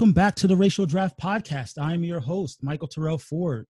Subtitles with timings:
[0.00, 1.74] Welcome back to the Racial Draft Podcast.
[1.78, 3.66] I'm your host, Michael Terrell Ford,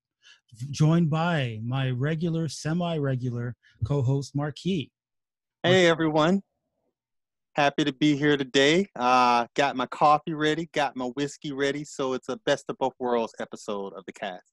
[0.70, 4.92] joined by my regular, semi regular co host, Marky.
[5.64, 6.44] Hey, everyone.
[7.56, 8.86] Happy to be here today.
[8.94, 11.82] Uh, got my coffee ready, got my whiskey ready.
[11.82, 14.52] So it's a best of both worlds episode of the cast.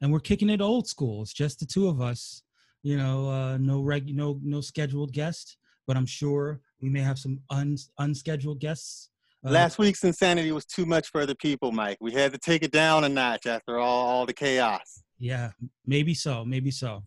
[0.00, 1.22] And we're kicking it old school.
[1.22, 2.42] It's just the two of us.
[2.82, 7.20] You know, uh, no reg, no no scheduled guest, but I'm sure we may have
[7.20, 9.11] some un, unscheduled guests
[9.44, 11.98] Last week's insanity was too much for other people, Mike.
[12.00, 15.02] We had to take it down a notch after all, all the chaos.
[15.18, 15.50] Yeah,
[15.84, 17.02] maybe so, maybe so.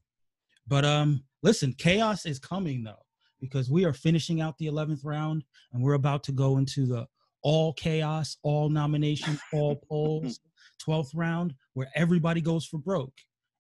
[0.68, 3.04] But um, listen, chaos is coming though,
[3.40, 7.08] because we are finishing out the eleventh round, and we're about to go into the
[7.42, 10.42] all chaos, all nominations, all polls,
[10.78, 13.14] twelfth round, where everybody goes for broke.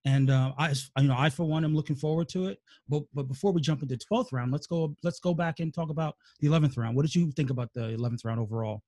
[0.06, 2.59] And uh, I, you know, I for one am looking forward to it.
[2.88, 5.89] But but before we jump into twelfth round, let's go let's go back and talk
[5.89, 6.95] about the eleventh round.
[6.95, 8.83] What did you think about the eleventh round overall?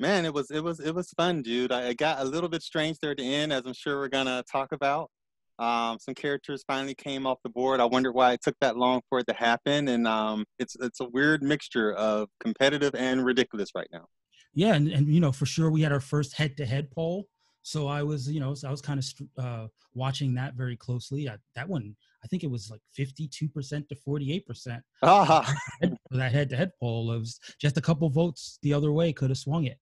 [0.00, 1.70] Man, it was it was it was fun, dude.
[1.70, 4.08] I, it got a little bit strange there at the end, as I'm sure we're
[4.08, 5.10] gonna talk about.
[5.58, 7.78] Um, some characters finally came off the board.
[7.78, 11.00] I wondered why it took that long for it to happen, and um, it's it's
[11.00, 14.06] a weird mixture of competitive and ridiculous right now.
[14.54, 17.26] Yeah, and, and you know for sure we had our first head-to-head poll
[17.64, 21.30] so I was, you know, so I was kind of uh, watching that very closely.
[21.30, 25.42] I, that one, I think it was like 52% to 48% uh-huh.
[25.80, 27.10] for that head-to-head poll.
[27.12, 29.78] It was just a couple votes the other way could have swung it.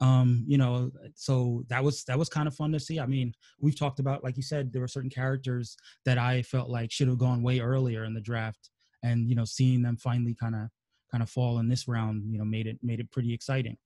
[0.00, 2.98] Um, you know, so that was that was kind of fun to see.
[2.98, 5.76] I mean, we've talked about, like you said, there were certain characters
[6.06, 8.70] that I felt like should have gone way earlier in the draft,
[9.02, 10.68] and you know, seeing them finally kind of
[11.10, 13.78] kind of fall in this round, you know, made it made it pretty exciting.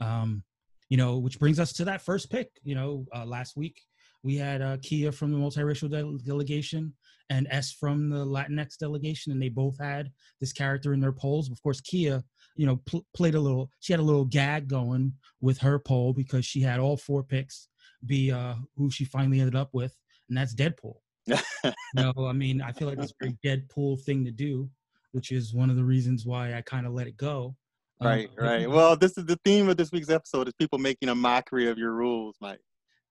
[0.00, 0.42] Um,
[0.88, 2.50] you know, which brings us to that first pick.
[2.62, 3.80] You know, uh, last week
[4.22, 6.94] we had uh, Kia from the multiracial de- delegation
[7.30, 11.50] and S from the Latinx delegation, and they both had this character in their polls.
[11.50, 12.22] Of course, Kia,
[12.56, 13.70] you know, pl- played a little.
[13.80, 17.68] She had a little gag going with her poll because she had all four picks
[18.06, 19.96] be uh, who she finally ended up with,
[20.28, 20.96] and that's Deadpool.
[21.94, 24.68] no, I mean, I feel like it's a very Deadpool thing to do,
[25.12, 27.56] which is one of the reasons why I kind of let it go.
[28.00, 28.68] Right, um, right.
[28.68, 31.78] Well, this is the theme of this week's episode: is people making a mockery of
[31.78, 32.60] your rules, Mike.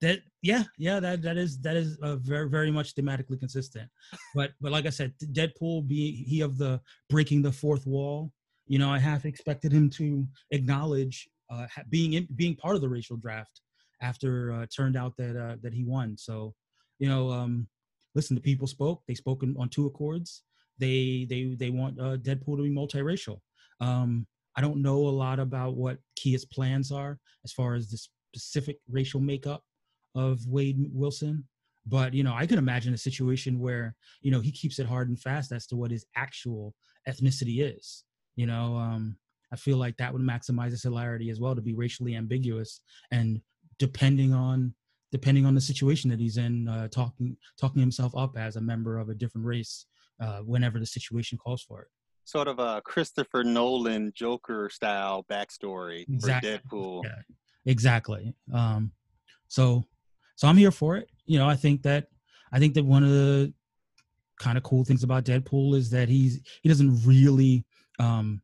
[0.02, 1.00] That yeah, yeah.
[1.00, 3.90] That that is that is uh, very very much thematically consistent.
[4.36, 8.32] But but like I said, Deadpool being he of the breaking the fourth wall.
[8.68, 12.90] You know, I half expected him to acknowledge uh, being in, being part of the
[12.90, 13.62] racial draft
[14.02, 16.18] after uh, turned out that uh, that he won.
[16.18, 16.54] So,
[17.00, 17.68] you know, um,
[18.16, 19.02] listen, the people spoke.
[19.08, 20.44] They spoke on two accords.
[20.78, 23.40] They they they want uh, Deadpool to be multiracial.
[23.80, 27.98] Um, I don't know a lot about what Kia's plans are as far as the
[28.34, 29.64] specific racial makeup
[30.16, 31.46] of Wade Wilson.
[31.86, 35.10] But you know, I can imagine a situation where you know he keeps it hard
[35.10, 36.74] and fast as to what his actual
[37.08, 38.06] ethnicity is.
[38.36, 39.18] You know, um,
[39.52, 42.82] I feel like that would maximize his hilarity as well to be racially ambiguous
[43.12, 43.42] and
[43.80, 44.74] depending on
[45.12, 48.98] depending on the situation that he's in, uh, talking talking himself up as a member
[48.98, 49.86] of a different race
[50.22, 51.88] uh, whenever the situation calls for it
[52.26, 56.60] sort of a Christopher Nolan Joker style backstory exactly.
[56.70, 57.04] for Deadpool.
[57.04, 57.22] Yeah,
[57.66, 58.34] exactly.
[58.54, 58.92] Um,
[59.48, 59.84] so,
[60.36, 61.10] so I'm here for it.
[61.26, 62.08] You know, I think that
[62.52, 63.54] I think that one of the
[64.40, 67.66] kind of cool things about Deadpool is that he's he doesn't really
[68.00, 68.42] um,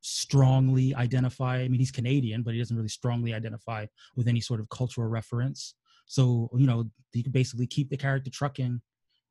[0.00, 1.58] strongly identify.
[1.58, 3.86] I mean, he's Canadian, but he doesn't really strongly identify
[4.16, 5.74] with any sort of cultural reference.
[6.06, 8.80] So, you know, you can basically keep the character trucking,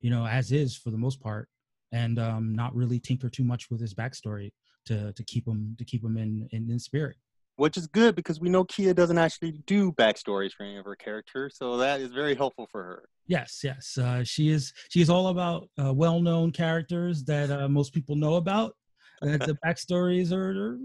[0.00, 1.48] you know, as is for the most part
[1.92, 4.50] and um, not really tinker too much with his backstory
[4.86, 7.16] to to keep him to keep him in in, in spirit.
[7.56, 10.94] Which is good because we know Kia doesn't actually do backstories for any of her
[10.94, 13.08] characters, so that is very helpful for her.
[13.26, 14.72] Yes, yes, uh, she is.
[14.90, 18.74] She is all about uh, well-known characters that uh, most people know about.
[19.22, 20.50] That the backstories are.
[20.50, 20.78] are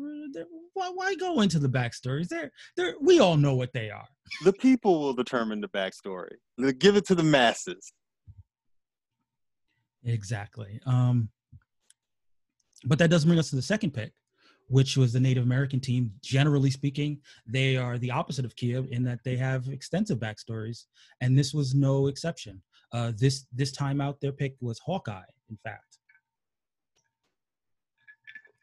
[0.73, 2.27] why, why go into the backstories?
[2.27, 4.07] They're, they're, we all know what they are.
[4.44, 6.38] The people will determine the backstory.
[6.79, 7.94] Give it to the masses.
[10.05, 10.79] Exactly.
[10.85, 11.29] Um,
[12.85, 14.11] but that does bring us to the second pick,
[14.67, 16.11] which was the Native American team.
[16.21, 20.85] Generally speaking, they are the opposite of Kiev in that they have extensive backstories,
[21.21, 22.61] and this was no exception.
[22.91, 25.21] Uh, this this time out, their pick was Hawkeye.
[25.50, 25.97] In fact,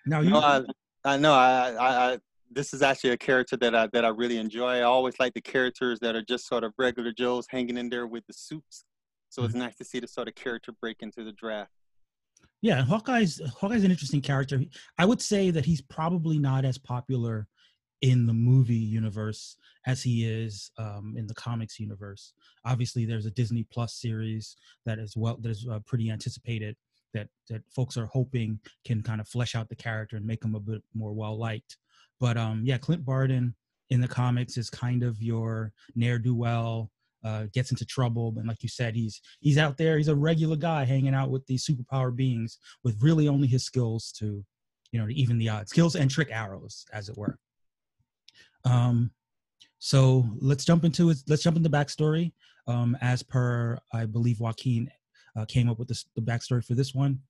[0.06, 0.30] now you.
[0.30, 0.62] No, I,
[1.04, 1.32] I know.
[1.32, 2.18] I, I, I,
[2.50, 4.78] this is actually a character that I that I really enjoy.
[4.78, 8.06] I always like the characters that are just sort of regular Joes hanging in there
[8.06, 8.84] with the suits
[9.30, 9.62] so it's mm-hmm.
[9.62, 11.70] nice to see the sort of character break into the draft.
[12.62, 14.60] Yeah, Hawkeye's Hawkeye's an interesting character.
[14.98, 17.46] I would say that he's probably not as popular
[18.02, 19.56] in the movie universe
[19.86, 22.32] as he is um, in the comics universe.
[22.66, 26.76] Obviously, there's a Disney Plus series that is well that is uh, pretty anticipated
[27.14, 30.54] that that folks are hoping can kind of flesh out the character and make him
[30.54, 31.78] a bit more well liked.
[32.18, 33.54] But um, yeah, Clint Barton
[33.88, 36.90] in the comics is kind of your ne'er do well,
[37.24, 39.96] uh, gets into trouble, and like you said, he's he's out there.
[39.96, 44.12] He's a regular guy hanging out with these superpower beings with really only his skills
[44.18, 44.44] to,
[44.92, 47.38] you know, to even the odds, skills and trick arrows, as it were.
[48.64, 49.10] Um,
[49.78, 51.18] so let's jump into it.
[51.26, 52.32] Let's jump into the backstory.
[52.66, 54.90] Um, as per, I believe Joaquin
[55.36, 57.20] uh, came up with this, the backstory for this one.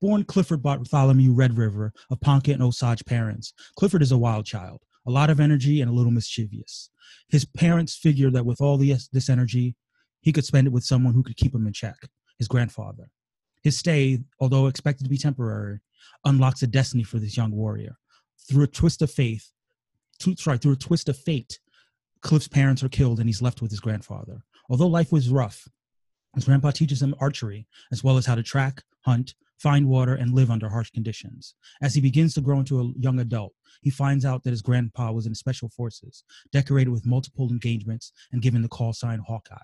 [0.00, 4.82] Born Clifford Bartholomew Red River of Ponca and Osage parents, Clifford is a wild child,
[5.06, 6.90] a lot of energy and a little mischievous.
[7.28, 9.76] His parents figured that with all this, this energy,
[10.20, 11.96] he could spend it with someone who could keep him in check,
[12.38, 13.10] his grandfather.
[13.62, 15.80] His stay, although expected to be temporary,
[16.24, 17.96] unlocks a destiny for this young warrior.
[18.48, 19.50] Through a twist of faith,
[20.20, 21.58] to, sorry, through a twist of fate,
[22.22, 24.44] Cliff's parents are killed and he's left with his grandfather.
[24.68, 25.66] Although life was rough,
[26.34, 30.34] his grandpa teaches him archery, as well as how to track, hunt, find water, and
[30.34, 31.54] live under harsh conditions.
[31.82, 33.52] As he begins to grow into a young adult,
[33.82, 38.42] he finds out that his grandpa was in special forces, decorated with multiple engagements and
[38.42, 39.56] given the call sign Hawkeye.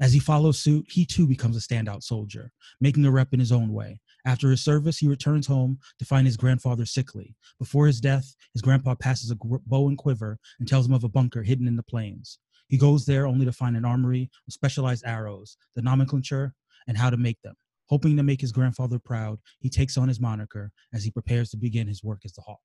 [0.00, 3.52] As he follows suit, he too becomes a standout soldier, making a rep in his
[3.52, 4.00] own way.
[4.24, 7.34] After his service, he returns home to find his grandfather sickly.
[7.58, 11.08] Before his death, his grandpa passes a bow and quiver and tells him of a
[11.08, 12.38] bunker hidden in the plains.
[12.68, 16.54] He goes there only to find an armory of specialized arrows, the nomenclature,
[16.86, 17.56] and how to make them.
[17.90, 21.56] Hoping to make his grandfather proud, he takes on his moniker as he prepares to
[21.56, 22.60] begin his work as the Hawk.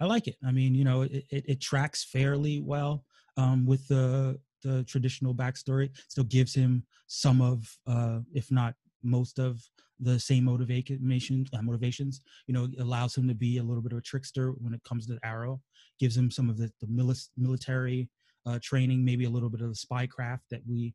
[0.00, 0.36] I like it.
[0.46, 3.04] I mean, you know, it, it, it tracks fairly well
[3.36, 5.90] um, with the the traditional backstory.
[6.08, 9.60] Still gives him some of, uh, if not most of,
[9.98, 12.20] the same motivation uh, motivations.
[12.46, 15.06] You know, allows him to be a little bit of a trickster when it comes
[15.06, 15.60] to the Arrow.
[15.98, 18.10] Gives him some of the, the mili- military
[18.46, 20.94] uh, training, maybe a little bit of the spy craft that we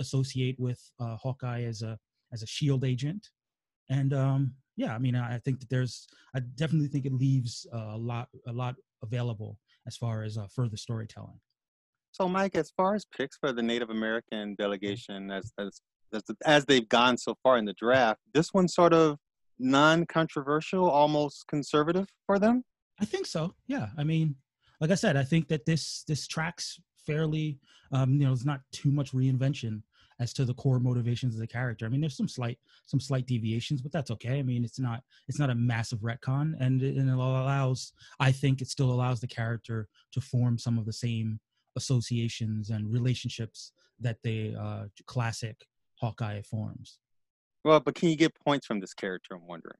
[0.00, 1.98] associate with uh, Hawkeye as a
[2.32, 3.28] as a shield agent.
[3.90, 7.92] And um, yeah, I mean, I think that there's, I definitely think it leaves uh,
[7.92, 11.38] a lot a lot available as far as uh, further storytelling.
[12.12, 15.80] So, Mike, as far as picks for the Native American delegation, as as
[16.12, 19.18] as, as they've gone so far in the draft, this one's sort of
[19.58, 22.62] non-controversial, almost conservative for them.
[23.00, 23.54] I think so.
[23.66, 24.36] Yeah, I mean,
[24.84, 27.58] like I said, I think that this this tracks fairly.
[27.90, 29.80] Um, you know, there's not too much reinvention
[30.20, 31.86] as to the core motivations of the character.
[31.86, 34.38] I mean, there's some slight some slight deviations, but that's okay.
[34.38, 37.94] I mean, it's not it's not a massive retcon, and it, and it allows.
[38.20, 41.40] I think it still allows the character to form some of the same
[41.76, 45.64] associations and relationships that the uh, classic
[45.94, 46.98] Hawkeye forms.
[47.64, 49.34] Well, but can you get points from this character?
[49.34, 49.78] I'm wondering.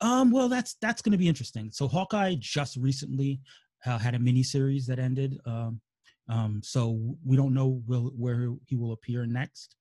[0.00, 1.70] Um, well, that's that's going to be interesting.
[1.70, 3.40] So Hawkeye just recently
[3.84, 5.38] uh, had a mini series that ended.
[5.44, 5.80] Um,
[6.28, 9.76] um, so we don't know will, where he will appear next,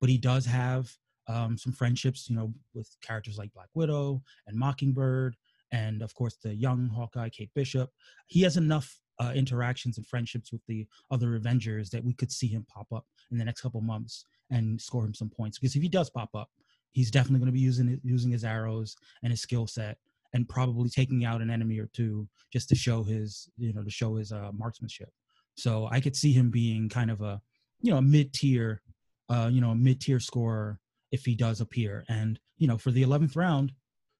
[0.00, 0.90] but he does have
[1.28, 5.36] um, some friendships, you know, with characters like Black Widow and Mockingbird,
[5.72, 7.90] and of course the young Hawkeye, Kate Bishop.
[8.26, 12.46] He has enough uh, interactions and friendships with the other Avengers that we could see
[12.46, 15.58] him pop up in the next couple months and score him some points.
[15.58, 16.50] Because if he does pop up,
[16.92, 19.98] he's definitely going to be using using his arrows and his skill set,
[20.34, 23.90] and probably taking out an enemy or two just to show his you know to
[23.90, 25.10] show his uh, marksmanship.
[25.56, 27.40] So I could see him being kind of a
[27.80, 28.82] you know a mid tier,
[29.28, 30.78] uh, you know mid tier scorer
[31.10, 32.04] if he does appear.
[32.08, 33.72] And you know for the eleventh round,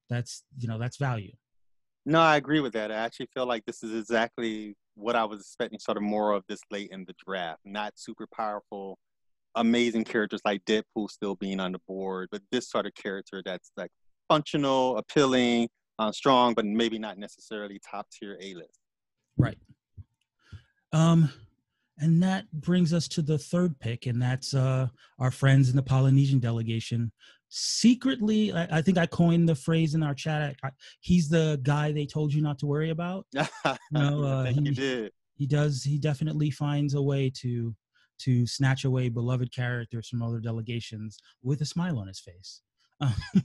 [0.08, 1.32] that's you know that's value.
[2.06, 2.90] No, I agree with that.
[2.90, 6.42] I actually feel like this is exactly what I was expecting, sort of more of
[6.48, 7.60] this late in the draft.
[7.64, 8.98] Not super powerful,
[9.54, 13.72] amazing characters like Deadpool still being on the board, but this sort of character that's
[13.76, 13.90] like
[14.28, 15.68] functional, appealing,
[15.98, 18.80] uh, strong, but maybe not necessarily top tier A list.
[19.36, 19.58] Right.
[20.92, 21.30] Um,
[21.98, 24.88] and that brings us to the third pick, and that's uh,
[25.18, 27.12] our friends in the Polynesian delegation
[27.50, 31.92] secretly I, I, think i coined the phrase in our chat I, he's the guy
[31.92, 33.42] they told you not to worry about you
[33.90, 35.12] know, uh, he, did.
[35.34, 37.74] he does he definitely finds a way to
[38.20, 42.60] to snatch away beloved characters from other delegations with a smile on his face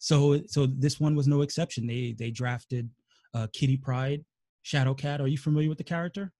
[0.00, 2.90] so so this one was no exception they they drafted
[3.34, 4.24] uh, kitty pryde
[4.64, 6.32] shadowcat are you familiar with the character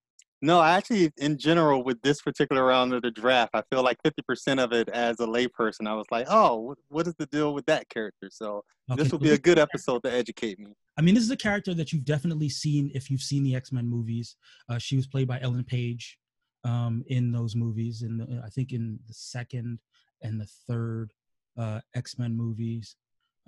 [0.42, 4.62] no, actually, in general, with this particular round of the draft, I feel like 50%
[4.62, 7.90] of it as a layperson, I was like, oh, what is the deal with that
[7.90, 8.30] character?
[8.32, 9.02] So okay.
[9.02, 10.72] this will be a good episode to educate me.
[10.96, 13.70] I mean, this is a character that you've definitely seen if you've seen the X
[13.70, 14.36] Men movies.
[14.68, 16.18] Uh, she was played by Ellen Page
[16.64, 19.78] um, in those movies, and I think in the second
[20.22, 21.12] and the third
[21.58, 22.96] uh, X Men movies.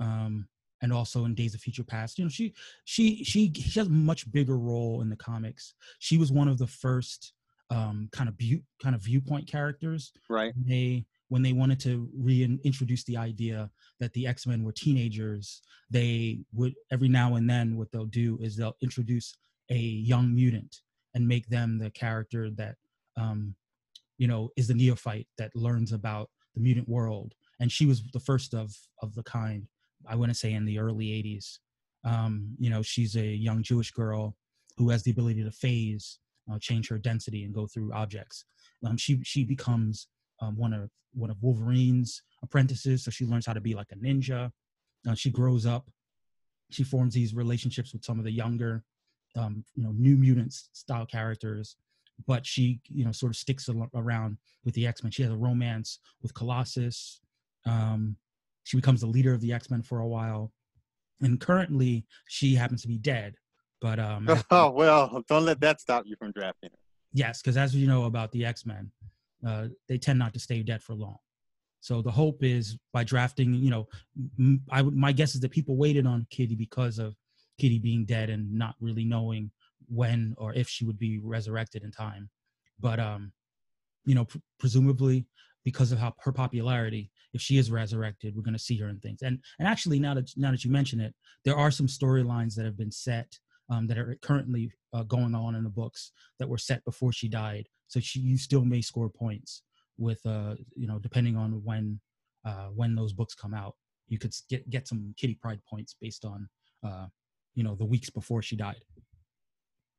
[0.03, 0.49] Um,
[0.83, 2.19] and also in Days of Future Past.
[2.19, 2.53] You know, she
[2.85, 5.75] she she she has a much bigger role in the comics.
[6.01, 7.33] She was one of the first
[7.71, 10.13] um, kind of view, kind of viewpoint characters.
[10.29, 10.53] Right.
[10.55, 15.63] When they when they wanted to reintroduce the idea that the X Men were teenagers,
[15.89, 19.37] they would every now and then what they'll do is they'll introduce
[19.71, 20.83] a young mutant
[21.15, 22.75] and make them the character that
[23.17, 23.55] um,
[24.19, 28.21] you know is the neophyte that learns about the mutant world and she was the
[28.21, 29.67] first of of the kind
[30.09, 31.59] i want to say in the early 80s
[32.05, 34.37] um, you know she's a young jewish girl
[34.77, 36.19] who has the ability to phase
[36.51, 38.45] uh, change her density and go through objects.
[38.87, 40.09] Um, she she becomes
[40.41, 43.97] um, one of one of wolverine's apprentices so she learns how to be like a
[43.97, 44.51] ninja.
[45.09, 45.91] Uh, she grows up
[46.71, 48.83] she forms these relationships with some of the younger
[49.37, 51.77] um, you know new mutants style characters
[52.27, 55.11] but she you know sort of sticks around with the x-men.
[55.11, 57.21] She has a romance with colossus
[57.67, 58.17] um,
[58.65, 60.53] she becomes the leader of the x-men for a while
[61.21, 63.35] and currently she happens to be dead
[63.81, 66.79] but um oh well don't let that stop you from drafting her
[67.13, 68.91] yes because as you know about the x-men
[69.47, 71.17] uh, they tend not to stay dead for long
[71.81, 73.89] so the hope is by drafting you know
[74.71, 77.17] I would my guess is that people waited on kitty because of
[77.59, 79.51] kitty being dead and not really knowing
[79.89, 82.31] when or if she would be resurrected in time.
[82.81, 83.33] But um,
[84.05, 85.27] you know, pr- presumably
[85.65, 88.99] because of how her popularity, if she is resurrected, we're going to see her in
[88.99, 89.23] things.
[89.23, 92.65] And and actually, now that now that you mention it, there are some storylines that
[92.65, 93.39] have been set
[93.71, 97.29] um, that are currently uh, going on in the books that were set before she
[97.29, 97.69] died.
[97.89, 99.63] So she you still may score points
[99.99, 102.01] with uh you know depending on when
[102.45, 103.75] uh when those books come out.
[104.09, 106.49] You could get get some Kitty Pryde points based on
[106.85, 107.07] uh
[107.55, 108.83] you know the weeks before she died.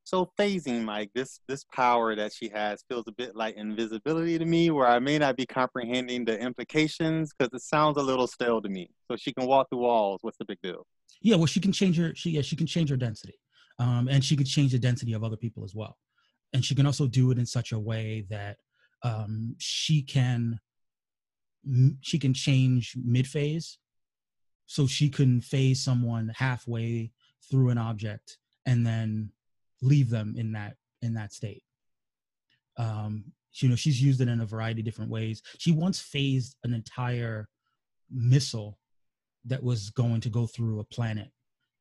[0.06, 4.46] So phasing, Mike, this this power that she has feels a bit like invisibility to
[4.46, 8.62] me, where I may not be comprehending the implications because it sounds a little stale
[8.62, 8.90] to me.
[9.10, 10.20] So she can walk through walls.
[10.22, 10.86] What's the big deal?
[11.22, 12.14] Yeah, well, she can change her.
[12.16, 13.36] She yeah, she can change her density,
[13.80, 15.98] um, and she can change the density of other people as well,
[16.52, 18.58] and she can also do it in such a way that
[19.04, 20.60] um, she can
[22.02, 23.78] she can change mid phase,
[24.66, 27.14] so she can phase someone halfway
[27.50, 29.30] through an object and then
[29.84, 31.64] leave them in that in that state.
[32.78, 33.26] Um,
[33.56, 35.44] you know, she's used it in a variety of different ways.
[35.60, 37.48] She once phased an entire
[38.12, 38.80] missile
[39.46, 41.30] that was going to go through a planet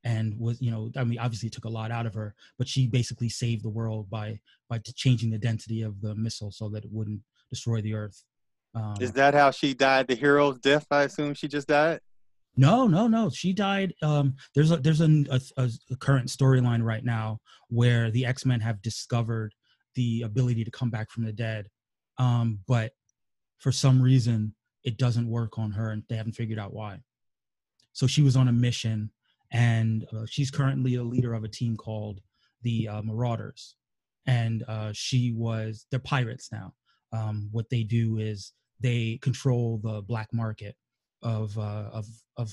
[0.04, 2.88] and was you know i mean obviously took a lot out of her but she
[2.88, 6.90] basically saved the world by by changing the density of the missile so that it
[6.92, 8.24] wouldn't destroy the earth
[8.74, 12.00] um, is that how she died the hero's death i assume she just died
[12.56, 13.30] no, no, no.
[13.30, 13.94] She died.
[14.02, 15.24] Um, there's a there's a,
[15.56, 19.54] a, a current storyline right now where the X Men have discovered
[19.94, 21.68] the ability to come back from the dead,
[22.18, 22.92] um, but
[23.58, 24.54] for some reason
[24.84, 26.98] it doesn't work on her, and they haven't figured out why.
[27.92, 29.10] So she was on a mission,
[29.50, 32.20] and uh, she's currently a leader of a team called
[32.62, 33.76] the uh, Marauders,
[34.26, 36.74] and uh, she was they're pirates now.
[37.12, 40.76] Um, what they do is they control the black market
[41.22, 42.52] of uh, of of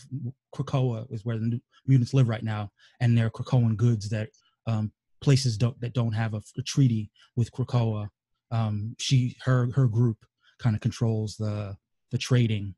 [0.56, 4.30] Krakoa is where the mutants live right now, and they're Krakoan goods that
[4.68, 8.08] um, places don't that don't have a, a treaty with Krakoa.
[8.52, 10.18] Um, she her her group
[10.60, 11.76] kind of controls the
[12.12, 12.76] the trading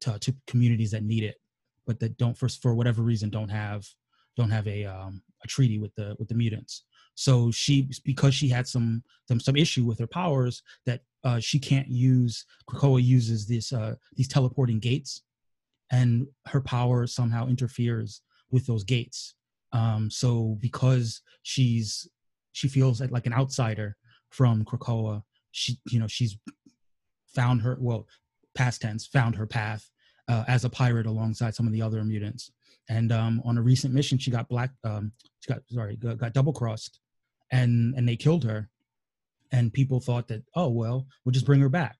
[0.00, 1.36] to, to, communities that need it,
[1.86, 3.84] but that don't for for whatever reason don't have
[4.36, 6.84] don't have a um, a treaty with the with the mutants.
[7.14, 11.58] So she because she had some some some issue with her powers that uh, she
[11.58, 12.44] can't use.
[12.68, 15.22] Krakoa uses this uh, these teleporting gates,
[15.90, 19.34] and her power somehow interferes with those gates.
[19.72, 22.08] Um, so because she's
[22.52, 23.96] she feels like an outsider
[24.30, 26.36] from Krakoa, she you know she's
[27.34, 28.06] found her well
[28.54, 29.90] past tense found her path
[30.28, 32.50] uh, as a pirate alongside some of the other mutants.
[32.88, 34.70] And um, on a recent mission, she got black.
[34.84, 37.00] Um, she got sorry, got, got double crossed,
[37.52, 38.68] and and they killed her.
[39.52, 41.96] And people thought that oh well, we'll just bring her back,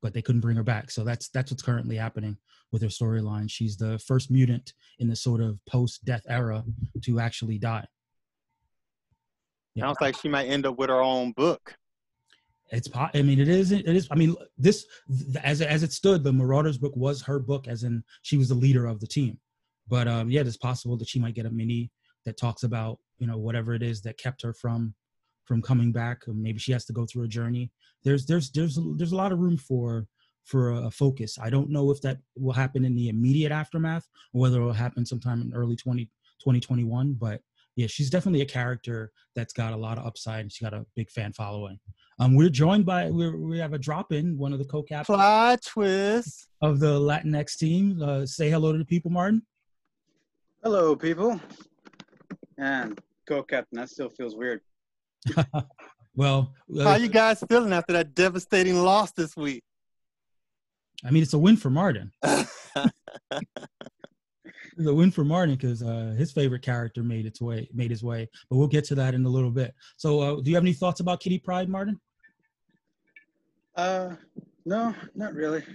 [0.00, 0.90] but they couldn't bring her back.
[0.90, 2.36] So that's that's what's currently happening
[2.72, 3.50] with her storyline.
[3.50, 6.64] She's the first mutant in the sort of post-death era
[7.02, 7.86] to actually die.
[9.74, 9.84] Yeah.
[9.86, 11.76] Sounds like she might end up with her own book.
[12.70, 14.86] It's I mean it is it is I mean this
[15.44, 18.54] as as it stood the Marauders book was her book as in she was the
[18.54, 19.38] leader of the team.
[19.88, 21.90] But um yeah, it's possible that she might get a mini
[22.24, 24.92] that talks about, you know, whatever it is that kept her from
[25.44, 26.22] from coming back.
[26.26, 27.70] Maybe she has to go through a journey.
[28.02, 30.08] There's there's there's there's a lot of room for
[30.44, 31.38] for a focus.
[31.40, 34.72] I don't know if that will happen in the immediate aftermath or whether it will
[34.72, 36.06] happen sometime in early 20,
[36.40, 37.12] 2021.
[37.12, 37.40] But
[37.76, 40.84] yeah, she's definitely a character that's got a lot of upside and she's got a
[40.96, 41.78] big fan following.
[42.18, 45.16] Um, we're joined by we're, we have a drop in one of the co-captains.
[45.16, 48.02] Plot twist of the Latinx team.
[48.02, 49.42] Uh, say hello to the people, Martin.
[50.64, 51.40] Hello, people.
[52.58, 54.60] And co-captain, that still feels weird.
[56.14, 59.62] well, uh, how you guys feeling after that devastating loss this week?
[61.04, 62.12] I mean, it's a win for Martin.
[62.22, 62.88] the
[64.94, 68.28] win for Martin because uh, his favorite character made its way, made his way.
[68.48, 69.74] But we'll get to that in a little bit.
[69.96, 72.00] So, uh, do you have any thoughts about Kitty Pryde, Martin?
[73.74, 74.14] Uh,
[74.64, 75.60] no, not really.
[75.60, 75.66] Is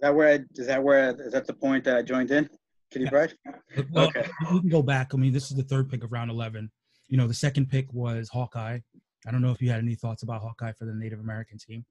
[0.00, 2.48] that where I, is that where I, is that the point that I joined in?
[2.92, 3.34] Kitty Pryde?
[3.92, 4.28] Well, Okay.
[4.52, 5.12] we can go back.
[5.14, 6.70] I mean, this is the third pick of round 11.
[7.08, 8.78] You know, the second pick was Hawkeye.
[9.26, 11.84] I don't know if you had any thoughts about Hawkeye for the Native American team.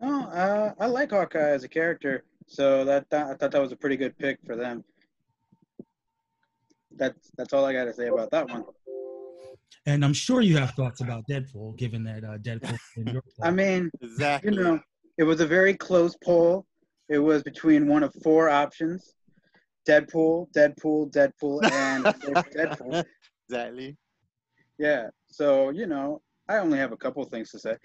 [0.00, 3.72] No, uh, I like Hawkeye as a character, so that, that I thought that was
[3.72, 4.84] a pretty good pick for them.
[6.96, 8.64] That's that's all I got to say about that one.
[9.86, 12.78] And I'm sure you have thoughts about Deadpool, given that uh, Deadpool.
[12.96, 14.52] in your I mean, Exactly.
[14.54, 14.80] you know,
[15.18, 16.64] it was a very close poll.
[17.08, 19.14] It was between one of four options:
[19.86, 22.04] Deadpool, Deadpool, Deadpool, and
[22.56, 23.04] Deadpool.
[23.48, 23.96] exactly.
[24.78, 25.08] Yeah.
[25.30, 27.76] So you know, I only have a couple of things to say.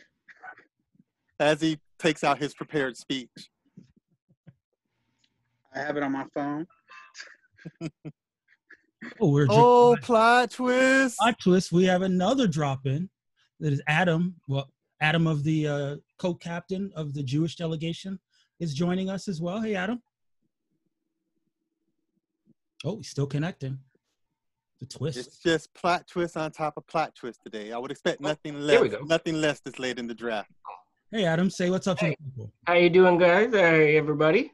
[1.40, 3.30] As he takes out his prepared speech.
[5.76, 6.68] I have it on my phone.
[9.20, 11.18] oh, we're Oh, plot twist.
[11.18, 11.72] plot twist.
[11.72, 13.10] We have another drop in.
[13.60, 14.36] That is Adam.
[14.48, 14.70] Well,
[15.02, 18.20] Adam of the uh, co-captain of the Jewish delegation
[18.60, 19.60] is joining us as well.
[19.62, 20.02] Hey, Adam.
[22.84, 23.80] Oh, he's still connecting.
[24.80, 25.18] The twist.
[25.18, 27.72] It's just plot twist on top of plot twist today.
[27.72, 29.00] I would expect nothing there we less.
[29.00, 29.06] go.
[29.06, 30.52] Nothing less this late in the draft.
[31.12, 31.50] Hey, Adam.
[31.50, 32.18] Say what's up to Hey.
[32.20, 32.52] the people.
[32.68, 33.52] How you doing, guys?
[33.54, 34.52] Hey, everybody.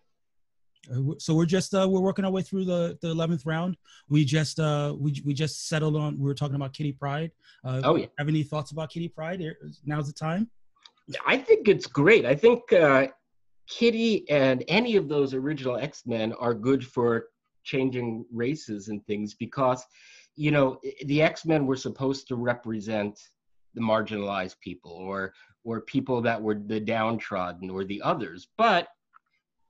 [0.94, 3.76] Uh, so we're just uh, we're working our way through the the eleventh round.
[4.08, 6.18] We just uh we we just settled on.
[6.20, 7.32] We were talking about Kitty Pryde.
[7.66, 9.44] Uh, Oh yeah, Have any thoughts about Kitty Pryde?
[9.86, 10.50] Now's the time.
[11.26, 12.26] I think it's great.
[12.26, 13.08] I think uh,
[13.68, 17.28] Kitty and any of those original X Men are good for
[17.64, 19.86] changing races and things because,
[20.36, 23.20] you know, the X Men were supposed to represent
[23.74, 28.88] the marginalized people or or people that were the downtrodden or the others, but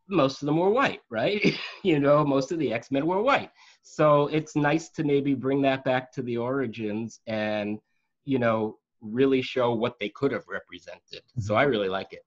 [0.08, 1.58] most of them were white, right?
[1.84, 3.52] you know, most of the X Men were white.
[3.84, 7.80] So it's nice to maybe bring that back to the origins and,
[8.26, 11.22] you know, really show what they could have represented.
[11.40, 11.72] So I mm-hmm.
[11.72, 12.24] really like it.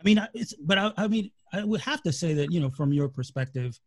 [0.00, 2.70] I mean, it's but I, I mean, I would have to say that you know,
[2.70, 3.78] from your perspective,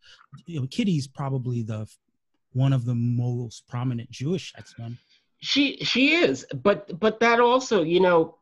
[0.45, 1.87] you know, Kitty's probably the
[2.53, 4.97] one of the most prominent Jewish X Men.
[5.39, 8.37] She she is, but but that also, you know,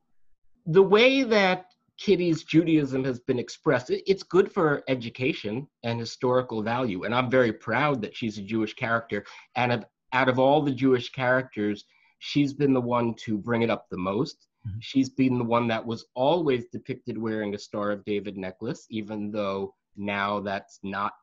[0.65, 6.61] the way that Kitty's Judaism has been expressed, it, it's good for education and historical
[6.61, 7.03] value.
[7.03, 9.25] And I'm very proud that she's a Jewish character.
[9.55, 11.85] And of, out of all the Jewish characters,
[12.19, 14.47] she's been the one to bring it up the most.
[14.65, 14.77] Mhm.
[14.79, 19.31] She's been the one that was always depicted wearing a Star of David necklace, even
[19.31, 21.13] though now that's not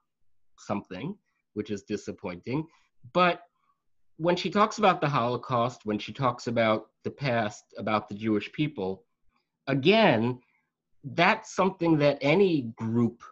[0.59, 1.17] something,
[1.55, 2.67] which is disappointing.
[3.13, 3.43] But
[4.17, 8.53] when she talks about the Holocaust, when she talks about the past, about the Jewish
[8.53, 9.05] people,
[9.67, 10.41] again,
[11.05, 13.23] that's something that any group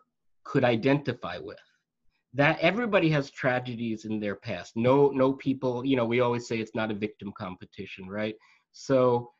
[0.42, 1.60] could identify with.
[2.34, 4.76] That everybody has tragedies in their past.
[4.76, 8.34] No, no people, you know, we always say it's not a victim competition, right?
[8.72, 9.30] So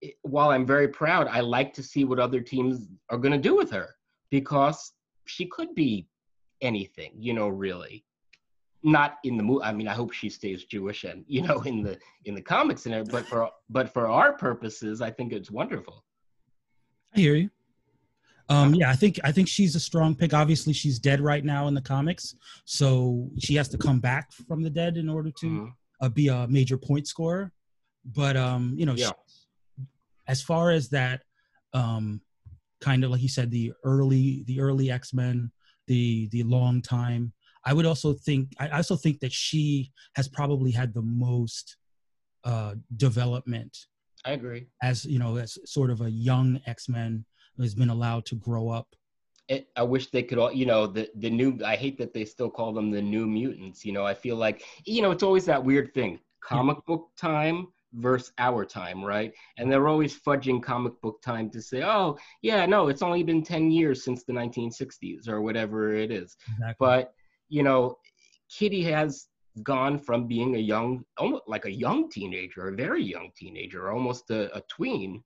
[0.00, 3.38] it- while I'm very proud, I like to see what other teams are going to
[3.38, 3.96] do with her
[4.30, 4.92] because
[5.26, 6.06] she could be
[6.60, 8.04] anything, you know, really
[8.84, 9.64] not in the movie.
[9.64, 12.86] I mean, I hope she stays Jewish and you know in the in the comics
[12.86, 13.12] and everything.
[13.20, 16.04] But for but for our purposes, I think it's wonderful.
[17.14, 17.50] I hear you.
[18.50, 20.32] Um, yeah, I think I think she's a strong pick.
[20.32, 22.34] Obviously, she's dead right now in the comics,
[22.64, 25.72] so she has to come back from the dead in order to Mhm.
[26.00, 27.52] uh, be a major point scorer.
[28.04, 29.10] But um, you know, Yeah.
[30.28, 31.22] As far as that,
[31.72, 32.20] um,
[32.80, 35.50] kind of like you said, the early the early X Men,
[35.86, 37.32] the the long time.
[37.64, 41.76] I would also think I also think that she has probably had the most
[42.44, 43.76] uh, development
[44.24, 44.68] I agree.
[44.82, 47.24] as you know as sort of a young x-men
[47.56, 48.88] who has been allowed to grow up
[49.48, 51.58] It, I wish they could all, you know, the the new.
[51.64, 53.84] I hate that they still call them the new mutants.
[53.84, 57.68] You know, I feel like, you know, it's always that weird thing: comic book time
[57.94, 59.32] versus our time, right?
[59.56, 63.42] And they're always fudging comic book time to say, oh, yeah, no, it's only been
[63.42, 66.36] ten years since the 1960s or whatever it is.
[66.52, 66.74] exactly.
[66.78, 67.14] but
[67.48, 67.96] you know
[68.50, 69.28] kitty has
[69.62, 74.30] gone from being a young almost like a young teenager a very young teenager almost
[74.30, 75.22] a, a tween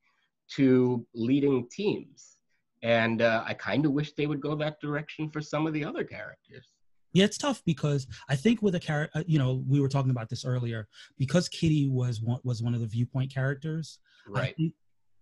[0.49, 2.39] to leading teams
[2.83, 5.85] and uh, i kind of wish they would go that direction for some of the
[5.85, 6.69] other characters
[7.13, 10.29] yeah it's tough because i think with a character you know we were talking about
[10.29, 13.99] this earlier because kitty was one was one of the viewpoint characters
[14.29, 14.57] right.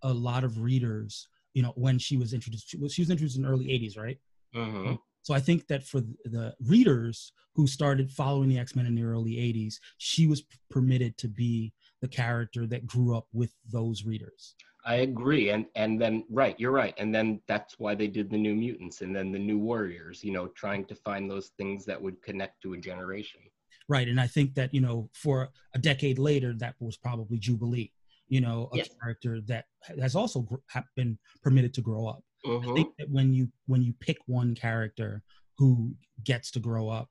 [0.03, 3.37] a lot of readers you know when she was introduced she was, she was introduced
[3.37, 4.17] in the early 80s right?
[4.53, 9.03] Hmm so i think that for the readers who started following the x-men in the
[9.03, 14.55] early 80s she was permitted to be the character that grew up with those readers.
[14.83, 18.37] I agree, and and then right, you're right, and then that's why they did the
[18.37, 20.23] New Mutants and then the New Warriors.
[20.23, 23.41] You know, trying to find those things that would connect to a generation.
[23.87, 27.91] Right, and I think that you know, for a decade later, that was probably Jubilee.
[28.27, 28.89] You know, a Yes.
[29.01, 29.65] character that
[29.99, 30.47] has also
[30.95, 32.23] been permitted to grow up.
[32.63, 32.75] I Mhm.
[32.75, 35.23] think that when you when you pick one character
[35.57, 37.09] who gets to grow up,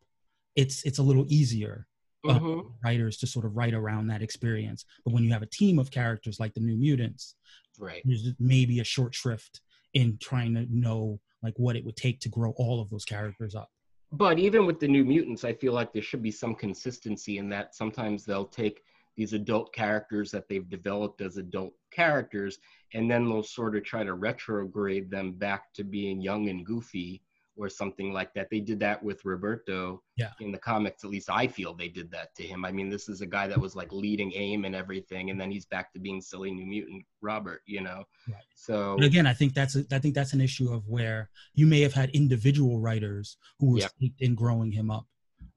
[0.56, 1.86] it's it's a little easier
[2.28, 2.72] uh, Mhm.
[2.84, 4.84] writers to sort of write around that experience.
[5.04, 7.36] But when you have a team of characters like the New Mutants,
[7.78, 8.02] Right.
[8.04, 9.60] there's maybe a short shrift
[9.94, 13.54] in trying to know like what it would take to grow all of those characters
[13.54, 13.70] up.
[14.12, 17.48] But even with the New Mutants, I feel like there should be some consistency in
[17.50, 18.82] that sometimes they'll take
[19.16, 22.58] these adult characters that they've developed as adult characters,
[22.92, 27.22] and then they'll sort of try to retrograde them back to being young and goofy
[27.56, 28.48] or something like that.
[28.50, 30.30] They did that with Roberto Yeah.
[30.40, 31.04] in the comics.
[31.04, 32.64] At least I feel they did that to him.
[32.64, 35.50] I mean, this is a guy that was like leading AIM and everything, and then
[35.50, 38.04] he's back to being silly New Mutant Robert, you know?
[38.28, 38.44] Right.
[38.54, 41.66] So, But again, I think that's a, I think that's an issue of where you
[41.66, 43.92] may have had individual writers who were Yep.
[44.20, 45.06] in growing him up,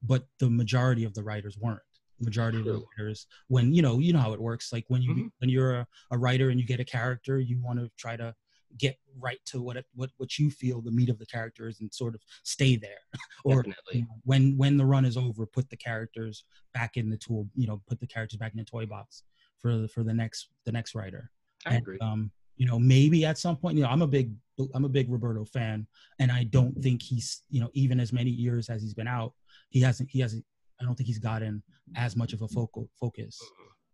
[0.02, 1.80] but the majority of the writers weren't.
[2.20, 4.72] The majority of the writers, when you know, you know how it works.
[4.72, 5.30] Like when you Mhm.
[5.38, 8.34] when you're a, a writer and you get a character, you want to try to
[8.78, 11.80] get right to what it, what what you feel the meat of the character is
[11.80, 12.90] and sort of stay there.
[13.44, 13.76] or definitely.
[13.92, 17.48] you know, when when the run is over, put the characters back in the tool.
[17.54, 19.22] You know, put the characters back in the toy box
[19.60, 21.30] for the, for the next the next writer.
[21.66, 21.98] I And, agree.
[22.00, 24.32] Um, you know, maybe at some point, you know, I'm a big
[24.74, 25.86] I'm a big Roberto fan,
[26.20, 29.32] and I don't think he's you know even as many years as he's been out,
[29.70, 30.44] he hasn't he hasn't.
[30.80, 31.62] I don't think he's gotten
[31.96, 33.40] as much of a focal focus.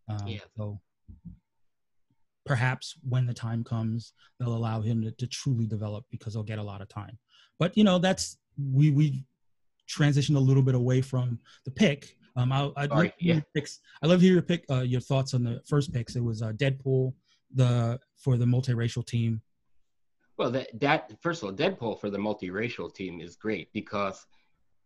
[0.09, 0.41] Um, Yeah.
[0.57, 0.81] So
[2.47, 6.59] perhaps when the time comes, they'll allow him to, to truly develop because he'll get
[6.59, 7.19] a lot of time.
[7.59, 8.39] But you know, that's
[8.73, 9.25] we we
[9.89, 12.17] transitioned a little bit away from the pick.
[12.37, 13.41] Um, I, I'd Sorry, like yeah.
[13.55, 13.81] picks.
[14.03, 16.17] I love to hear your pick, uh, your thoughts on the first picks.
[16.17, 17.13] It was uh, Deadpool,
[17.55, 19.43] the for the multiracial team.
[20.37, 24.25] Well, that that first of all, Deadpool for the multiracial team is great because,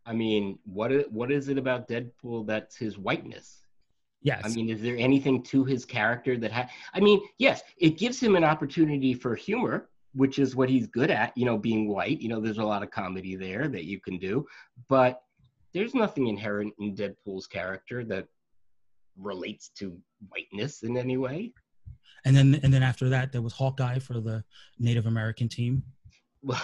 [0.06, 3.63] I mean, what what is it about Deadpool that's his whiteness?
[4.24, 7.98] Yes, I mean, is there anything to his character that ha- I mean, yes, it
[7.98, 11.36] gives him an opportunity for humor, which is what he's good at.
[11.36, 12.20] You know, being white.
[12.20, 14.46] You know, there's a lot of comedy there that you can do,
[14.88, 15.20] but
[15.74, 18.26] there's nothing inherent in Deadpool's character that
[19.18, 19.96] relates to
[20.30, 21.52] whiteness in any way.
[22.24, 24.42] and then and then after that, there was Hawkeye for the
[24.78, 25.82] Native American team.
[26.42, 26.60] Well,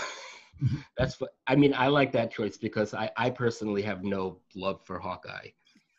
[0.63, 0.83] Mhm.
[0.97, 1.75] that's what I mean.
[1.75, 5.49] I like that choice because I, I personally have no love for Hawkeye.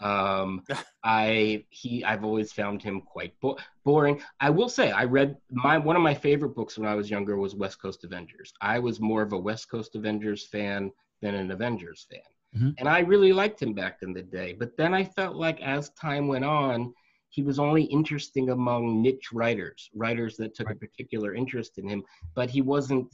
[0.01, 0.63] Um,
[1.03, 4.21] I he I've always found him quite bo- boring.
[4.39, 7.37] I will say I read my one of my favorite books when I was younger
[7.37, 8.53] was West Coast Avengers.
[8.61, 12.21] I was more of a West Coast Avengers fan than an Avengers fan,
[12.59, 12.75] Mhm.
[12.79, 14.53] and I really liked him back in the day.
[14.53, 16.93] But then I felt like as time went on,
[17.29, 22.03] he was only interesting among niche writers, writers that took a particular interest in him,
[22.35, 23.07] but he wasn't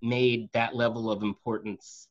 [0.00, 2.08] made that level of importance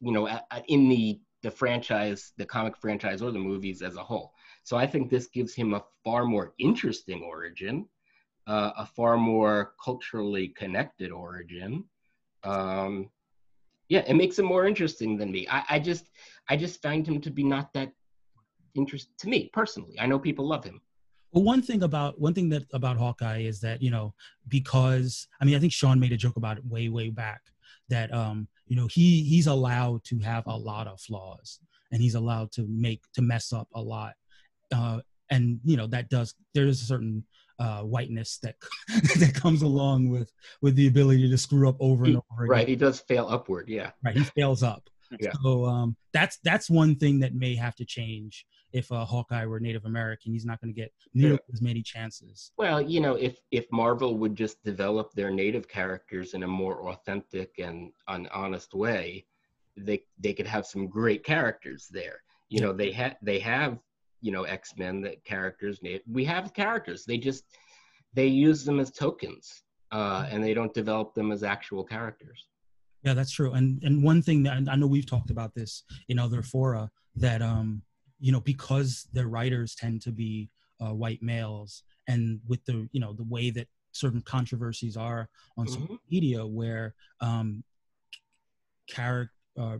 [0.00, 3.96] you know a- a- in the the franchise the comic franchise or the movies as
[3.96, 4.32] a whole.
[4.62, 7.86] So i think this gives him a far more interesting origin
[8.46, 11.84] uh, a far more culturally connected origin.
[12.44, 13.10] Um
[13.88, 15.46] yeah it makes him more interesting than me.
[15.48, 16.06] I, I just
[16.48, 17.92] i just find him to be not that
[18.74, 19.96] interesting to me personally.
[20.00, 20.80] I know people love him.
[21.32, 24.14] Well, one thing about one thing that about Hawkeye is that you know
[24.48, 27.40] because I mean I think Sean made a joke about it way way back
[27.88, 31.58] that um you know he he's allowed to have a lot of flaws
[31.90, 34.14] and he's allowed to make to mess up a lot.
[34.74, 37.24] Uh and you know that does there is a certain
[37.58, 38.56] uh whiteness that
[39.18, 42.50] that comes along with with the ability to screw up over and over again.
[42.50, 43.90] right he does fail upward yeah.
[44.04, 44.88] Right he fails up.
[45.20, 45.32] Yeah.
[45.42, 49.60] so um that's that's one thing that may have to change if a hawkeye were
[49.60, 53.38] native american he's not going to get nearly as many chances Well, you know, if
[53.50, 58.74] if Marvel would just develop their native characters in a more authentic and an honest
[58.74, 59.26] way,
[59.76, 62.18] they they could have some great characters there.
[62.48, 63.78] You know, they have they have
[64.20, 65.80] you know X Men that characters.
[66.06, 67.04] We have characters.
[67.04, 67.44] They just
[68.14, 72.40] they use them as tokens, uh, and they don't develop them as actual characters.
[73.04, 75.72] yeah that's true and and one thing that i know we've talked about this
[76.08, 76.84] in other fora
[77.16, 77.82] that um
[78.22, 80.48] you know because their writers tend to be
[80.80, 85.68] uh, white males and with the you know the way that certain controversies are on
[85.68, 87.62] social media where um
[88.88, 89.76] character uh,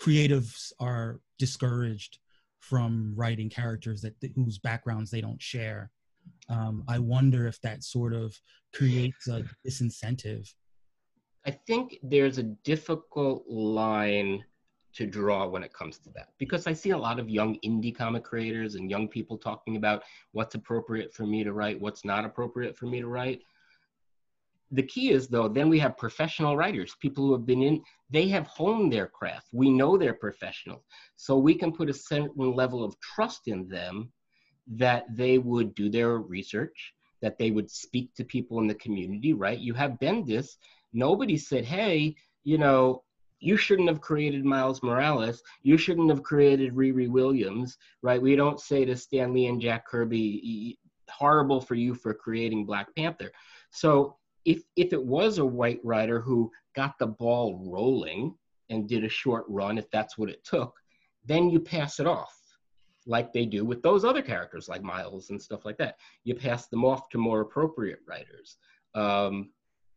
[0.00, 2.18] creatives are discouraged
[2.60, 5.90] from writing characters that whose backgrounds they don't share.
[6.48, 8.38] Um, i wonder if that sort of
[8.74, 10.52] creates a disincentive.
[11.46, 14.44] I think there's a difficult line
[14.92, 17.94] to draw when it comes to that because I see a lot of young indie
[17.94, 22.24] comic creators and young people talking about what's appropriate for me to write, what's not
[22.24, 23.40] appropriate for me to write.
[24.72, 28.28] The key is though, then we have professional writers, people who have been in, they
[28.28, 29.48] have honed their craft.
[29.52, 30.84] We know they're professional.
[31.16, 34.12] So we can put a certain level of trust in them
[34.66, 39.32] that they would do their research, that they would speak to people in the community,
[39.34, 39.58] right?
[39.58, 40.56] You have Bendis.
[40.92, 43.02] Nobody said, hey, you know,
[43.40, 45.42] you shouldn't have created Miles Morales.
[45.62, 48.20] You shouldn't have created Riri Williams, right?
[48.20, 50.78] We don't say to Stan Lee and Jack Kirby,
[51.10, 53.32] horrible for you for creating Black Panther.
[53.70, 58.34] So if if it was a white writer who got the ball rolling
[58.68, 60.74] and did a short run, if that's what it took,
[61.24, 62.36] then you pass it off
[63.06, 65.96] like they do with those other characters like Miles and stuff like that.
[66.24, 68.58] You pass them off to more appropriate writers.
[68.94, 69.50] Um,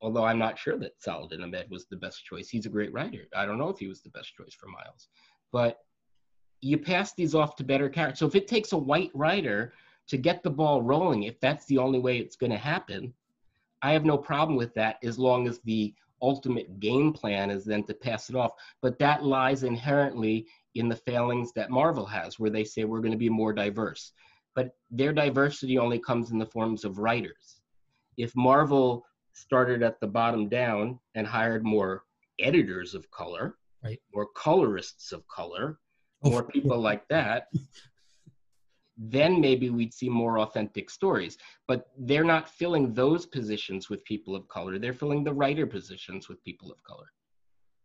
[0.03, 2.49] although I'm not sure that Saladin Ahmed was the best choice.
[2.49, 3.23] He's a great writer.
[3.35, 5.07] I don't know if he was the best choice for Miles,
[5.53, 5.79] but
[6.61, 8.19] you pass these off to better characters.
[8.19, 9.73] So if it takes a white writer
[10.09, 13.13] to get the ball rolling, if that's the only way it's going to happen,
[13.81, 17.83] I have no problem with that as long as the ultimate game plan is then
[17.85, 18.51] to pass it off.
[18.81, 23.11] But that lies inherently in the failings that Marvel has, where they say we're going
[23.11, 24.11] to be more diverse.
[24.53, 27.61] But their diversity only comes in the forms of writers.
[28.17, 32.03] If Marvel started at the bottom down and hired more
[32.39, 33.99] editors of color, right.
[34.13, 35.79] more colorists of color,
[36.23, 36.83] oh, more people yeah.
[36.83, 37.47] like that,
[38.97, 41.37] then maybe we'd see more authentic stories.
[41.67, 44.77] But they're not filling those positions with people of color.
[44.77, 47.07] They're filling the writer positions with people of color.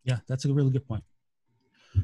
[0.05, 1.05] Yeah, that's a really good point.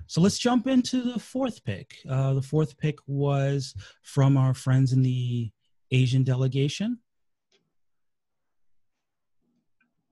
[0.07, 1.96] So let's jump into the fourth pick.
[2.09, 5.50] Uh, the fourth pick was from our friends in the
[5.90, 6.98] Asian delegation.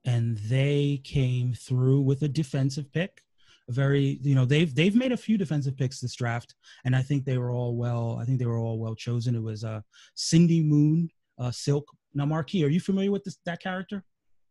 [0.04, 3.22] And they came through with a defensive pick
[3.68, 7.02] a very you know they've they've made a few defensive picks this draft and i
[7.02, 9.34] think they were all well i think they were all well chosen.
[9.34, 9.80] It was uh
[10.14, 11.84] cindy moon uh silk.
[12.14, 14.04] Now Marky are you familiar with this that character?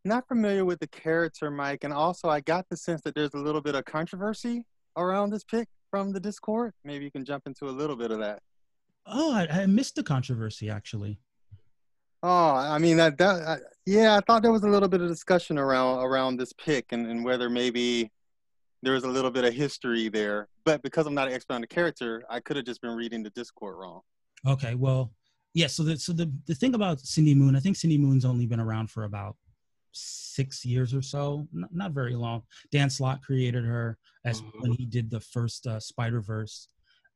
[0.03, 3.37] Not familiar with the character mike and also i got the sense that there's a
[3.37, 4.65] little bit of controversy
[4.97, 6.73] around this pick from the discord.
[6.85, 8.41] Maybe you can jump into a little bit of that.
[9.05, 11.19] Oh i, I missed the controversy actually
[12.23, 15.07] Oh, I mean that that I, yeah, I thought there was a little bit of
[15.07, 18.11] discussion around around this pick and, and whether maybe
[18.83, 20.47] there was a little bit of history there.
[20.63, 23.23] But because I'm not an expert on the character, I could have just been reading
[23.23, 24.01] the Discord wrong.
[24.47, 25.11] Okay, well,
[25.53, 25.67] yeah.
[25.67, 28.59] So the so the the thing about Cindy Moon, I think Cindy Moon's only been
[28.59, 29.35] around for about
[29.93, 32.43] six years or so, not, not very long.
[32.71, 34.61] Dan Slott created her as mm-hmm.
[34.61, 36.69] when he did the first uh, Spider Verse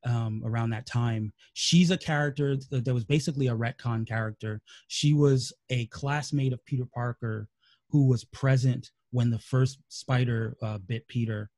[0.05, 1.33] um, around that time.
[1.53, 4.61] She's a character that was basically a retcon character.
[4.87, 7.47] She was a classmate of Peter Parker
[7.89, 11.49] who was present when the first spider uh, bit Peter,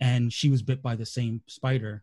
[0.00, 2.02] and she was bit by the same spider,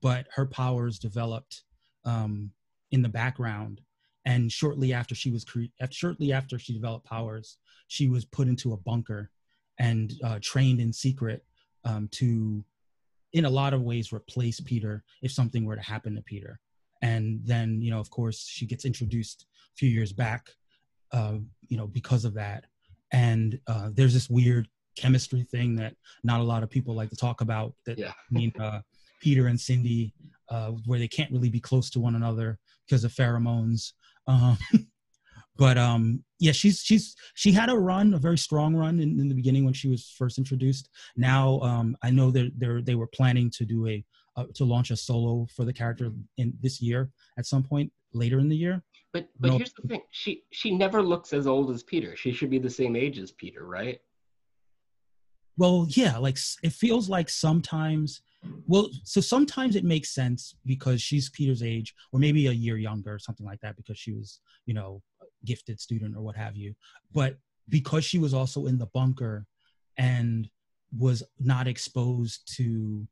[0.00, 1.64] but her powers developed
[2.04, 2.50] um,
[2.90, 3.80] in the background.
[4.26, 8.72] And shortly after she was cre- shortly after she developed powers, she was put into
[8.72, 9.30] a bunker
[9.78, 11.44] and uh, trained in secret
[11.84, 12.64] um, to
[13.34, 16.58] in a lot of ways replace Peter if something were to happen to Peter.
[17.02, 20.48] And then, you know, of course, she gets introduced a few years back,
[21.12, 21.34] uh,
[21.68, 22.64] you know, because of that.
[23.12, 27.16] And uh, there's this weird chemistry thing that not a lot of people like to
[27.16, 28.10] talk about that yeah.
[28.10, 28.80] I mean uh,
[29.20, 30.14] Peter and Cindy,
[30.48, 33.92] uh, where they can't really be close to one another because of pheromones.
[34.28, 34.56] Um,
[35.56, 39.28] but um yeah she's she's she had a run a very strong run in, in
[39.28, 40.88] the beginning when she was first introduced.
[41.16, 44.04] Now um i know that they're they were planning to do a
[44.36, 48.40] uh, to launch a solo for the character in this year at some point later
[48.40, 48.82] in the year.
[49.12, 49.56] But but no.
[49.58, 50.02] here's the thing.
[50.10, 52.16] She she never looks as old as peter.
[52.16, 54.00] She should be the same age as peter right?
[55.56, 58.22] Well yeah like it feels like sometimes
[58.66, 63.14] well so sometimes it makes sense because she's peter's age or maybe a year younger
[63.14, 65.00] or something like that because she was you know
[65.44, 66.74] gifted student or what have you.
[67.12, 67.36] But
[67.68, 69.46] because she was also in the bunker
[69.96, 70.48] and
[70.96, 73.06] was not exposed to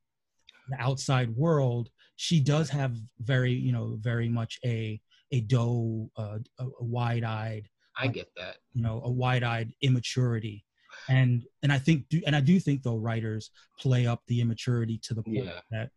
[0.69, 5.01] the outside world she does have very you know very much a
[5.33, 7.69] a doe uh, a, a wide-eyed
[7.99, 8.57] i get that.
[8.73, 10.65] you know a wide-eyed immaturity.
[11.09, 15.01] And and i think do, and i do think though writers play up the immaturity
[15.05, 15.61] to the point yeah.
[15.71, 15.91] that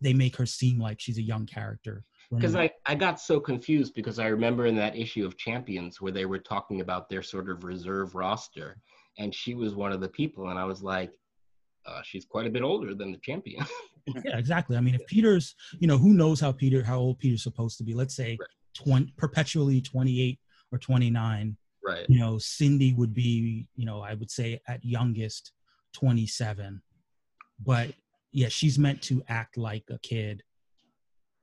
[0.00, 3.94] they make her seem like she's a young character because I, I got so confused
[3.94, 7.48] because I remember in that issue of Champions where they were talking about their sort
[7.48, 8.76] of reserve roster,
[9.18, 11.10] and she was one of the people, and I was like,
[11.86, 13.64] uh, she's quite a bit older than the champion.
[14.24, 14.76] yeah, exactly.
[14.76, 17.84] I mean, if Peter's, you know, who knows how Peter, how old Peter's supposed to
[17.84, 17.94] be?
[17.94, 18.48] Let's say right.
[18.74, 20.38] 20, perpetually 28
[20.70, 21.56] or 29.
[21.84, 22.06] Right.
[22.08, 25.52] You know, Cindy would be, you know, I would say at youngest
[25.94, 26.82] 27.
[27.64, 27.92] But
[28.32, 30.42] yeah, she's meant to act like a kid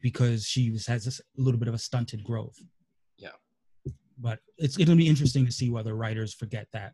[0.02, 2.58] because she was, has this a little bit of a stunted growth.
[3.18, 3.30] Yeah.
[4.18, 6.94] But it's going to be interesting to see whether writers forget that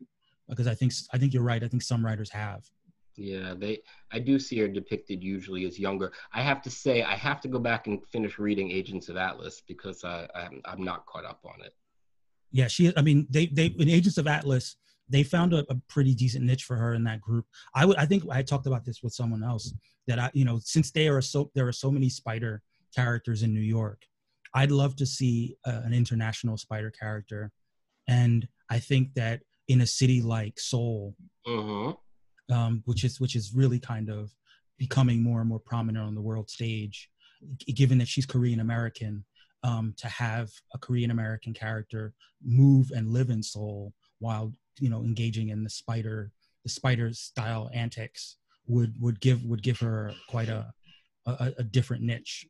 [0.49, 1.63] because I think I think you're right.
[1.63, 2.63] I think some writers have.
[3.15, 3.79] Yeah, they.
[4.11, 6.11] I do see her depicted usually as younger.
[6.33, 9.61] I have to say, I have to go back and finish reading Agents of Atlas
[9.67, 11.73] because I, I'm I'm not caught up on it.
[12.51, 12.93] Yeah, she.
[12.95, 14.75] I mean, they they in Agents of Atlas,
[15.09, 17.45] they found a, a pretty decent niche for her in that group.
[17.75, 17.97] I would.
[17.97, 19.73] I think I talked about this with someone else
[20.07, 22.61] that I, you know, since there are so there are so many spider
[22.95, 24.01] characters in New York,
[24.53, 27.51] I'd love to see uh, an international spider character,
[28.07, 31.15] and I think that in a city like Seoul,
[31.47, 32.53] Mm-hmm.
[32.53, 34.31] um, which is which is really kind of
[34.77, 37.09] becoming more and more prominent on the world stage,
[37.75, 39.25] given that she's Korean American,
[39.63, 45.01] um, to have a Korean American character move and live in Seoul while you know
[45.01, 46.31] engaging in the spider
[46.63, 50.71] the spider style antics would would give would give her quite a
[51.25, 52.45] a, a different niche.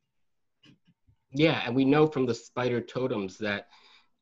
[1.34, 3.68] Yeah, and we know from the spider totems that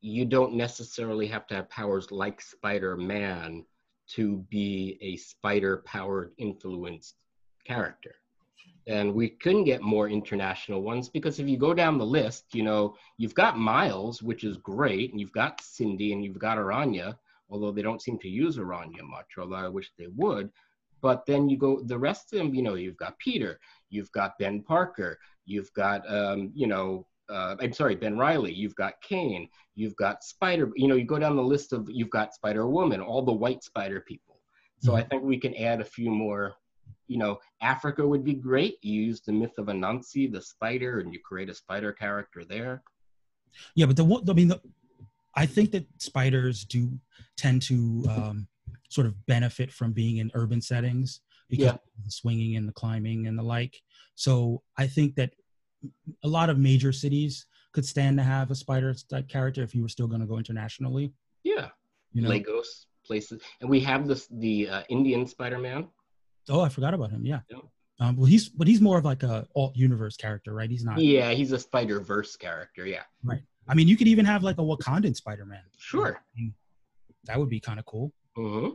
[0.01, 3.65] you don't necessarily have to have powers like Spider Man
[4.15, 7.15] to be a spider powered influenced
[7.65, 8.15] character.
[8.87, 12.63] And we couldn't get more international ones because if you go down the list, you
[12.63, 17.15] know, you've got Miles, which is great, and you've got Cindy and you've got Aranya,
[17.49, 20.49] although they don't seem to use Aranya much, although I wish they would.
[21.01, 23.59] But then you go the rest of them, you know, you've got Peter,
[23.91, 28.75] you've got Ben Parker, you've got um, you know, uh, I'm sorry, Ben Reilly, you've
[28.75, 32.33] got Kaine, you've got Spider, you know, you go down the list of you've got
[32.33, 34.39] Spider Woman, all the white spider people.
[34.83, 36.55] So I think we can add a few more.
[37.07, 38.77] You know, Africa would be great.
[38.81, 42.81] You use the myth of Anansi, the spider, and you create a spider character there.
[43.75, 44.59] Yeah, but the one I mean, the,
[45.35, 46.99] I think that spiders do
[47.37, 48.47] tend to um,
[48.89, 51.21] sort of benefit from being in urban settings
[51.59, 51.71] Yeah.
[51.71, 53.75] of the swinging and the climbing and the like.
[54.15, 55.31] So I think that
[56.23, 59.81] a lot of major cities could stand to have a spider type character if you
[59.81, 61.13] were still going to go internationally.
[61.43, 61.69] Yeah,
[62.13, 62.29] You know?
[62.29, 65.87] Lagos places, and we have this the uh, Indian Spider-Man.
[66.49, 67.25] oh, I forgot about him.
[67.25, 67.39] Yeah.
[67.49, 67.57] Yeah.
[67.99, 70.69] Um, well, he's but he's more of like a alt universe character, right?
[70.69, 70.99] He's not.
[70.99, 72.85] Yeah, he's a Spider Verse character.
[72.85, 73.41] Yeah, Right.
[73.67, 75.61] I mean, you could even have like a Wakandan Spider Man.
[75.77, 76.21] sure.
[77.25, 78.11] That would be kind of cool.
[78.35, 78.69] hmm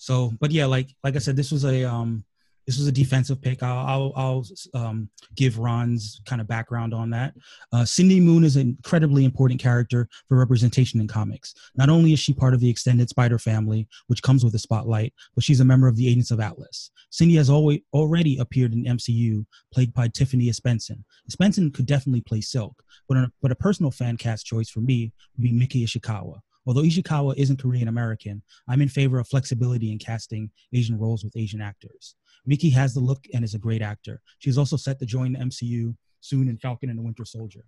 [0.00, 2.24] So, but yeah, like like I said, this was a um
[2.66, 3.62] this was a defensive pick.
[3.62, 7.34] I'll I'll, I'll um, give Ron's kind of background on that.
[7.70, 11.52] Uh, Cindy Moon is an incredibly important character for representation in comics.
[11.76, 15.12] Not only is she part of the extended Spider family, which comes with a spotlight,
[15.34, 16.90] but she's a member of the Agents of Atlas.
[17.10, 21.02] Cindy has always already appeared in MCU, played by Tiffany Espensen.
[21.30, 25.12] Espensen could definitely play Silk, but a, but a personal fan cast choice for me
[25.36, 26.40] would be Miki Ishikawa.
[26.66, 31.36] Although Ishikawa isn't Korean American, I'm in favor of flexibility in casting Asian roles with
[31.36, 32.16] Asian actors.
[32.46, 34.20] Miki has the look and is a great actor.
[34.38, 37.64] She's also set to join the MCU soon in Falcon and the Winter Soldier.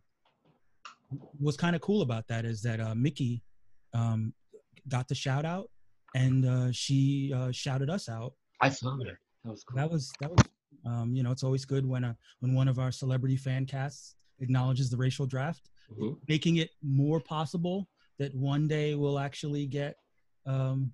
[1.39, 3.43] What's kind of cool about that is that uh, Miki
[3.93, 4.33] um,
[4.89, 5.71] got the shout out,
[6.15, 8.35] and uh, she uh, shouted us out.
[8.61, 9.17] I saw that.
[9.45, 9.77] That was cool.
[9.77, 10.49] That was that was
[10.87, 14.15] um, you know it's always good when a when one of our celebrity fan casts
[14.41, 16.17] acknowledges the racial draft, Mhm.
[16.29, 17.89] making it more possible
[18.23, 19.97] that one day we'll actually get.
[20.47, 20.93] Um,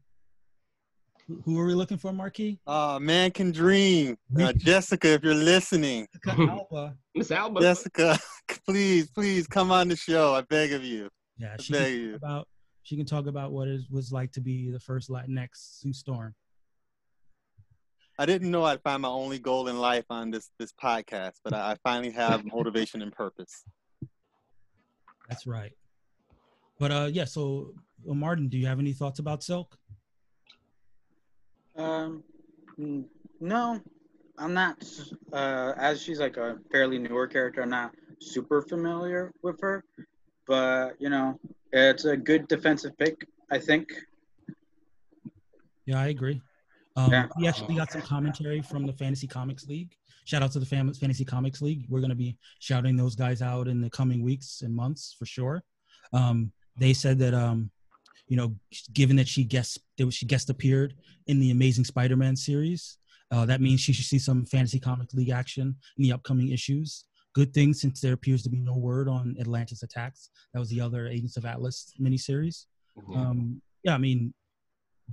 [1.27, 2.59] who- who are we looking for, Marky?
[2.67, 4.17] Uh, man can dream.
[4.39, 6.97] Uh, Jessica, if you're listening, Jessica Alba.
[7.15, 7.61] Miss Alba.
[7.61, 8.19] Jessica,
[8.67, 10.35] please, please come on the show.
[10.35, 11.09] I beg of you.
[11.39, 12.11] Yeah, I she beg can you.
[12.13, 12.49] talk about
[12.83, 16.35] she can talk about what it was like to be the first Latinx Sue Storm.
[18.19, 21.53] I didn't know I'd find my only goal in life on this this podcast, but
[21.53, 23.65] I, I finally have motivation and purpose.
[25.29, 25.73] That's right.
[26.79, 27.25] But uh, yeah.
[27.25, 29.77] So, well, Martin, do you have any thoughts about Silk?
[31.77, 32.23] Um,
[33.41, 33.81] no,
[34.39, 34.85] I'm not.
[35.33, 39.85] Uh, as she's like a fairly newer character, I'm not super familiar with her.
[40.47, 41.39] But you know,
[41.73, 43.89] it's a good defensive pick, I think.
[45.87, 46.41] Yeah, I agree.
[46.97, 47.27] Um, Yeah.
[47.39, 49.95] We actually got some commentary from the Fantasy Comics League.
[50.25, 51.87] Shout out to the Fam- Fantasy Comics League.
[51.89, 55.25] We're going to be shouting those guys out in the coming weeks and months for
[55.25, 55.63] sure.
[56.13, 57.71] Um, they said that, um,
[58.27, 58.55] you know,
[58.93, 60.95] given that she guest that she guest appeared
[61.27, 62.99] in the Amazing Spider-Man series,
[63.31, 67.05] uh, that means she should see some Fantasy comic League action in the upcoming issues.
[67.35, 70.31] Good thing since there appears to be no word on Atlantis attacks.
[70.53, 72.67] That was the other Agents of Atlas miniseries.
[72.99, 73.17] Mhm.
[73.17, 74.35] Um, yeah, I mean,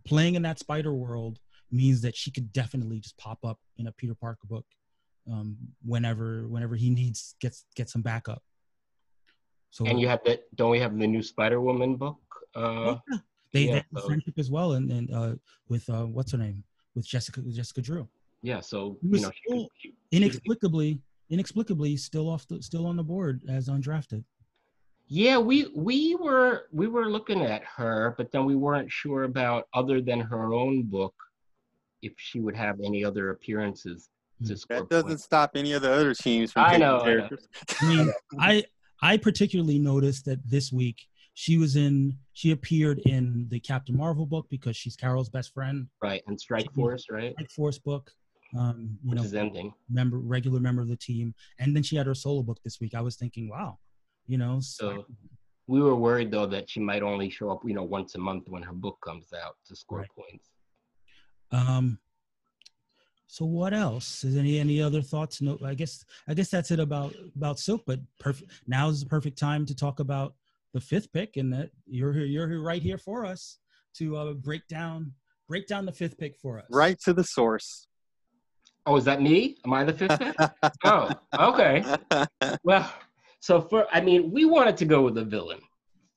[0.06, 1.40] playing in that spider world
[1.72, 4.66] means that she could definitely just pop up in a Peter Parker book
[5.32, 8.44] um, whenever whenever he needs gets get some backup.
[9.76, 10.44] So and you have that.
[10.56, 12.18] Don't we have the new Spider Woman book?
[12.56, 12.60] Uh,
[12.96, 13.18] Oh, yeah.
[13.52, 15.36] they, yeah, they so- friendship as well, and and uh,
[15.68, 16.64] with uh, what's her name
[16.96, 18.08] with Jessica Jessica Drew.
[18.42, 23.42] Yeah, so you know, still- she, inexplicably, inexplicably, still off the, still on the board
[23.50, 24.24] as undrafted.
[25.08, 29.68] yeah, we we were we were looking at her, but then we weren't sure about
[29.74, 31.14] other than her own book
[32.02, 34.08] if she would have any other appearances
[34.46, 34.56] to Hmm.
[34.56, 35.24] score That doesn't points.
[35.26, 37.30] stop any of the other teams from I taking know, I know.
[37.82, 38.64] I mean, I
[39.06, 40.98] I particularly noticed that this week
[41.36, 45.88] she was in she appeared in the Captain Marvel book because she's Carol's best friend.
[46.02, 48.12] Right, and Strike Force, right, Strike Force book,
[48.58, 49.72] um, you which know, is ending.
[49.92, 52.96] member regular member of the team, and then she had her solo book this week.
[52.96, 53.78] I was thinking, wow,
[54.26, 55.06] you know, So
[55.68, 58.46] we were worried though that she might only show up, you know, once a month
[58.48, 60.10] when her book comes out to score Right.
[60.18, 60.50] points.
[61.52, 62.00] Um.
[63.28, 64.24] So what else?
[64.24, 65.42] Is any any other thoughts?
[65.42, 67.84] No, I guess I guess that's it about about Silk.
[67.86, 68.52] But perfect.
[68.68, 70.36] Now is the perfect time to talk about
[70.74, 72.26] the fifth pick, and that you're here.
[72.26, 73.58] You're here right here for us
[73.98, 75.14] to uh, break down
[75.48, 76.66] break down the fifth pick for us.
[76.70, 77.88] Right to the source.
[78.86, 79.58] Oh, is that me?
[79.66, 80.36] Am I the fifth pick?
[80.86, 81.10] oh,
[81.40, 81.84] okay.
[82.64, 82.92] Well,
[83.40, 85.60] so for I mean, we wanted to go with a villain.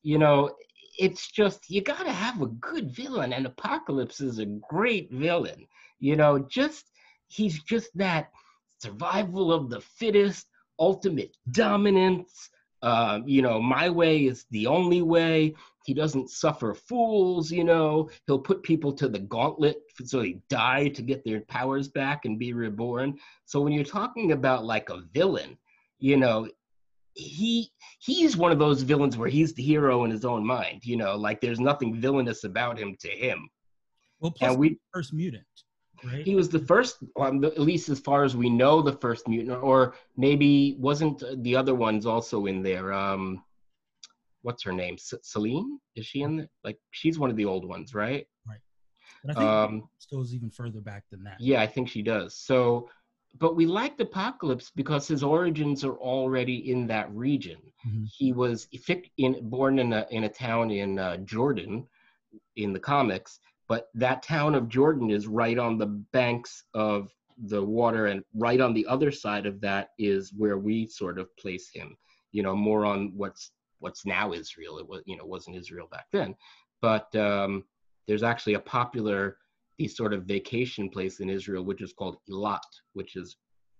[0.02, 0.54] You know,
[0.98, 5.66] it's just you got to have a good villain, and Apocalypse is a great villain.
[6.00, 6.90] You know, just
[7.28, 8.30] he's just that
[8.78, 10.46] survival of the fittest,
[10.78, 12.50] ultimate dominance.
[12.80, 15.54] Uh, you know, my way is the only way.
[15.84, 17.50] He doesn't suffer fools.
[17.50, 21.88] You know, he'll put people to the gauntlet so they die to get their powers
[21.88, 23.18] back and be reborn.
[23.46, 25.58] So when you're talking about like a villain,
[25.98, 26.48] you know,
[27.14, 30.84] he he's one of those villains where he's the hero in his own mind.
[30.84, 33.48] You know, like there's nothing villainous about him to him.
[34.20, 35.44] Well, plus And we first mutant,
[36.04, 36.24] right?
[36.24, 39.62] he was the first, um, at least as far as we know, the first mutant,
[39.62, 42.92] or maybe wasn't the other ones also in there?
[42.92, 43.44] Um,
[44.42, 44.96] what's her name?
[44.98, 45.78] Selene?
[45.96, 46.48] Is she in there?
[46.64, 48.26] Like she's one of the old ones, right?
[49.24, 51.40] but I think Um, it goes even further back than that.
[51.40, 52.36] Yeah, I think she does.
[52.36, 52.88] So,
[53.38, 57.58] but we liked Apocalypse because his origins are already in that region.
[57.86, 58.06] Mhm.
[58.16, 58.68] He was
[59.16, 61.86] in, born in a in a town in uh, Jordan,
[62.56, 67.62] in the comics, but that town of Jordan is right on the banks of the
[67.62, 71.70] water, and right on the other side of that is where we sort of place
[71.72, 71.96] him.
[72.32, 74.78] You know, more on what's what's now Israel.
[74.78, 76.34] It was you know wasn't Israel back then,
[76.80, 77.64] but um,
[78.06, 79.36] there's actually a popular
[79.78, 82.58] the sort of vacation place in Israel, which is called Eilat,
[82.94, 83.36] which is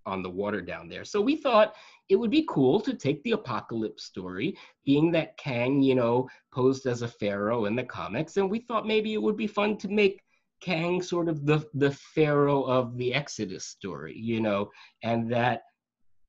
[0.09, 1.05] on the water down there.
[1.05, 1.75] So we thought
[2.09, 6.87] it would be cool to take the apocalypse story, being that Kang, you know, posed
[6.87, 9.89] as a pharaoh in the comics, and we thought maybe it would be fun to
[9.89, 10.23] make
[10.61, 14.71] Kang sort of the the pharaoh of the Exodus story, you know,
[15.03, 15.63] and that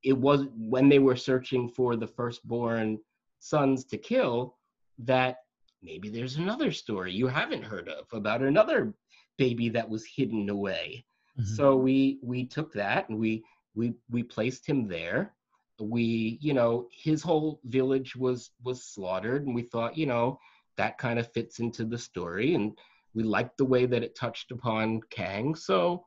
[0.04, 3.00] it was when they were searching for the firstborn
[3.40, 4.56] sons to kill
[5.00, 5.38] that
[5.82, 8.94] maybe there's another story you haven't heard of about another
[9.38, 11.06] baby that was hidden away.
[11.40, 11.46] Mhm.
[11.56, 13.44] So we we took that and we
[13.80, 15.34] we we placed him there.
[15.80, 20.40] We you know his whole village was was slaughtered, and we thought you know
[20.78, 22.78] that kind of fits into the story, and
[23.16, 25.56] we liked the way that it touched upon Kang.
[25.56, 26.06] So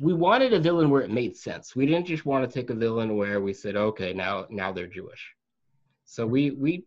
[0.00, 1.74] we wanted a villain where it made sense.
[1.74, 4.86] We didn't just want to take a villain where we said okay now now they're
[4.86, 5.24] Jewish.
[6.04, 6.84] So we we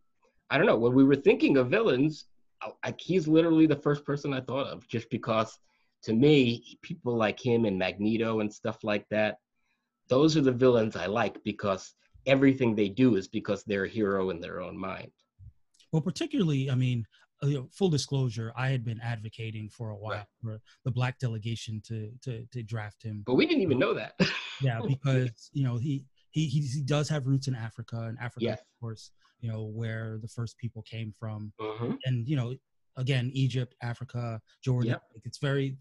[0.50, 2.26] I don't know when we were thinking of villains,
[2.84, 5.58] I, he's literally the first person I thought of just because
[6.04, 9.38] to me, people like him and Magneto and stuff like that,
[10.10, 11.94] those are the villains I like because
[12.26, 15.12] everything they do is because they're a hero in their own mind.
[15.92, 17.06] Well, particularly, I mean,
[17.44, 20.26] uh, you know, full disclosure, I had been advocating for a while Right.
[20.42, 23.24] for the black delegation to to to draft him.
[23.26, 24.14] But we didn't even know that.
[24.64, 28.60] Yeah, because you know he he he, does have roots in Africa, and Africa, Yes.
[28.60, 31.98] of course, you know where the first people came from, Mhm.
[32.06, 32.54] and you know
[32.96, 34.92] again Egypt, Africa, Jordan.
[34.92, 35.02] Yep.
[35.26, 35.78] It's very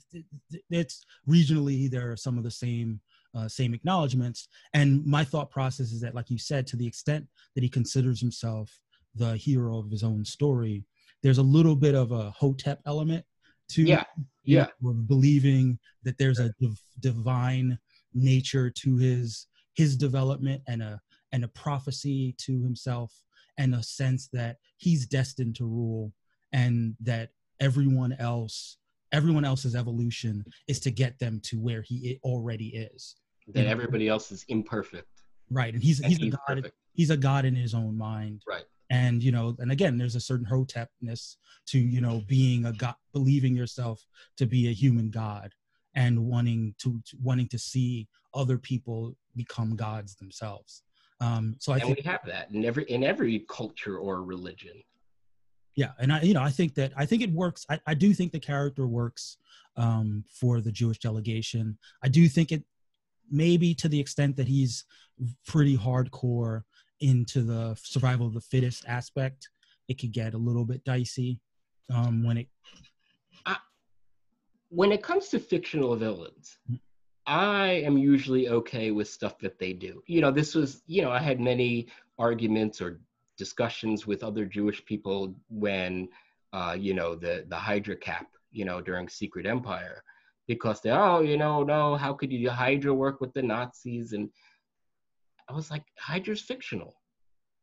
[0.70, 3.00] it's regionally there are some of the same
[3.34, 4.48] uh, same acknowledgments.
[4.74, 8.20] And my thought process is that, like you said, to the extent that he considers
[8.20, 8.70] himself
[9.14, 10.84] the hero of his own story,
[11.22, 13.24] there's a little bit of a hotep element
[13.70, 14.04] to Yeah,
[14.44, 14.66] yeah.
[14.82, 17.78] know, believing that there's a div- divine
[18.14, 21.00] nature to his his development and a
[21.32, 23.12] and a prophecy to himself
[23.58, 26.12] and a sense that he's destined to rule
[26.52, 28.78] and that everyone else
[29.12, 33.16] everyone else's evolution is to get them to where he already is
[33.48, 33.70] That Yeah.
[33.70, 35.06] everybody else is imperfect.
[35.50, 36.74] right and he's And he's a god perfect.
[36.92, 38.64] he's a god in his own mind Right.
[38.90, 41.36] and you know and again there's a certain hotepness
[41.66, 44.04] to you know being a god believing yourself
[44.36, 45.52] to be a human god
[45.96, 50.82] and wanting to to- wanting to see other people become gods themselves
[51.20, 54.76] um so i and think we have that in every in every culture or religion.
[55.80, 58.12] Yeah and i you know i think that i think it works i, I do
[58.12, 59.38] think the character works
[59.76, 62.62] um for the jewish delegation i do think it
[63.30, 64.84] maybe to the extent that he's
[65.46, 66.62] pretty hardcore
[67.00, 69.48] into the survival of the fittest aspect,
[69.88, 71.40] it could get a little bit dicey
[71.92, 72.48] um, when it.
[74.68, 76.58] when it comes to fictional villains,
[77.26, 80.02] I am usually okay with stuff that they do.
[80.06, 83.00] You know, this was, you know, I had many arguments or
[83.44, 86.08] discussions with other Jewish people when,
[86.52, 88.26] uh, you know, the the Hydra cap,
[88.58, 89.98] you know, during Secret Empire,
[90.46, 94.12] because they, oh, you know, no, how could you Hydra work with the Nazis?
[94.12, 94.28] And
[95.48, 96.94] I was like, Hydra's fictional.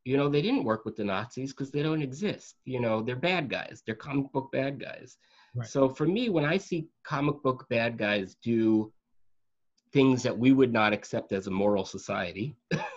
[0.03, 2.55] You know, they didn't work with the Nazis because they don't exist.
[2.65, 3.83] You know, they're bad guys.
[3.85, 5.17] They're comic book bad guys.
[5.53, 5.67] Right.
[5.67, 8.91] So for me, when I see comic book bad guys do
[9.93, 12.55] things that we would not accept as a moral society,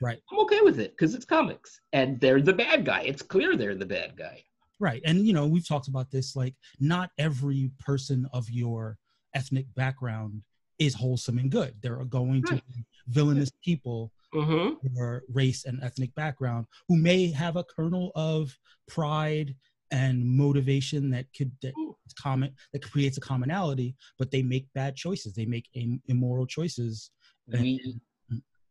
[0.00, 0.20] Right.
[0.30, 3.02] I'm okay with it because it's comics and they're the bad guy.
[3.02, 4.42] It's clear they're the bad guy.
[4.80, 5.02] Right.
[5.04, 8.96] And, you know, we've talked about this like, not every person of your
[9.34, 10.42] ethnic background
[10.78, 11.74] is wholesome and good.
[11.82, 14.98] There are going to be villainous people Mm-hmm.
[15.00, 18.54] or race and ethnic background who may have a kernel of
[18.86, 19.54] pride
[19.90, 21.72] and motivation that could that
[22.20, 27.10] common that creates a commonality but they make bad choices they make im- immoral choices
[27.50, 27.98] And- We.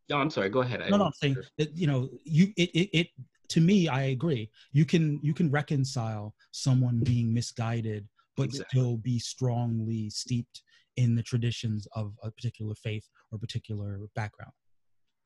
[0.09, 0.49] No, I'm sorry.
[0.49, 0.81] Go ahead.
[0.81, 3.07] I no no i'm saying that you know you it, it it
[3.49, 8.79] to me i agree you can you can reconcile someone being misguided but Exactly.
[8.79, 10.61] still be strongly steeped
[10.97, 14.51] in the traditions of a particular faith or particular background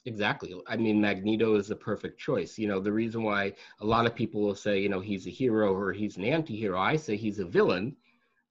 [0.05, 0.59] Exactly.
[0.65, 2.57] I mean, Magneto is the perfect choice.
[2.57, 5.29] You know, the reason why a lot of people will say, you know, he's a
[5.29, 7.95] hero or he's an anti-hero, I say he's a villain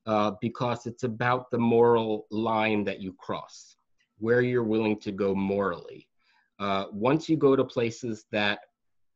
[0.06, 3.74] uh, because it's about the moral line that you cross,
[4.18, 6.06] where you're willing to go morally.
[6.60, 8.60] Uh, once you go to places that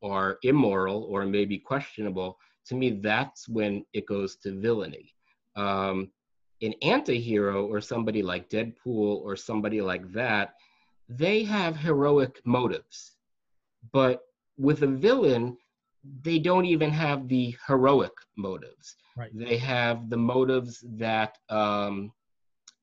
[0.03, 5.13] are immoral or maybe questionable, to me, that's when it goes to villainy.
[5.55, 6.11] Um,
[6.61, 10.55] an anti-hero or somebody like Deadpool or somebody like that,
[11.07, 13.11] they have heroic motives.
[13.93, 14.21] But
[14.57, 15.57] with a villain,
[16.23, 18.95] they don't even have the heroic motives.
[19.15, 19.29] Right.
[19.33, 22.11] They have the motives that um,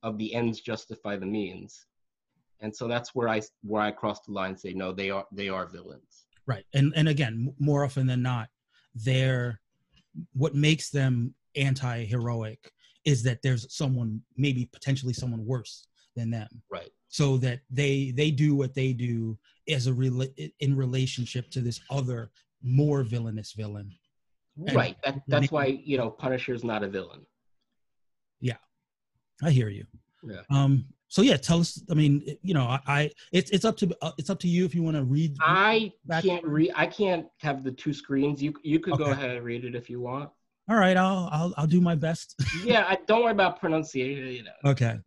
[0.05, 1.87] of the ends justify the means.
[2.63, 5.27] And so that's where I where I cross the line and say no, they are
[5.33, 6.25] they are villains.
[6.47, 8.49] right and and again more often than not
[8.95, 9.61] they're
[10.33, 12.73] what makes them anti-heroic
[13.05, 15.87] is that there's someone maybe potentially someone worse
[16.17, 16.91] than them Right.
[17.09, 19.39] so that they they do what they do
[19.69, 22.31] as a rela- in relationship to this other
[22.63, 23.89] more villainous villain
[24.67, 24.97] And- right.
[25.05, 27.23] That, that's why you know Punisher's not a villain.
[28.41, 28.59] Yeah,
[29.43, 29.87] I hear you
[30.33, 30.43] Yeah.
[30.51, 30.73] um
[31.13, 34.13] so yeah tell us i mean you know i, I it's it's up to uh,
[34.17, 35.93] it's up to you if you want to read I
[36.23, 36.73] can't read.
[36.75, 38.43] I can't have the two screens.
[38.43, 40.31] You you could go ahead and read it if you want.
[40.71, 42.35] all right i'll i'll, I'll do my best
[42.65, 44.27] Yeah, I, don't worry about pronunciation.
[44.29, 44.71] You know.
[44.73, 44.99] Okay.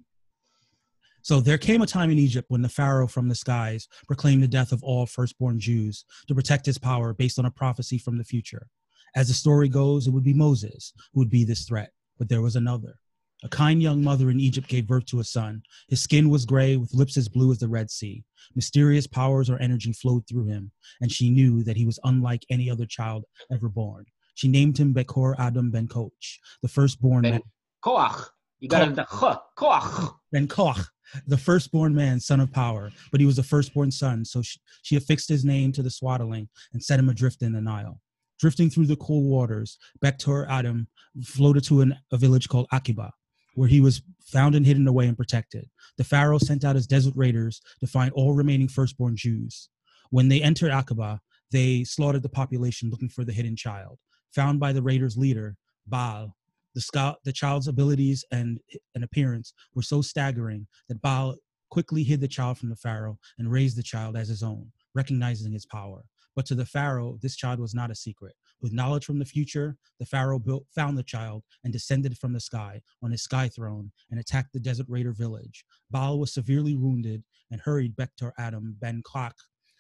[1.24, 4.47] So there came a time in Egypt when the Pharaoh from the skies proclaimed the
[4.47, 8.24] death of all firstborn Jews to protect his power based on a prophecy from the
[8.24, 8.68] future.
[9.16, 12.43] As the story goes, it would be Moses who would be this threat, but there
[12.43, 12.99] was another.
[13.46, 15.62] A kind young mother in Egypt gave birth to a son.
[15.88, 18.24] His skin was gray, with lips as blue as the Red Sea.
[18.56, 22.72] Mysterious powers or energy flowed through him, and she knew that he was unlike any
[22.72, 24.06] other child ever born.
[24.34, 27.41] She named him Bekor Adam Ben Koch, the firstborn Ben man.
[27.84, 28.30] Koach.
[28.62, 29.38] You got to the ch.
[29.56, 30.16] Koach.
[30.32, 30.84] Ben Koch,
[31.28, 34.96] the firstborn man, son of power, but he was the firstborn son, so she, she
[34.96, 38.02] affixed his name to the swaddling and set him adrift in the Nile.
[38.39, 40.88] Drifting through the cool waters, Bektor Adam
[41.24, 43.14] floated to an, a village called Akiba,
[43.56, 45.68] where he was found and hidden away and protected.
[45.97, 49.70] The Pharaoh sent out his desert raiders to find all remaining firstborn Jews.
[50.12, 53.97] When they entered Akiba, they slaughtered the population looking for the hidden child.
[54.36, 55.56] Found by the raiders' leader,
[55.88, 56.36] Baal,
[56.74, 58.60] the, scout, the child's abilities and,
[58.93, 61.36] and appearance were so staggering that Baal
[61.70, 65.53] quickly hid the child from the Pharaoh and raised the child as his own, recognizing
[65.53, 66.03] his power.
[66.36, 68.36] But to the Pharaoh, this child was not a secret.
[68.66, 72.39] With knowledge from the future, the Pharaoh built, found the child and descended from the
[72.39, 75.63] sky on his sky throne and attacked the desert raider village.
[75.91, 79.36] Baal was severely wounded and hurried Bektor Adam Ben Kak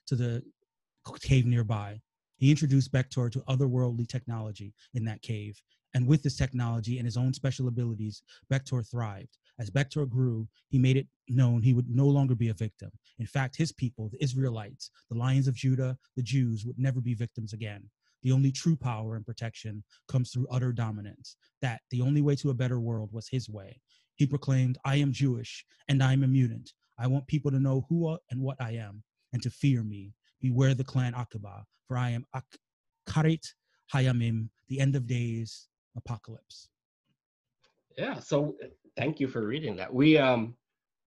[0.05, 0.43] to the
[1.19, 1.99] cave nearby.
[2.37, 5.59] He introduced Bektor to otherworldly technology in that cave,
[5.95, 8.21] and with this technology and his own special abilities,
[8.53, 9.35] Bektor thrived.
[9.57, 12.91] As Bektor grew, he made it known he would no longer be a victim.
[13.17, 17.15] In fact, his people, the Israelites, the Lions of Judah, the Jews, would never be
[17.15, 17.89] victims again.
[18.25, 21.37] The only true power and protection comes through utter dominance.
[21.61, 23.79] That the only way to a better world was his way.
[24.15, 26.73] He proclaimed, I am Jewish and I am a mutant.
[26.97, 30.15] I want people to know who and what I am and to fear me.
[30.41, 32.57] Beware the clan Akiba, for I am Ak-
[33.07, 33.45] Karit
[33.93, 36.67] Hayamim, the end of days, apocalypse.
[37.95, 38.17] Yeah.
[38.19, 38.55] So
[38.97, 39.93] thank you for reading that.
[39.93, 40.55] We um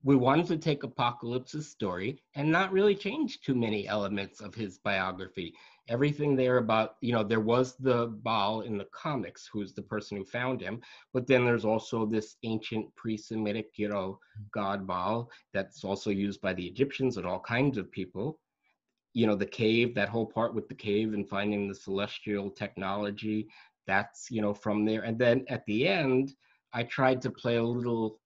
[0.03, 4.77] we wanted to take Apocalypse's story and not really change too many elements of his
[4.77, 5.53] biography.
[5.89, 10.17] Everything there about, you know, there was the Baal in the comics, who's the person
[10.17, 10.81] who found him,
[11.13, 14.19] but then there's also this ancient pre-Semitic, you know,
[14.53, 18.39] god Baal that's also used by the Egyptians and all kinds of people.
[19.13, 23.47] You know, the cave, that whole part with the cave and finding the celestial technology,
[23.87, 25.01] that's, you know, from there.
[25.01, 26.33] And then at the end,
[26.73, 28.19] I tried to play a little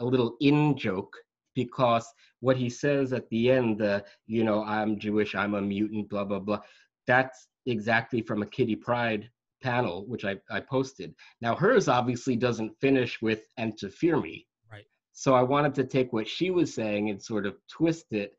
[0.00, 1.16] a little in joke
[1.54, 2.06] because
[2.40, 6.24] what he says at the end, the you know I'm Jewish, I'm a mutant, blah
[6.24, 6.60] blah blah,
[7.06, 9.28] that's exactly from a Kitty Pryde
[9.62, 11.14] panel which I, I posted.
[11.40, 14.84] Now hers obviously doesn't finish with "and to fear me." Right.
[15.12, 18.34] So I wanted to take what she was saying and sort of twist it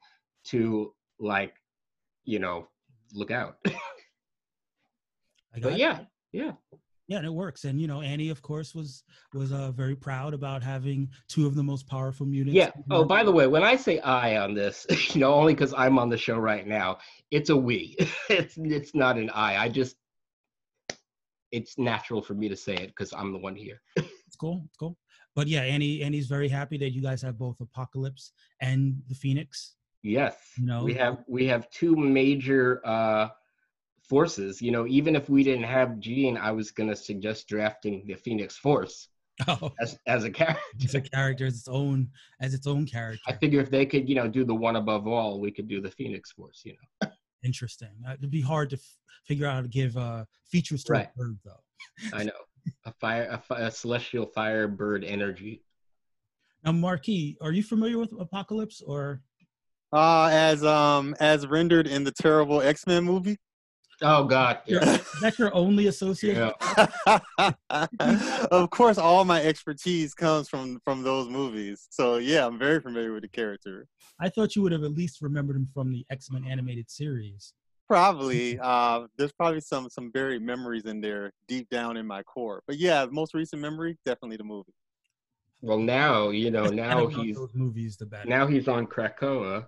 [0.46, 1.54] to like,
[2.26, 2.68] you know,
[3.14, 3.58] look out.
[5.62, 6.00] but yeah,
[6.32, 6.54] yeah
[7.08, 10.34] yeah and it works and you know annie of course was was uh, very proud
[10.34, 12.72] about having two of the most powerful mutants yeah.
[12.92, 16.00] oh by the way when i say i on this you know only because i'm
[16.00, 16.98] on the show right now
[17.32, 17.98] it's a we.
[18.30, 19.58] It's it's not an i.
[19.58, 19.96] I just
[21.52, 23.82] it's natural for me to say it because i'm the one here.
[24.28, 24.98] It's cool it's cool.
[25.36, 28.32] But yeah annie annie's very happy that you guys have both apocalypse
[28.62, 29.76] and the phoenix.
[30.04, 30.36] Yes.
[30.58, 30.84] You know?
[30.84, 33.30] We have we have two major uh
[34.04, 34.62] forces.
[34.62, 38.16] You know, even if we didn't have Jean, I was going to suggest drafting the
[38.16, 39.10] Phoenix Force
[39.48, 39.72] oh.
[39.80, 40.62] as as a character.
[40.84, 42.10] As a character, as its own
[42.42, 43.22] as its own character.
[43.28, 45.82] I figure if they could, you know, do the one above all, we could do
[45.82, 46.62] the Phoenix Force.
[46.66, 47.10] You know.
[47.44, 47.90] Interesting.
[48.08, 51.10] Uh, it'd be hard to f- figure out how to give uh, features to right.
[51.14, 52.18] a bird, though.
[52.18, 52.32] I know
[52.86, 55.64] a fire, a, fi- a celestial fire bird energy.
[56.64, 59.22] Now, Marky, are you familiar with Apocalypse or?
[59.92, 63.38] Uh, as um as rendered in the terrible X Men movie.
[64.04, 64.60] Oh God!
[64.66, 64.98] Yeah.
[65.22, 66.52] That's your only association.
[67.08, 67.54] Yeah.
[68.52, 71.88] of course, all my expertise comes from from those movies.
[71.90, 73.88] So yeah, I'm very familiar with the character.
[74.20, 77.54] I thought you would have at least remembered him from the X Men animated series.
[77.88, 78.60] Probably.
[78.60, 82.62] Uh, there's probably some some buried memories in there deep down in my core.
[82.68, 84.74] But yeah, most recent memory, definitely the movie.
[85.62, 86.66] Well, now you know.
[86.66, 88.28] Now he's movies the better.
[88.28, 89.68] Now he's on Krakoa.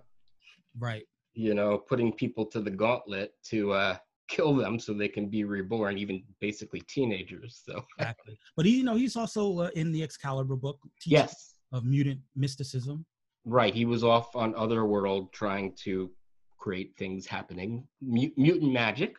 [0.78, 1.04] Right.
[1.34, 3.96] You know, putting people to the gauntlet to uh
[4.28, 7.62] kill them so they can be reborn, even basically teenagers.
[7.64, 10.78] So exactly, but he, you know, he's also uh, in the Excalibur book.
[11.04, 13.04] Yes, of mutant mysticism.
[13.44, 16.10] Right, he was off on other world trying to
[16.58, 19.16] create things happening, mutant magic.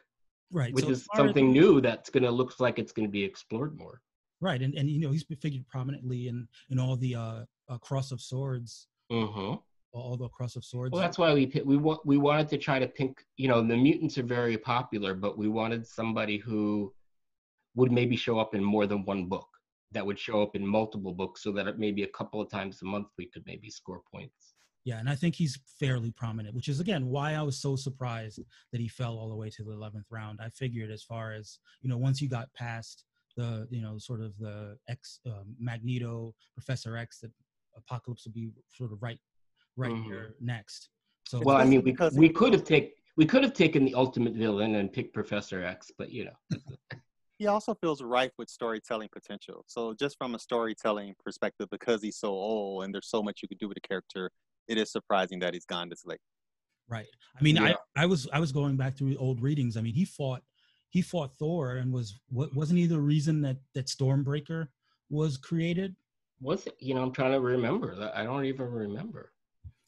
[0.52, 3.78] Right, which so is something as, new that's gonna looks like it's gonna be explored
[3.78, 4.02] more.
[4.42, 7.40] Right, and and you know he's been figured prominently in in all the uh,
[7.70, 8.88] uh cross of swords.
[9.12, 9.56] Mm-hmm
[10.28, 10.92] cross of swords.
[10.92, 13.26] Well, that's why we we we wanted to try to pick.
[13.38, 16.94] You know, the mutants are very popular, but we wanted somebody who
[17.76, 19.48] would maybe show up in more than one book.
[19.92, 22.86] That would show up in multiple books, so that maybe a couple of times a
[22.86, 24.54] month we could maybe score points.
[24.84, 28.40] Yeah, and I think he's fairly prominent, which is again why I was so surprised
[28.72, 30.40] that he fell all the way to the eleventh round.
[30.42, 33.04] I figured as far as you know, once you got past
[33.36, 37.32] the you know sort of the X uh, Magneto Professor X, that
[37.78, 39.20] Apocalypse would be sort of right
[39.78, 40.04] right mm-hmm.
[40.04, 40.90] here next.
[41.28, 44.34] So well, I mean, we we could have taken we could have taken the ultimate
[44.34, 46.60] villain and picked Professor X, but you know.
[47.40, 49.64] he also feels rife with storytelling potential.
[49.68, 53.48] So just from a storytelling perspective, because he's so old and there's so much you
[53.48, 54.32] could do with the character,
[54.68, 56.20] it is surprising that he's gone this late.
[56.90, 57.08] Right.
[57.38, 57.74] I mean, yeah.
[57.96, 59.78] I, I was I was going back through old readings.
[59.78, 60.42] I mean, he fought
[60.90, 64.68] he fought Thor and was what wasn't he the reason that that Stormbreaker
[65.10, 65.96] was created?
[66.40, 66.76] Was it?
[66.80, 68.12] You know, I'm trying to remember.
[68.16, 69.32] I don't even remember.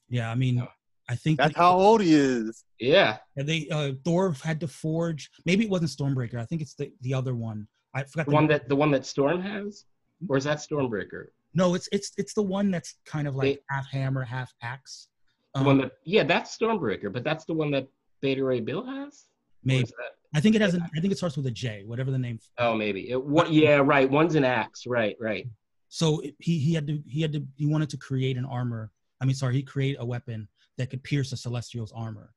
[0.09, 0.65] Yeah, I mean,
[1.09, 2.63] I think that's how old he is.
[2.79, 3.17] Yeah.
[3.35, 5.29] And they uh, Thor had to forge.
[5.45, 6.39] Maybe it wasn't Stormbreaker.
[6.39, 7.67] I think it's the the other one.
[7.95, 9.85] I forgot the, the one that the one that Storm has,
[10.27, 11.27] or is that Stormbreaker?
[11.53, 15.07] No, it's it's it's the one that's kind of like they, half hammer, half axe.
[15.55, 17.87] The um, one that yeah, that's Stormbreaker, but that's the one that
[18.21, 19.25] Beta Ray Bill has.
[19.63, 19.89] Maybe.
[20.35, 20.75] I think it has.
[20.75, 22.39] I think it starts with a J, whatever the name.
[22.59, 23.09] Oh, maybe.
[23.09, 24.09] It, what, yeah, right.
[24.09, 24.85] One's an axe.
[24.85, 25.47] Right, right.
[25.89, 28.91] So he he had to he had to he wanted to create an armor
[29.21, 30.47] I mean, sorry, he created a weapon
[30.77, 32.33] that could pierce a celestial's armor.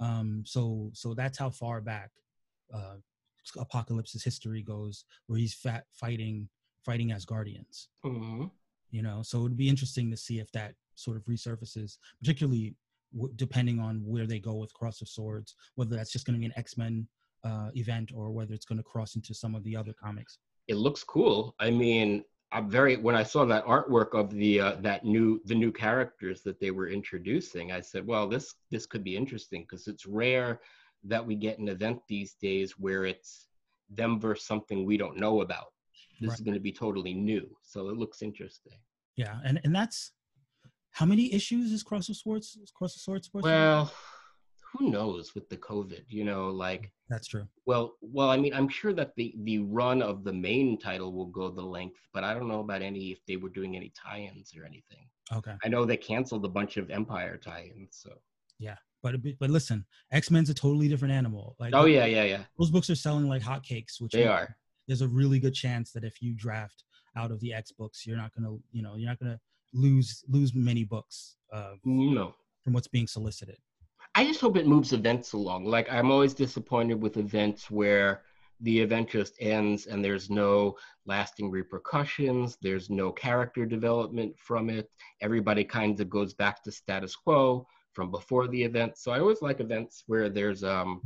[0.00, 2.10] Um, so so that's how far back
[2.72, 2.96] uh,
[3.58, 6.48] Apocalypse's history goes, where he's fat fighting
[6.84, 7.88] fighting Asgardians.
[8.04, 8.46] Mm-hmm.
[8.90, 12.76] You know, so it'd be interesting to see if that sort of resurfaces, particularly
[13.12, 16.40] w- depending on where they go with Cross of Swords, whether that's just going to
[16.40, 17.06] be an X Men
[17.44, 20.38] uh, event or whether it's going to cross into some of the other comics.
[20.68, 21.54] It looks cool.
[21.58, 25.56] I mean, I'm very when I saw that artwork of the uh, that new the
[25.56, 29.88] new characters that they were introducing, I said, well, this this could be interesting because
[29.88, 30.60] it's rare
[31.02, 33.48] that we get an event these days where it's
[33.90, 35.66] them versus something we don't know about.
[36.20, 36.38] This right.
[36.38, 38.78] is going to be totally new, so it looks interesting.
[39.16, 40.12] Yeah, and and that's
[40.92, 42.56] how many issues is Cross of Swords?
[42.72, 43.30] Cross of Swords?
[43.32, 43.92] Well,
[44.76, 46.04] who knows with the COVID?
[46.08, 47.46] You know, like that's true.
[47.66, 51.26] well, well, I mean, I'm sure that the the run of the main title will
[51.26, 54.54] go the length, but I don't know about any if they were doing any tie-ins
[54.56, 55.06] or anything.
[55.32, 58.10] Okay, I know they canceled a bunch of Empyre tie-ins, so.
[58.58, 58.76] Yeah.
[59.02, 61.56] But but listen, X Men's a totally different animal.
[61.58, 62.44] Like Oh yeah, yeah, yeah.
[62.58, 64.56] those books are selling like hotcakes, which They are.
[64.88, 66.84] There's a really good chance that if you draft
[67.16, 69.38] out of the X books, you're not gonna you know you're not gonna
[69.74, 72.34] lose lose many books uh, No.
[72.62, 73.58] from what's being solicited.
[74.14, 75.64] I just hope it moves events along.
[75.64, 78.22] Like I'm always disappointed with events where
[78.60, 84.88] the event just ends and there's no lasting repercussions, there's no character development from it.
[85.20, 88.96] Everybody kind of goes back to status quo from before the event.
[88.96, 91.02] So I always like events where there's um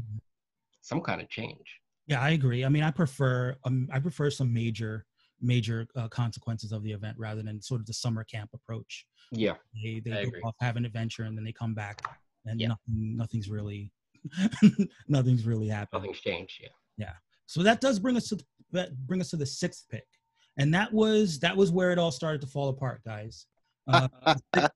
[0.82, 1.80] some kind of change.
[2.06, 2.64] Yeah, I agree.
[2.64, 5.06] I mean, I prefer um, I prefer some major
[5.40, 9.06] major uh, consequences of the event rather than sort of the summer camp approach.
[9.32, 9.54] Yeah.
[9.82, 10.40] They they I go agree.
[10.42, 12.02] off have an adventure and then they come back
[12.48, 12.68] and Yeah.
[12.68, 13.90] nothing nothing's really
[15.08, 16.02] nothing's really happened.
[16.02, 16.60] Nothing's changed.
[16.60, 16.68] Yeah.
[16.96, 17.12] Yeah.
[17.46, 18.38] So that does bring us to
[18.72, 20.06] that bring us to the sixth pick,
[20.58, 23.46] and that was that was where it all started to fall apart, guys.
[23.90, 24.06] Uh,
[24.54, 24.68] uh,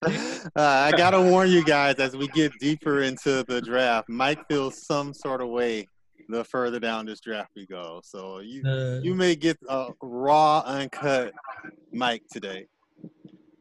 [0.56, 4.08] I gotta warn you guys as we get deeper into the draft.
[4.08, 5.86] Mike feels some sort of way
[6.30, 8.00] the further down this draft we go.
[8.02, 11.34] So you the- you may get a raw, uncut
[11.92, 12.66] Mike today.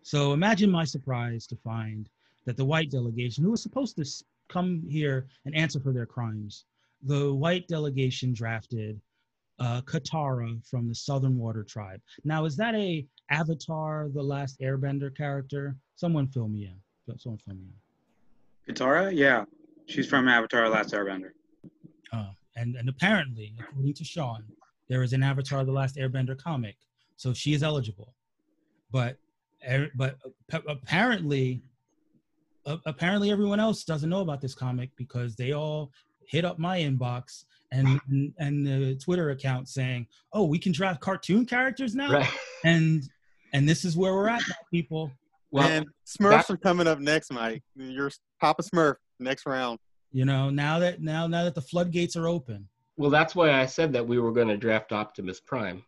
[0.03, 2.09] So imagine my surprise to find
[2.45, 4.05] that the white delegation, who was supposed to
[4.49, 6.65] come here and answer for their crimes,
[7.03, 8.99] the white delegation drafted
[9.59, 12.01] uh, Katara from the Southern Water Tribe.
[12.23, 15.75] Now, is that a Avatar: The Last Airbender character?
[15.95, 17.17] Someone fill me in.
[17.19, 17.67] Someone fill me
[18.67, 18.73] in.
[18.73, 19.45] Katara, yeah,
[19.85, 21.31] she's from Avatar: The Last Airbender.
[22.11, 24.43] Uh, and and apparently, according to Sean,
[24.89, 26.75] there is an Avatar: The Last Airbender comic,
[27.17, 28.15] so she is eligible.
[28.91, 29.17] But
[29.69, 30.17] er- but
[30.67, 31.61] apparently,
[32.65, 35.91] a- apparently everyone else doesn't know about this comic because they all
[36.25, 40.99] hit up my inbox and and, and the Twitter account saying, "Oh, we can draft
[41.01, 42.29] cartoon characters now," Right.
[42.63, 43.03] and
[43.53, 45.11] and this is where we're at now, people.
[45.51, 47.63] Well, and Smurfs that- are coming up next, Mike.
[47.75, 49.79] Your Papa Smurf next round.
[50.11, 53.65] You know, now that now now that the floodgates are open, well, that's why I
[53.65, 55.83] said that we were going to draft Optimus Prime.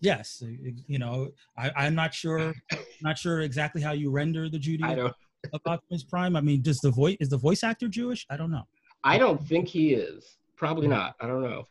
[0.00, 0.42] yes,
[0.86, 2.54] you know, I, I'm not sure,
[3.02, 5.14] not sure exactly how you render the Judy I don't.
[5.52, 6.36] Of Optimus Prime.
[6.36, 8.26] I mean, does the voice is the voice actor Jewish?
[8.30, 8.64] I don't know,
[9.04, 10.36] I don't think he is.
[10.56, 11.14] Probably not.
[11.20, 11.64] I don't know.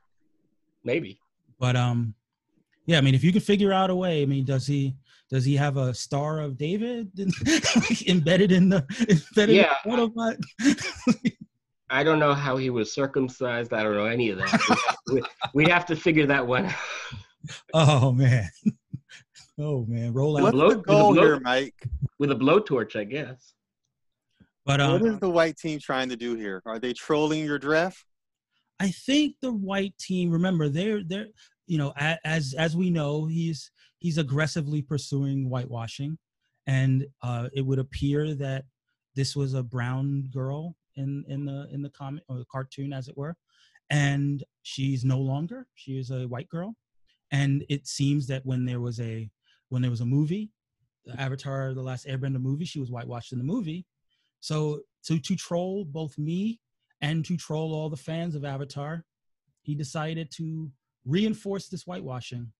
[0.83, 1.19] Maybe.
[1.59, 2.13] but um,
[2.85, 4.95] yeah, I mean, if you could figure out a way, I mean, does he
[5.29, 7.11] does he have a Star of David
[8.07, 8.85] embedded in the
[9.35, 9.73] embedded Yeah.
[9.85, 11.25] in the Autobot?
[11.89, 13.73] I don't know how he was circumcised.
[13.73, 14.95] I don't know any of that.
[15.11, 15.21] we,
[15.53, 16.73] we'd have to figure that one out.
[17.73, 18.49] oh man,
[19.59, 20.43] oh man, roll out.
[20.43, 21.75] What's blow- the with a goal blow- here, Mike?
[22.19, 23.53] with a blowtorch, I guess.
[24.67, 26.61] But What um, is the white team trying to do here?
[26.65, 28.03] Are they trolling your draft?
[28.81, 30.29] I think the white team.
[30.29, 31.27] Remember, they're they're
[31.67, 36.17] you know as as we know, he's he's aggressively pursuing whitewashing,
[36.67, 38.65] and uh, it would appear that
[39.15, 43.07] this was a brown girl in in the in the comic or the cartoon, as
[43.07, 43.37] it were,
[43.89, 45.65] and she's no longer.
[45.75, 46.75] She is a white girl,
[47.31, 49.29] and it seems that when there was a
[49.69, 50.51] when there was a movie,
[51.05, 53.85] the Avatar: The Last Airbender movie, she was whitewashed in the movie.
[54.39, 56.59] So to to troll both me
[57.01, 59.05] and to troll all the fans of Avatar,
[59.61, 60.71] he decided to
[61.05, 62.51] reinforce this whitewashing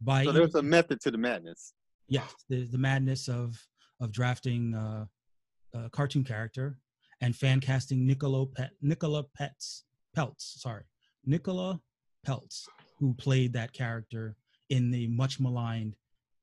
[0.00, 1.72] by So there's a method to the madness.
[2.08, 3.56] yes, the, the madness of
[4.00, 5.06] of drafting uh,
[5.74, 6.78] a cartoon character
[7.20, 9.82] and fan casting Nicola Pet, Nicola Peltz
[10.16, 10.84] Peltz, sorry,
[11.24, 11.80] Nicola
[12.26, 12.66] Peltz,
[12.98, 14.36] who played that character
[14.70, 15.94] in the much maligned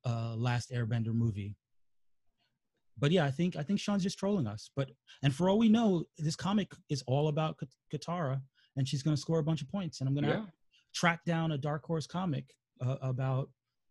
[0.06, 1.56] uh, Last Airbender movie.
[2.98, 4.70] But yeah, I think I think Sean's just trolling us.
[4.76, 4.90] But
[5.22, 8.40] and for all we know, this comic is all about Kat- Katara,
[8.76, 10.00] and she's going to score a bunch of points.
[10.00, 10.46] And I'm going to Yeah.
[10.94, 12.44] track down a Dark Horse comic
[12.80, 13.50] uh, about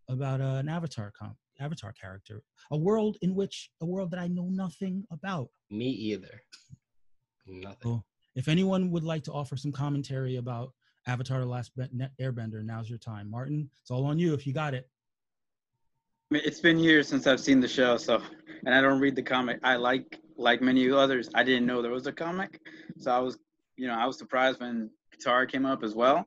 [0.09, 4.27] about uh, an Avatar com- Avatar character, a world in which a world that I
[4.27, 5.49] know nothing about.
[5.69, 6.41] Me either.
[7.45, 7.77] Nothing.
[7.83, 8.03] So
[8.35, 10.71] if anyone would like to offer some commentary about
[11.07, 11.71] Avatar: The Last
[12.21, 13.29] Airbender, now's your time.
[13.29, 14.89] Martin, it's all on you if you got it.
[16.35, 18.21] It's been years since I've seen the show, so
[18.65, 19.59] and I don't read the comic.
[19.63, 21.29] I like like many others.
[21.35, 22.59] I didn't know there was a comic,
[22.97, 23.37] so I was,
[23.77, 26.25] you know, I was surprised when Katara came up as well.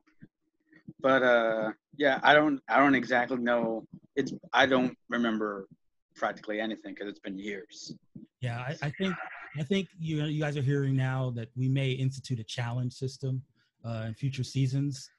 [0.99, 3.85] But uh, yeah, I don't I don't exactly know.
[4.15, 5.67] It's I don't remember
[6.15, 7.93] practically anything because it's been years.
[8.41, 9.15] Yeah, I, I think
[9.59, 13.41] I think you you guys are hearing now that we may institute a challenge system
[13.85, 15.09] uh, in future seasons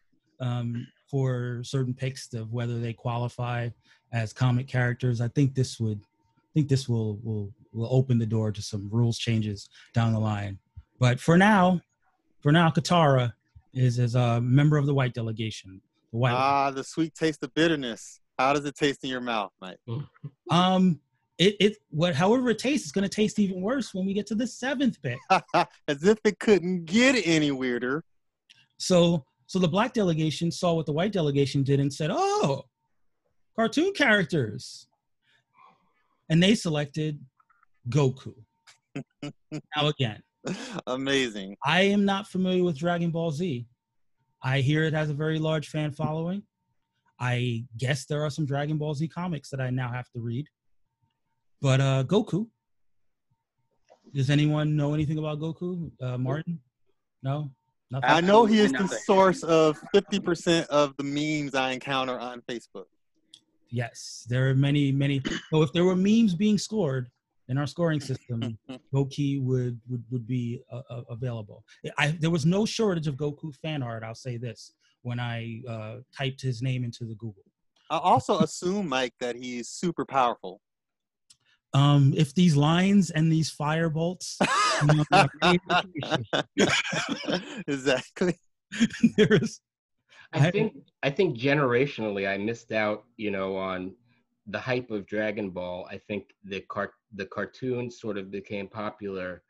[0.41, 3.69] um, for certain picks of whether they qualify
[4.13, 5.21] as comic characters.
[5.21, 8.89] I think this would I think this will will will open the door to some
[8.91, 10.59] rules changes down the line.
[10.99, 11.81] But for now,
[12.43, 13.33] for now, Katara
[13.75, 15.81] is is a member of the white delegation.
[16.13, 16.33] The white.
[16.33, 18.21] Ah, the sweet taste of bitterness.
[18.39, 19.79] How does it taste in your mouth, Mike?
[20.51, 21.01] Um,
[21.39, 24.35] it it what however it tastes, it's gonna taste even worse when we get to
[24.35, 25.19] the seventh bit.
[25.89, 28.05] As if it couldn't get any weirder.
[28.79, 32.67] So so the black delegation saw what the white delegation did and said, "Oh,
[33.57, 34.87] cartoon characters,"
[36.31, 37.19] and they selected
[37.89, 38.35] Goku.
[39.23, 40.23] now again,
[40.87, 41.57] Amazing.
[41.65, 43.67] I am not familiar with Dragon Ball Z.
[44.43, 46.43] I hear it has a very large fan following.
[47.21, 50.47] I guess there are some Dragon Ball Z comics that I now have to read.
[51.61, 52.49] But uh Goku.
[54.15, 55.91] Does anyone know anything about Goku?
[56.01, 56.61] Uh Martin?
[57.23, 57.51] No?
[57.91, 58.11] Nothing?
[58.11, 58.99] I know he is the Nothing.
[58.99, 62.85] source of 50% of the memes I encounter on Facebook.
[63.71, 65.23] Yes, there are many, many.
[65.51, 67.11] So if there were memes being scored
[67.49, 68.59] in our scoring system,
[68.95, 71.65] Goku would would would be uh, uh, available.
[71.99, 74.03] I there was no shortage of Goku fan art.
[74.05, 74.73] I'll say this
[75.03, 77.45] when I uh, typed his name into the Google.
[77.91, 80.61] I also assume, Mike, that he's super powerful.
[81.75, 84.39] Um, if these lines and these fire bolts,
[84.81, 87.43] you know, are very appreciated.
[87.67, 88.35] exactly.
[89.17, 89.61] there is.
[90.33, 93.95] I I- think I think generationally I missed out, you know, on
[94.47, 95.87] the hype of Dragon Ball.
[95.91, 99.43] I think the cart the cartoon sort of became popular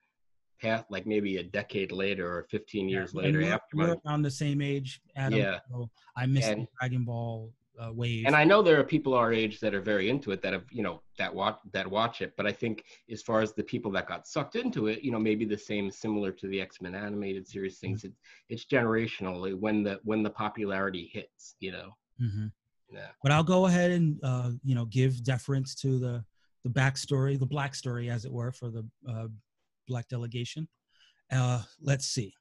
[0.61, 4.23] past like maybe a decade later or 15 years and later after we're my around
[4.23, 5.39] the same age, Adam.
[5.39, 5.59] Yeah.
[5.71, 8.27] So I missed And- Dragon Ball uh, wave.
[8.27, 10.65] and I know there are people our age that are very into it that have,
[10.71, 12.35] you know, that watch that watch it.
[12.37, 15.19] But I think as far as the people that got sucked into it, you know,
[15.19, 18.05] maybe the same similar to the X Men animated series things.
[18.05, 18.13] It,
[18.49, 21.97] it's generational when the when the popularity hits, you know.
[22.21, 22.53] Mhm.
[22.91, 23.09] Yeah.
[23.23, 26.25] But I'll go ahead and uh, you know give deference to the
[26.65, 29.29] the backstory, the black story, as it were, for the uh,
[29.87, 30.69] black delegation.
[31.31, 32.35] Uh, let's see.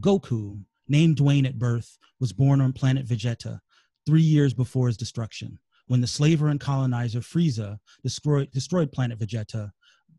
[0.00, 3.60] Goku, named Dwayne at birth, was born on planet Vegeta
[4.06, 5.58] three years before his destruction.
[5.86, 9.70] When the slaver and colonizer Frieza destroyed, destroyed planet Vegeta,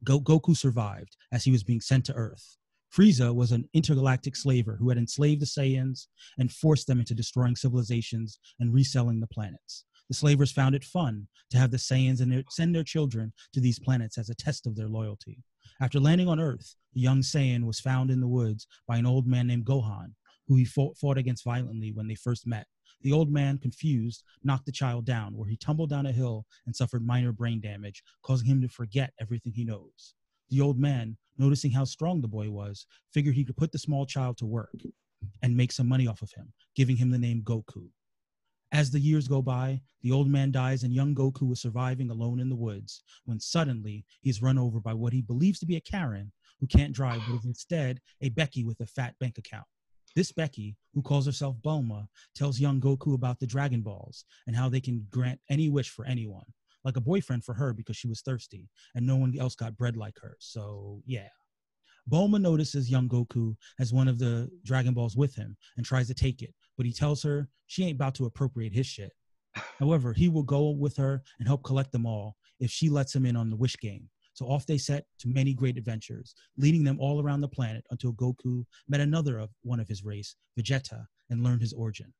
[0.03, 2.57] Go- Goku survived as he was being sent to Earth.
[2.95, 6.07] Frieza was an intergalactic slaver who had enslaved the Saiyans
[6.37, 9.85] and forced them into destroying civilizations and reselling the planets.
[10.09, 13.59] The slavers found it fun to have the Saiyans and their, send their children to
[13.59, 15.43] these planets as a test of their loyalty.
[15.81, 19.25] After landing on Earth, the young Saiyan was found in the woods by an old
[19.25, 20.13] man named Gohan,
[20.47, 22.67] who he fought, fought against violently when they first met.
[23.03, 26.75] The old man, confused, knocked the child down, where he tumbled down a hill and
[26.75, 30.15] suffered minor brain damage, causing him to forget everything he knows.
[30.49, 34.05] The old man, noticing how strong the boy was, figured he could put the small
[34.05, 34.81] child to work
[35.41, 37.89] and make some money off of him, giving him the name Goku.
[38.71, 42.39] As the years go by, the old man dies and young Goku is surviving alone
[42.39, 45.81] in the woods when suddenly he's run over by what he believes to be a
[45.81, 49.67] Karen who can't drive but is instead a Becky with a fat bank account.
[50.15, 54.69] This Becky, who calls herself Bulma, tells young Goku about the Dragon Balls and how
[54.69, 56.45] they can grant any wish for anyone,
[56.83, 59.97] like a boyfriend for her because she was thirsty and no one else got bread
[59.97, 60.35] like her.
[60.39, 61.29] So, yeah.
[62.11, 66.13] Bulma notices young Goku has one of the Dragon Balls with him and tries to
[66.13, 69.11] take it, but he tells her she ain't about to appropriate his shit.
[69.79, 73.25] However, he will go with her and help collect them all if she lets him
[73.25, 74.09] in on the wish game.
[74.33, 78.13] So off they set to many great adventures, leading them all around the planet until
[78.13, 82.13] Goku met another of one of his race, Vegeta, and learned his origin.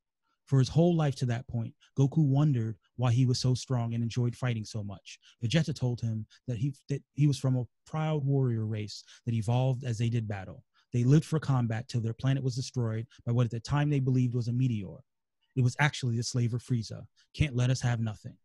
[0.45, 4.03] For his whole life to that point, Goku wondered why he was so strong and
[4.03, 5.17] enjoyed fighting so much.
[5.43, 9.83] Vegeta told him that he that he was from a proud warrior race that evolved
[9.83, 10.63] as they did battle.
[10.91, 13.99] They lived for combat till their planet was destroyed by what at the time they
[13.99, 14.97] believed was a meteor.
[15.55, 17.05] It was actually the slaver Frieza.
[17.33, 18.37] Can't let us have nothing.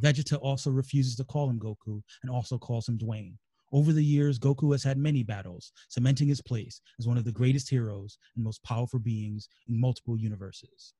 [0.00, 3.34] Vegeta also refuses to call him Goku and also calls him Dwayne.
[3.72, 7.32] Over the years, Goku has had many battles, cementing his place as one of the
[7.32, 10.94] greatest heroes and most powerful beings in multiple universes.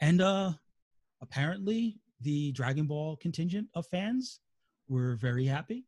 [0.00, 0.52] And uh
[1.22, 4.40] apparently the Dragon Ball contingent of fans
[4.88, 5.84] were very happy.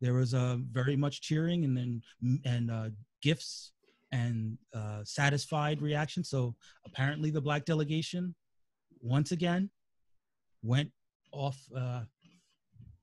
[0.00, 2.02] There was uh, very much cheering and then
[2.44, 2.88] and uh,
[3.22, 3.72] gifts
[4.10, 6.24] and uh, satisfied reaction.
[6.24, 6.54] So
[6.84, 8.34] apparently the black delegation
[9.00, 9.70] once again
[10.62, 10.90] went
[11.32, 12.02] off uh,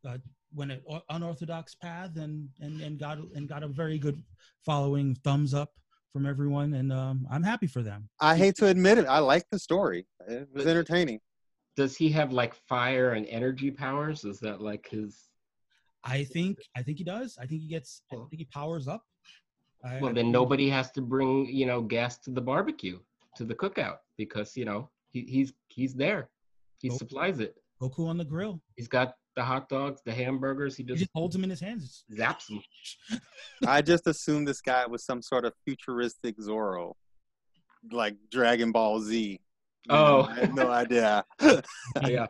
[0.08, 0.18] uh,
[0.54, 4.22] went an unorthodox path and and and got and got a very good
[4.66, 5.72] following thumbs up
[6.14, 8.10] from everyone and um, I'm happy for them.
[8.20, 9.06] I hate to admit it.
[9.06, 10.08] I like the story.
[10.28, 11.20] It was entertaining.
[11.76, 14.26] Does he have like fire and energy powers?
[14.26, 15.30] Is that like his?
[16.04, 17.38] I think I think he does.
[17.40, 18.02] I think he gets.
[18.12, 19.04] I think he powers up.
[19.86, 23.00] I, Well, then nobody has to bring you know gas to the barbecue
[23.36, 26.30] to the cookout because you know he, he's he's there.
[26.82, 26.98] He Nope.
[26.98, 27.56] supplies it.
[27.82, 28.62] Goku on the grill.
[28.76, 30.76] He's got the hot dogs, the hamburgers.
[30.76, 32.04] He He just just holds them in his hands.
[32.14, 32.62] zaps them.
[33.68, 36.94] I just assumed this guy was some sort of futuristic Zorro,
[37.92, 39.18] like Dragon Ball Z.
[39.30, 39.38] You
[39.88, 40.22] know, Oh.
[40.30, 41.24] I had no idea.
[42.08, 42.28] yeah.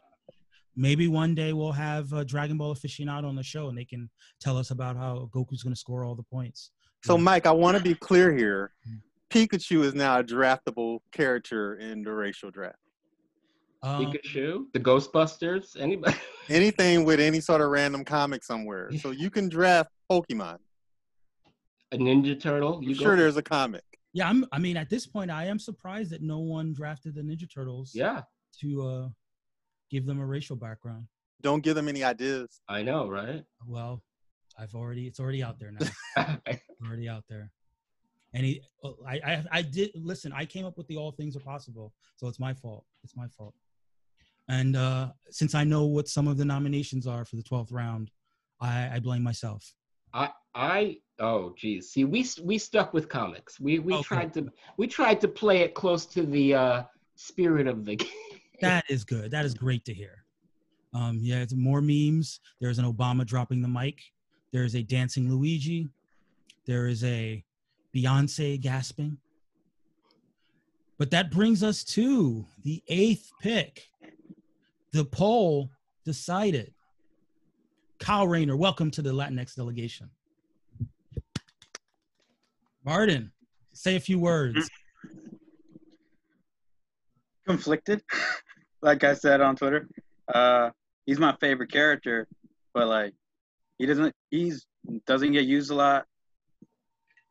[0.76, 4.10] Maybe one day we'll have a Dragon Ball aficionado on the show, and they can
[4.40, 6.72] tell us about how Goku's going to score all the points.
[7.04, 7.24] So, Yeah.
[7.24, 8.72] Mike, I want to be clear here.
[8.88, 9.00] Mm.
[9.30, 12.78] Pikachu is now a draftable character in the racial draft.
[13.82, 16.18] Um, Pikachu, the Ghostbusters, anybody?
[16.50, 18.92] Anything with any sort of random comic somewhere.
[19.00, 20.58] So you can draft Pokemon.
[21.92, 22.78] A Ninja Turtle.
[22.78, 23.84] I'm You sure there's a comic.
[24.14, 24.46] yeah, I'm.
[24.52, 27.92] I mean, at this point, I am surprised that no one drafted the Ninja Turtles
[27.94, 28.24] Yeah,
[28.62, 29.10] to uh,
[29.92, 31.06] give them a racial background.
[31.42, 32.62] Don't give them any ideas.
[32.68, 33.44] I know, right?
[33.66, 34.04] Well,
[34.58, 35.08] I've already.
[35.08, 36.38] It's already out there now.
[36.86, 37.52] already out there.
[38.34, 40.32] And he, oh, I, I, I did listen.
[40.34, 42.86] I came up with the all things are possible, so it's my fault.
[43.04, 43.54] It's my fault.
[44.50, 48.10] And uh, since I know what some of the nominations are for the twelfth round,
[48.60, 49.74] I, I blame myself.
[50.14, 51.92] I I oh geez.
[51.92, 53.60] See, we we stuck with comics.
[53.60, 54.04] We we Okay.
[54.04, 56.84] tried to we tried to play it close to the uh
[57.16, 58.10] spirit of the game.
[58.60, 59.30] That is good.
[59.32, 60.26] That is great to hear.
[60.94, 62.40] Um, yeah, it's more memes.
[62.60, 64.02] There's an Obama dropping the mic.
[64.52, 65.88] There is a dancing Luigi.
[66.66, 67.44] There is a
[67.96, 69.18] Beyonce gasping.
[70.98, 73.88] But that brings us to the eighth pick.
[74.92, 75.70] The poll
[76.04, 76.74] decided.
[78.00, 80.10] Kyle Rayner, welcome to the Latinx delegation.
[82.84, 83.32] Martin,
[83.74, 84.70] say a few words.
[87.46, 88.02] conflicted.
[88.82, 89.88] like I said on Twitter,
[90.34, 90.72] uh,
[91.06, 92.28] he's my favorite character,
[92.74, 93.14] but like
[93.78, 94.66] he doesn't he's
[95.06, 96.06] doesn't get used a lot.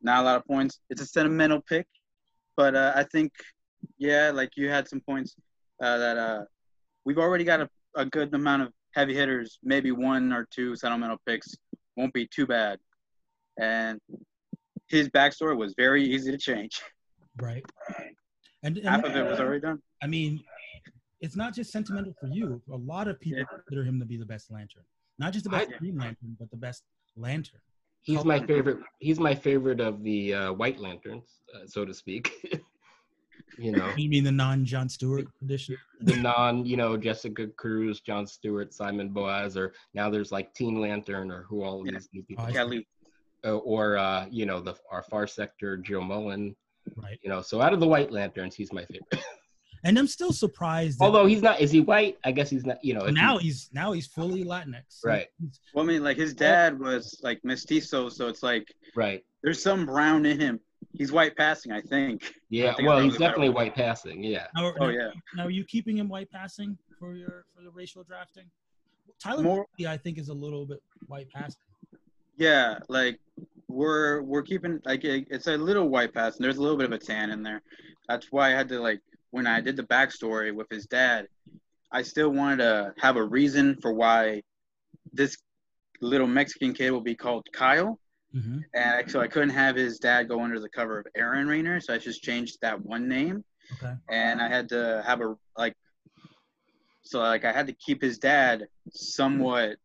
[0.00, 0.78] Not a lot of points.
[0.90, 1.88] It's a sentimental pick,
[2.56, 3.32] but uh, I think
[3.98, 5.34] yeah, like you had some points
[5.82, 6.44] uh, that uh,
[7.08, 9.58] we've already got a, a good amount of heavy hitters.
[9.64, 11.48] Maybe one or two sentimental picks
[11.96, 12.78] won't be too bad,
[13.58, 13.98] and
[14.88, 16.80] his backstory was very easy to change.
[17.40, 17.64] Right.
[18.64, 19.80] And, and Half of it was already done.
[20.02, 20.40] I mean,
[21.20, 22.60] it's not just sentimental for you.
[22.72, 23.44] A lot of people Yeah.
[23.54, 24.82] consider him to be the best lantern.
[25.16, 26.82] Not just the I- best Green Lantern, but the best
[27.16, 27.60] lantern.
[28.02, 28.78] He's my favorite.
[28.98, 32.32] He's my favorite of the uh, White Lanterns, uh, so to speak.
[33.58, 35.76] you know, You mean the non John Stewart edition?
[36.00, 40.80] the non, you know, Jessica Cruz, John Stewart, Simon Baz, or now there's like Teen
[40.80, 41.92] Lantern, or who all Yeah.
[41.92, 42.86] these new people, Oh, Kelly.
[43.44, 46.54] uh, or uh, you know, the our Far Sector, Jo Mullein.
[46.96, 47.18] Right.
[47.22, 49.24] You know, so out of the White Lanterns, he's my favorite.
[49.84, 52.18] And I'm still surprised Although he's not, is he white?
[52.24, 52.82] I guess he's not.
[52.84, 55.04] You know, now he- he's now he's fully Latinx.
[55.04, 55.28] Right.
[55.72, 59.24] Well, I mean, like his dad was like mestizo, so it's like right.
[59.44, 60.58] there's some brown in him.
[60.98, 62.34] He's white passing, I think.
[62.50, 62.72] Yeah.
[62.72, 64.22] I think Well, he's was a better definitely white passing.
[64.22, 64.48] Yeah.
[64.54, 67.70] Now, Oh now- yeah, Now, are you keeping him white passing for your for the
[67.70, 68.50] racial drafting?
[69.22, 69.66] Tyler, more.
[69.78, 71.62] Perry, I think, is a little bit white passing.
[72.36, 73.18] Yeah, like
[73.68, 76.86] we're we're keeping like it, it's a little white pass, and there's a little bit
[76.86, 77.62] of a tan in there.
[78.08, 81.26] That's why I had to like when I did the backstory with his dad,
[81.92, 84.42] I still wanted to have a reason for why
[85.12, 85.36] this
[86.00, 87.98] little Mexican kid will be called Kyle.
[88.32, 91.80] Hmm And so I couldn't have his dad go under the cover of Aaron Rayner,
[91.80, 93.44] so I just changed that one name.
[93.74, 93.94] Okay.
[94.10, 95.74] and I had to have a like
[97.02, 99.76] so like I had to keep his dad somewhat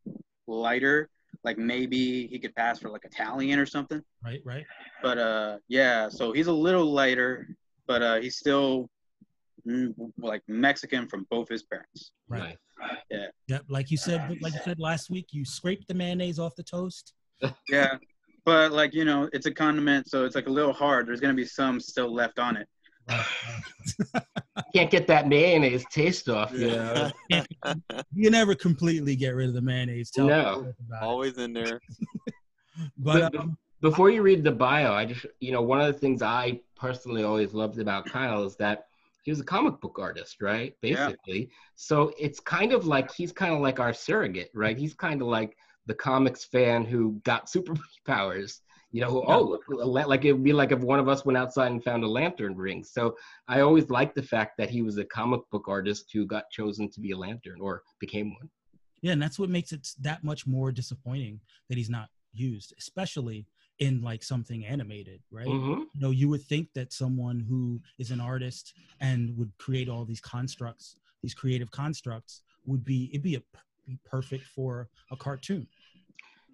[0.47, 1.09] lighter
[1.43, 4.41] like maybe he could pass for like Italian or something Right.
[4.45, 4.65] Right.
[5.01, 7.47] but uh yeah so he's a little lighter
[7.87, 8.89] but uh he's still
[9.67, 12.57] mm, like Mexican from both his parents Right.
[13.11, 13.27] Yeah.
[13.47, 13.63] Yep.
[13.69, 17.13] Like you said, like you said last week, you scraped the mayonnaise off the toast.
[17.69, 17.97] yeah
[18.45, 21.33] but like you know it's a condiment so it's like a little hard there's gonna
[21.33, 22.67] be some still left on it
[23.09, 23.25] Right,
[24.15, 24.23] right.
[24.73, 26.53] Can't get that mayonnaise taste off.
[26.53, 27.11] You know.
[28.13, 30.09] you never completely get rid of the mayonnaise.
[30.09, 30.55] Tell No.
[30.55, 31.03] the truth it.
[31.03, 31.81] Always in there.
[32.97, 35.99] But But- um, Before you read the bio, I just, you know, one of the
[35.99, 38.85] things I personally always loved about Kyle is that
[39.23, 40.73] he was a comic book artist, right?
[40.81, 41.07] Yeah.
[41.07, 41.49] Basically.
[41.75, 44.77] So it's kind of like he's kind of like our surrogate, right?
[44.77, 48.59] He's kind of like the comics fan who got superpowers.
[48.95, 51.71] You know, who, oh, like it would be like if one of us went outside
[51.71, 52.83] and found a lantern ring.
[52.83, 53.15] So
[53.47, 56.91] I always liked the fact that he was a comic book artist who got chosen
[56.91, 58.51] to be a lantern or became one.
[59.01, 63.47] yeah, and that's what makes it that much more disappointing that he's not used, especially
[63.79, 65.47] in like something animated, right?
[65.47, 65.79] Mhm.
[65.95, 70.05] You know, you would think that someone who is an artist and would create all
[70.05, 73.41] these constructs, these creative constructs, would be it'd be a
[73.85, 75.67] be perfect for a cartoon.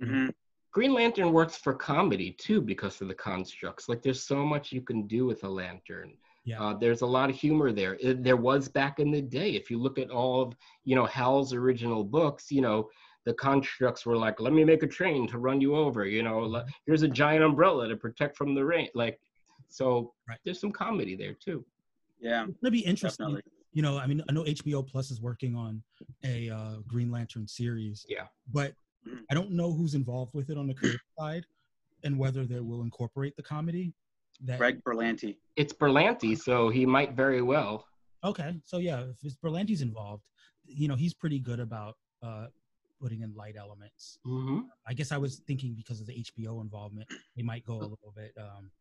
[0.01, 0.33] Mhm.
[0.71, 3.89] Green Lantern works for comedy too because of the constructs.
[3.89, 6.15] Like there's so much you can do with a lantern.
[6.45, 6.61] Yeah.
[6.61, 7.95] Uh, there's a lot of humor there.
[7.99, 9.51] It- there was back in the day.
[9.55, 12.89] If you look at all of you know Hal's original books, you know
[13.25, 16.05] the constructs were like, let me make a train to run you over.
[16.05, 18.87] You know, le- here's a giant umbrella to protect from the rain.
[18.95, 19.19] Like,
[19.67, 20.39] so Right.
[20.45, 21.65] there's some comedy there too.
[22.21, 23.25] Yeah, It's gonna be interesting.
[23.27, 23.51] definitely.
[23.73, 25.83] You know, I mean, I know HBO Plus is working on
[26.23, 28.05] a uh, Green Lantern series.
[28.07, 28.27] Yeah.
[28.51, 28.73] But
[29.07, 29.23] Mhm.
[29.31, 31.45] I don't know who's involved with it on the creative side,
[32.03, 33.93] and whether they will incorporate the comedy.
[34.41, 35.37] That Greg Berlanti.
[35.55, 37.85] It's Berlanti, so he might very well.
[38.23, 40.23] okay, so yeah, if it's Berlanti's involved,
[40.65, 42.47] you know, he's pretty good about uh,
[43.01, 44.17] putting in light elements.
[44.25, 47.87] hmm I guess I was thinking because of the HBO involvement, they might go a
[47.93, 48.71] little bit, um,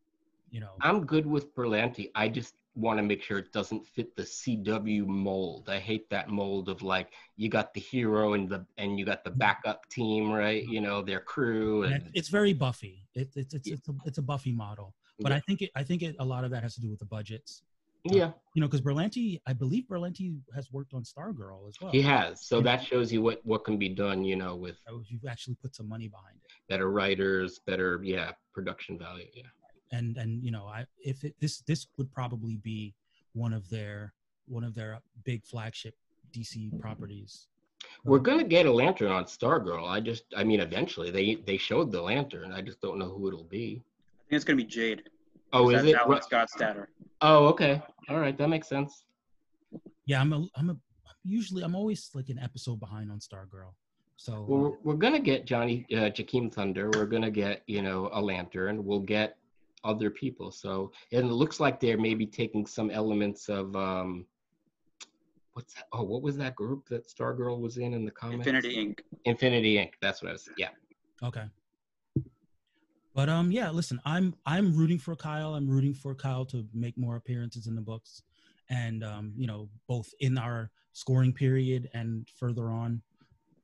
[0.51, 0.71] you know.
[0.81, 2.11] I'm good with Berlanti.
[2.15, 5.69] I just want to make sure it doesn't fit the CW mold.
[5.69, 9.23] I hate that mold of like you got the hero and the and you got
[9.23, 9.39] the mm-hmm.
[9.39, 10.63] backup team, right?
[10.63, 10.73] Mm-hmm.
[10.73, 13.05] You know, their crew and and it's very Buffy.
[13.15, 15.37] It, it's it's it's a, it's a Buffy model, but Yeah.
[15.37, 17.05] I think it I think it, a lot of that has to do with the
[17.05, 17.63] budgets.
[18.05, 21.91] yeah, You know, because Berlanti, I believe Berlanti has worked on Stargirl as well.
[21.91, 22.45] he has.
[22.45, 25.55] So that shows you what what can be done, you know, with So You've actually
[25.55, 29.27] put some money behind it, better writers, better yeah, production value.
[29.33, 29.43] Yeah.
[29.91, 32.93] And and you know, I if it, this this would probably be
[33.33, 34.13] one of their
[34.47, 35.95] one of their big flagship
[36.31, 37.47] DC properties.
[38.03, 39.87] We're gonna get a lantern on Stargirl.
[39.87, 42.51] I just I mean eventually they they showed the lantern.
[42.51, 43.81] I just don't know who it'll be.
[43.81, 45.03] I think it's gonna be Jade.
[45.53, 45.95] Oh, is That's it?
[45.95, 46.89] Alan Ru- Scott Statter.
[47.21, 47.81] Oh, okay.
[48.09, 49.03] All right, that makes sense.
[50.05, 50.77] Yeah, I'm a I'm a
[51.23, 53.73] usually I'm always like an episode behind on Stargirl.
[54.15, 56.89] So Well, we're, we're gonna get Johnny uh, Jakeem Thunder.
[56.93, 58.85] We're gonna get you know a lantern.
[58.85, 59.37] We'll get
[59.83, 60.51] other people.
[60.51, 64.25] So and it looks like they're maybe taking some elements of um,
[65.53, 65.85] what's that?
[65.91, 68.47] Oh, what was that group that Stargirl was in in the comics?
[68.47, 68.99] Infinity Inc.
[69.25, 69.91] Infinity Inc.
[70.01, 70.49] That's what I was.
[70.57, 70.69] Yeah.
[71.23, 71.45] Okay.
[73.15, 75.55] But um yeah, listen, I'm I'm rooting for Kyle.
[75.55, 78.21] I'm rooting for Kyle to make more appearances in the books
[78.69, 83.01] and um you know, both in our scoring period and further on.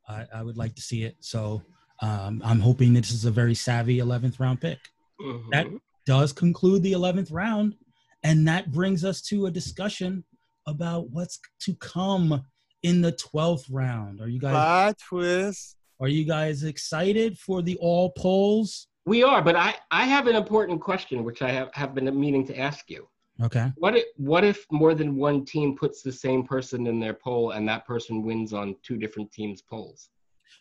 [0.08, 1.16] I, I would like to see it.
[1.20, 1.62] So
[2.02, 4.80] um I'm hoping this is a very savvy 11th round pick.
[5.52, 5.80] That Mhm.
[6.06, 7.76] Does conclude the 11th round
[8.24, 10.24] and that brings us to a discussion
[10.68, 12.44] about what's to come
[12.82, 14.20] in the 12th round.
[14.20, 15.78] Are you guys Bye, twist.
[16.00, 18.88] are you guys excited for the all polls?
[19.06, 22.46] We are, but I I have an important question which I have have been meaning
[22.48, 23.08] to ask you.
[23.44, 23.72] Okay.
[23.76, 27.52] What if what if more than one team puts the same person in their poll
[27.52, 30.10] and that person wins on two different teams' polls?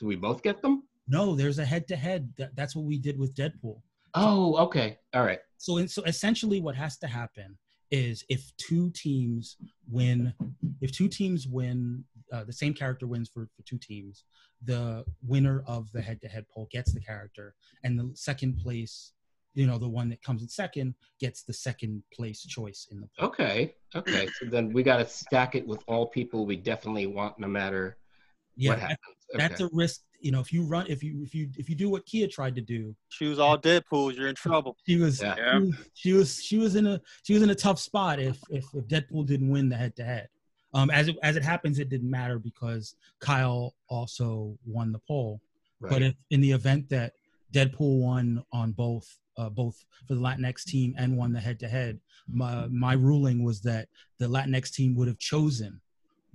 [0.01, 0.83] Do we both get them?
[1.09, 2.33] No, there's a head to head.
[2.55, 3.81] That's what we did with Deadpool.
[4.15, 4.99] Oh, okay.
[5.13, 5.41] All right.
[5.59, 7.59] So, in, so essentially, what has to happen
[7.91, 9.57] is if two teams
[9.91, 10.33] win,
[10.81, 14.25] if two teams win, uh, the same character wins for, for two teams,
[14.65, 19.13] the winner of the head to head poll gets the character, and the second place,
[19.55, 23.09] you know, the one that comes in second gets the second place choice in the
[23.19, 23.29] poll.
[23.29, 23.75] Okay.
[23.95, 24.27] Okay.
[24.41, 27.97] So then we got to stack it with all people we definitely want, no matter
[28.57, 29.17] Yeah, what that- happens.
[29.35, 30.01] that's a risk.
[30.25, 32.55] You know, if you run, if you if you if you do what Kia tried
[32.55, 34.75] to do, she was all Deadpools, you're in trouble.
[34.87, 35.35] she was Yeah.
[35.37, 35.61] Yeah.
[35.61, 38.39] she was- she was she was in a she was in a tough spot if
[38.49, 40.29] if, if Deadpool didn't win the head to head.
[40.73, 45.43] Um, as it as it happens, it didn't matter because Kyle also won the poll.
[45.81, 45.91] Right.
[45.93, 47.13] But if in the event that
[47.53, 51.69] Deadpool won on both uh, both for the Latinx team and won the head to
[51.69, 55.83] head, my my ruling was that the Latinx team would have chosen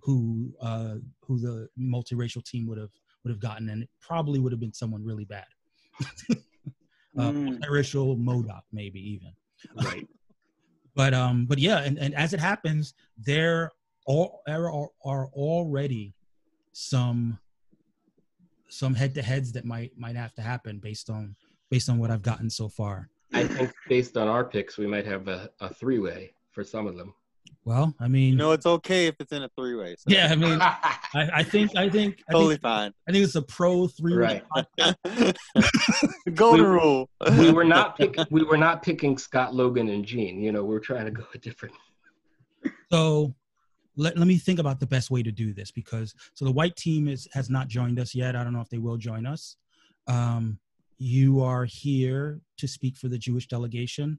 [0.01, 0.95] who uh,
[1.25, 2.91] who the multiracial team would have
[3.23, 5.45] would have gotten, and it probably would have been someone really bad.
[6.29, 6.35] uh,
[7.17, 7.59] Mm.
[7.59, 9.31] multiracial MODOK, maybe even.
[9.83, 10.07] right.
[10.95, 13.71] But um, but yeah, and, and as it happens, there
[14.05, 16.13] all are, are, are already
[16.73, 17.39] some
[18.69, 21.35] some head to heads that might might have to happen based on
[21.69, 23.09] based on what I've gotten so far.
[23.33, 26.85] I think based on our picks, we might have a, a three way for some
[26.85, 27.13] of them.
[27.69, 29.95] Well, I mean, You know, it's okay if it's in a three way.
[29.99, 32.91] So yeah, I mean, I, I think I think I totally think, fine.
[33.07, 34.43] I think it's a pro three Right.
[36.33, 37.09] golden We- rule.
[37.37, 40.41] we were not pick, we were not picking Scott Logan and Jean.
[40.41, 41.75] You know, we are trying to go a different.
[42.91, 43.35] So
[43.95, 46.75] let, let me think about the best way to do this because so the white
[46.75, 48.35] team is has not joined us yet.
[48.35, 49.57] I don't know if they will join us.
[50.07, 50.57] Um,
[50.97, 54.17] you are here to speak for the Jewish delegation.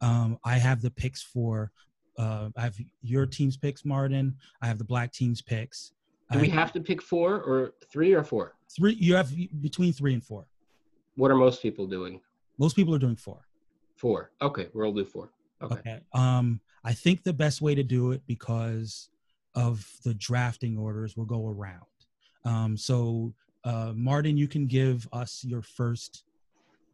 [0.00, 1.70] Um, I have the picks for
[2.18, 4.34] uh, I have your team's picks, Martin.
[4.62, 5.92] I have the black team's picks.
[6.32, 8.54] Do we I- have to pick four or three or four?
[8.76, 8.94] three?
[8.94, 10.46] You have between three and four.
[11.16, 12.20] What are most people doing?
[12.58, 13.46] Most people are doing four.
[13.96, 14.30] Four.
[14.42, 15.30] Okay, we'll do four.
[15.62, 15.74] Okay.
[15.76, 16.00] Okay.
[16.12, 19.08] Um, I think the best way to do it because
[19.54, 21.86] of the drafting orders will go around.
[22.44, 23.32] Um, so
[23.64, 26.24] uh, Martin, you can give us your first.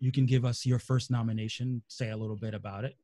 [0.01, 1.83] You can give us your first nomination.
[1.89, 2.97] Say a little bit about it.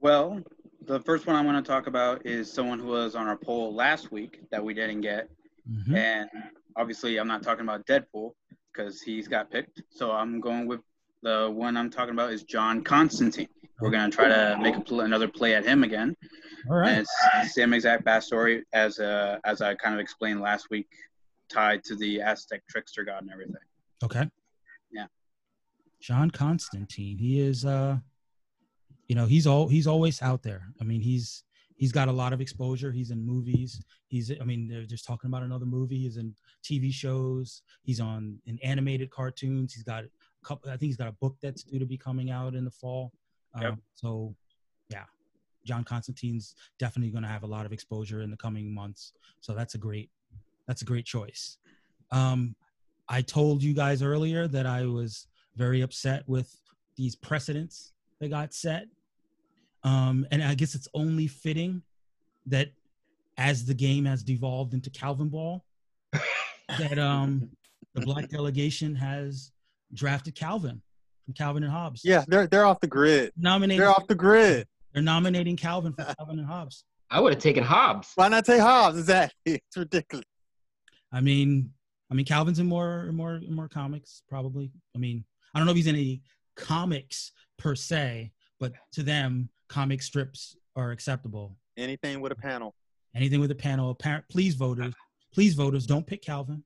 [0.00, 0.42] Well,
[0.86, 3.74] the first one I want to talk about is someone who was on our poll
[3.74, 5.28] last week that we didn't get,
[5.68, 5.96] Mhm.
[5.96, 6.30] and
[6.76, 8.32] obviously, I'm not talking about Deadpool
[8.72, 9.82] because he's got picked.
[9.90, 10.80] So I'm going with
[11.22, 13.48] the one I'm talking about is John Constantine.
[13.80, 16.16] We're gonna try to make a pl- another play at him again.
[16.68, 16.90] All right.
[16.90, 20.88] And it's the same exact backstory as uh, as I kind of explained last week,
[21.48, 23.54] tied to the Aztec trickster god and everything.
[24.02, 24.28] Okay.
[24.90, 25.06] Yeah.
[26.00, 27.18] John Constantine.
[27.18, 27.98] He is uh
[29.08, 30.68] you know, he's all he's always out there.
[30.80, 31.44] I mean, he's
[31.76, 32.92] he's got a lot of exposure.
[32.92, 33.82] He's in movies.
[34.06, 35.98] He's I mean, they're just talking about another movie.
[35.98, 37.62] He's in TV shows.
[37.82, 39.72] He's on in animated cartoons.
[39.72, 40.08] He's got a
[40.44, 42.70] couple I think he's got a book that's due to be coming out in the
[42.70, 43.12] fall.
[43.60, 43.72] Yep.
[43.72, 44.34] Um, so
[44.90, 45.04] yeah.
[45.64, 49.12] John Constantine's definitely going to have a lot of exposure in the coming months.
[49.40, 50.10] So that's a great
[50.66, 51.56] that's a great choice.
[52.10, 52.54] Um,
[53.08, 55.26] I told you guys earlier that I was
[55.56, 56.54] very upset with
[56.96, 58.86] these precedents that got set.
[59.84, 61.82] Um, and I guess it's only fitting
[62.46, 62.68] that
[63.36, 65.64] as the game has devolved into Calvin Ball,
[66.78, 67.48] that um,
[67.94, 69.52] the black delegation has
[69.94, 70.82] drafted Calvin
[71.24, 72.02] from Calvin and Hobbes.
[72.04, 73.32] Yeah, they're they're off the grid.
[73.36, 74.66] Nominating, They're off the grid.
[74.92, 76.84] they're nominating Calvin for Calvin and Hobbes.
[77.10, 78.12] I would have taken Hobbes.
[78.16, 78.98] Why not take Hobbes?
[78.98, 79.34] Exactly.
[79.46, 80.24] It's ridiculous.
[81.12, 81.72] I mean,
[82.10, 84.70] I mean, Calvin's in more, more, more comics, probably.
[84.94, 85.24] I mean,
[85.54, 86.20] I don't know if he's in any
[86.56, 91.56] comics per se, but to them, comic strips are acceptable.
[91.76, 92.74] Anything with a panel.
[93.14, 94.24] Anything with a panel, apparent.
[94.28, 94.94] Please, voters,
[95.32, 96.64] please, voters, don't pick Calvin.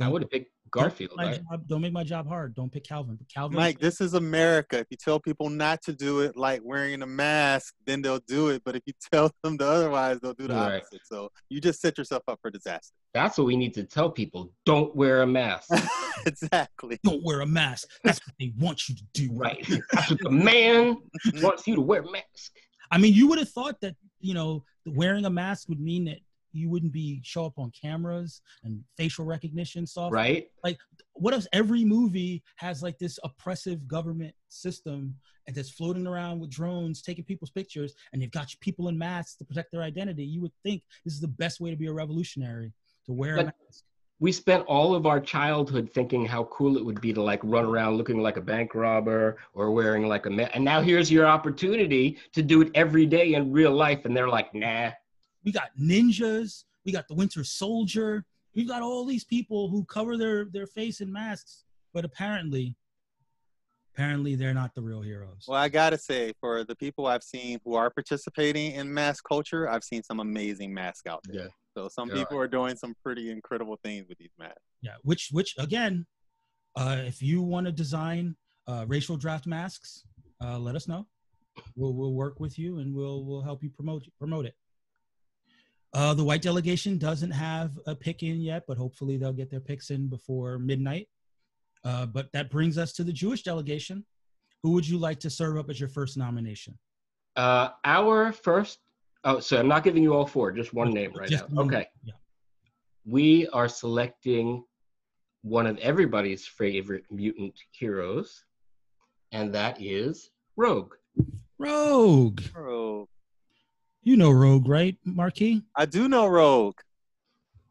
[0.00, 1.10] I would have picked Garfield.
[1.16, 2.54] Don't make, I- my job, don't make my job hard.
[2.54, 3.16] Don't pick Calvin.
[3.16, 4.78] But Calvin, Mike, this is America.
[4.78, 8.48] If you tell people not to do it, like wearing a mask, then they'll do
[8.48, 8.62] it.
[8.64, 10.76] But if you tell them to otherwise, they'll do the Right.
[10.76, 11.02] opposite.
[11.04, 12.94] So you just set yourself up for disaster.
[13.14, 14.52] That's what we need to tell people.
[14.64, 15.68] Don't wear a mask.
[16.26, 16.98] exactly.
[17.04, 17.88] don't wear a mask.
[18.02, 19.30] That's what they want you to do.
[19.34, 19.66] right.
[19.92, 20.96] That's what the man
[21.42, 22.52] wants you to wear a mask.
[22.90, 26.18] I mean, you would have thought that you know wearing a mask would mean that
[26.52, 30.20] you wouldn't be show up on cameras and facial recognition software.
[30.20, 30.50] Right?
[30.62, 30.78] Like,
[31.14, 35.14] what if every movie has like this oppressive government system
[35.46, 39.36] and that's floating around with drones taking people's pictures and they've got people in masks
[39.36, 41.92] to protect their identity you would think this is the best way to be a
[41.92, 42.72] revolutionary
[43.04, 43.84] to wear a mask
[44.20, 47.64] We spent all of our childhood thinking how cool it would be to like run
[47.64, 50.52] around looking like a bank robber or wearing like a mask.
[50.54, 54.04] And now here's your opportunity to do it every day in real life.
[54.04, 54.92] And they're like, nah.
[55.44, 58.24] We got ninjas we got the winter soldier
[58.54, 62.76] we've got all these people who cover their their face in masks but apparently
[63.94, 67.60] apparently they're not the real heroes Well, I gotta say, for the people I've seen
[67.64, 71.44] who are participating in mask culture, I've seen some amazing masks out there.
[71.44, 71.48] Yeah.
[71.76, 72.16] So some God.
[72.16, 74.60] people are doing some pretty incredible things with these masks.
[74.82, 76.06] Yeah, which which again,
[76.76, 78.36] uh, if you want to design
[78.66, 80.04] uh, racial draft masks,
[80.42, 81.06] uh, let us know.
[81.76, 84.54] We'll we'll work with you and we'll we'll help you promote promote it.
[85.94, 89.60] Uh, the white delegation doesn't have a pick in yet, but hopefully they'll get their
[89.60, 91.08] picks in before midnight.
[91.84, 94.04] Uh, but that brings us to the Jewish delegation.
[94.62, 96.78] Who would you like to serve up as your first nomination?
[97.36, 98.78] Uh, our first,
[99.24, 101.56] oh, so I'm not giving you all four, just one name right Just now.
[101.56, 101.86] one, Okay.
[102.04, 102.14] yeah.
[103.04, 104.62] We are selecting
[105.42, 108.44] one of everybody's favorite mutant heroes,
[109.32, 110.94] and that is Rogue.
[111.58, 112.40] Rogue.
[112.54, 113.08] Rogue.
[114.04, 115.62] You know Rogue, right, Marky?
[115.76, 116.80] I do know Rogue.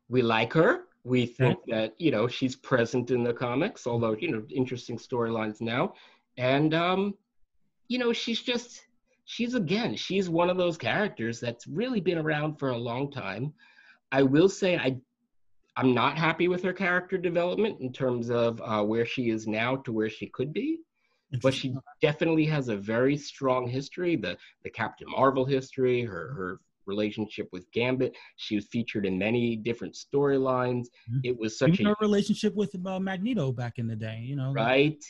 [0.07, 0.85] we like her.
[1.03, 5.59] We think that you know she's present in the comics, although you know interesting storylines
[5.59, 5.93] now,
[6.37, 7.15] and um,
[7.89, 8.85] you know she's just
[9.25, 13.53] she's again she's one of those characters that's really been around for a long time.
[14.11, 14.97] I will say I
[15.75, 19.77] I'm not happy with her character development in terms of uh, where she is now
[19.77, 20.79] to where she could be,
[21.41, 24.15] but she definitely has a very strong history.
[24.15, 28.15] The the Captain Marvel history, her her relationship with Gambit.
[28.37, 30.87] She was featured in many different storylines.
[31.11, 31.21] Mhm.
[31.23, 34.35] It was such Even a her relationship with uh, Magneto back in the day, you
[34.35, 34.51] know.
[34.53, 35.03] right.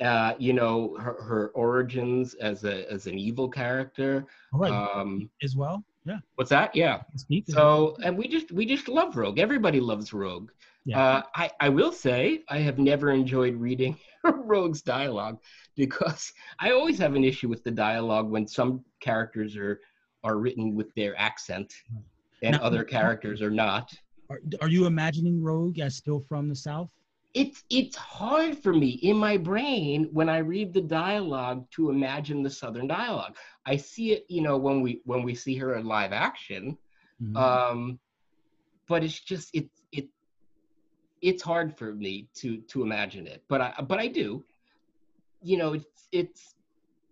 [0.00, 4.24] Uh, you know her, her origins as a as an evil character.
[4.54, 5.84] All right, Um, as well.
[6.06, 6.20] Yeah.
[6.36, 6.74] what's that?
[6.74, 7.02] Yeah.
[7.16, 7.96] Speak as well.
[7.96, 9.38] So and we just we just love Rogue.
[9.38, 10.50] Everybody loves Rogue.
[10.86, 10.98] Yeah.
[10.98, 13.98] Uh, I I will say I have never enjoyed reading
[14.34, 15.38] Rogue's dialogue
[15.76, 19.80] because I always have an issue with the dialogue when some characters are
[20.22, 21.72] are written with their accent
[22.42, 23.92] and Now- other characters are not.
[24.28, 26.90] Are, are you imagining Rogue as still from the South?
[27.32, 32.42] It's it's hard for me in my brain when I read the dialogue to imagine
[32.42, 33.36] the Southern dialogue.
[33.66, 36.76] I see it, you know, when we when we see her in live action,
[37.22, 37.36] Mhm.
[37.36, 38.00] um,
[38.88, 40.08] but it's just it it
[41.22, 43.42] it's hard for me to to imagine it.
[43.48, 44.44] But I but I do.
[45.42, 46.54] You know, it's it's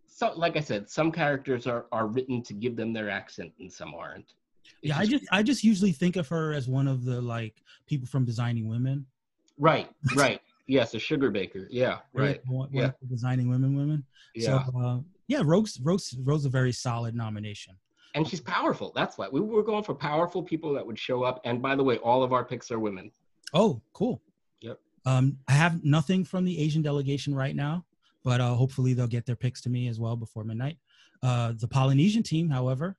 [0.06, 3.72] so like I said, some characters are are written to give them their accent and
[3.72, 4.34] some aren't.
[4.82, 7.54] Yeah, I just I just usually think of her as one of the like
[7.86, 9.06] people from Designing Women.
[9.58, 10.40] right, right.
[10.66, 11.66] Yes, a Sugarbaker.
[11.70, 12.40] Yeah, right.
[12.46, 12.90] One, Yeah.
[13.08, 14.04] Designing Women women.
[14.34, 17.74] Yeah, So uh, yeah, Rogue's Rogue's Rogue's a very solid nomination.
[18.14, 18.92] and she's powerful.
[18.94, 21.40] That's why we were going for powerful people that would show up.
[21.44, 23.10] And by the way, all of our picks are women.
[23.54, 24.22] Oh, cool.
[24.60, 24.78] Yep.
[25.06, 27.84] Um, I have nothing from the Asian delegation right now,
[28.24, 30.78] but uh, hopefully they'll get their picks to me as well before midnight.
[31.22, 32.96] Uh, the Polynesian team, however,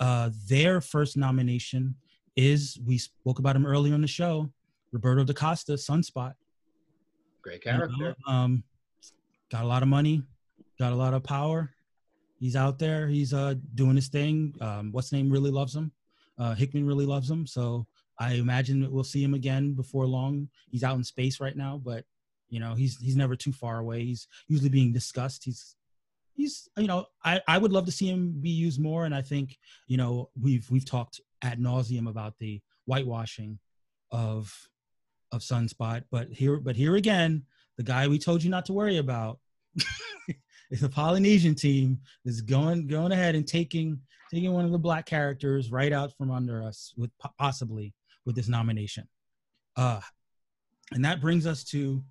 [0.00, 1.94] uh, their first nomination
[2.36, 4.50] is we spoke about him earlier on the show,
[4.92, 6.34] Roberto da Costa, Sunspot.
[7.42, 8.14] Great character.
[8.26, 8.62] Um,
[9.50, 10.22] got a lot of money,
[10.78, 11.70] got a lot of power.
[12.38, 13.06] He's out there.
[13.06, 14.54] He's uh doing his thing.
[14.60, 15.92] Um, what's name really loves him.
[16.38, 17.46] Uh, Hickman really loves him.
[17.46, 17.86] So
[18.18, 20.48] I imagine we'll see him again before long.
[20.70, 22.04] He's out in space right now, but
[22.48, 24.04] you know he's he's never too far away.
[24.04, 25.44] He's usually being discussed.
[25.44, 25.74] He's
[26.34, 29.04] he's you know I I would love to see him be used more.
[29.06, 33.58] And I think you know we've we've talked ad nauseum about the whitewashing
[34.10, 34.54] of
[35.32, 37.44] of Sunspot, but here but here again,
[37.76, 39.38] the guy we told you not to worry about
[40.70, 43.98] is the Polynesian team is going going ahead and taking
[44.32, 47.94] taking one of the black characters right out from under us with possibly
[48.26, 49.08] with this nomination.
[49.76, 50.00] Uh
[50.92, 52.02] and that brings us to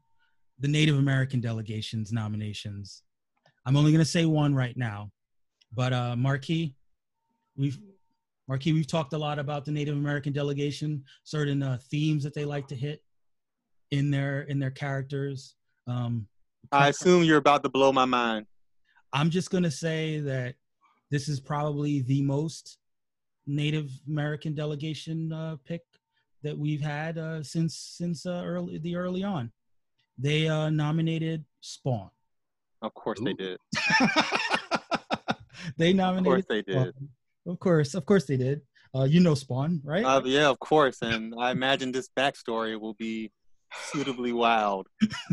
[0.60, 3.04] the Native American delegation's nominations.
[3.66, 5.12] I'm only going to say one right now.
[5.74, 6.76] But uh Marky,
[7.56, 7.80] we've
[8.48, 12.44] Marky, we've talked a lot about the Native American delegation, certain uh, themes that they
[12.44, 13.02] like to hit
[13.92, 15.56] in their in their characters.
[15.88, 16.28] Um,
[16.72, 18.46] I assume you're about to blow my mind.
[19.14, 20.56] I'm just gonna say that
[21.12, 22.78] this is probably the most
[23.48, 25.82] Native American delegation uh, pick
[26.44, 29.52] that we've had uh, since since uh, early the early on.
[30.18, 32.10] They uh, nominated Spawn.
[32.82, 33.58] Of course they did.
[35.78, 36.28] they nominated.
[36.28, 36.94] Of course they did.
[36.94, 37.10] Spawn.
[37.48, 38.62] Of course, of course they did.
[38.94, 40.04] Uh, you know Spawn, right?
[40.04, 41.02] Uh, yeah, of course.
[41.02, 43.32] And I imagine this backstory will be
[43.92, 44.88] suitably wild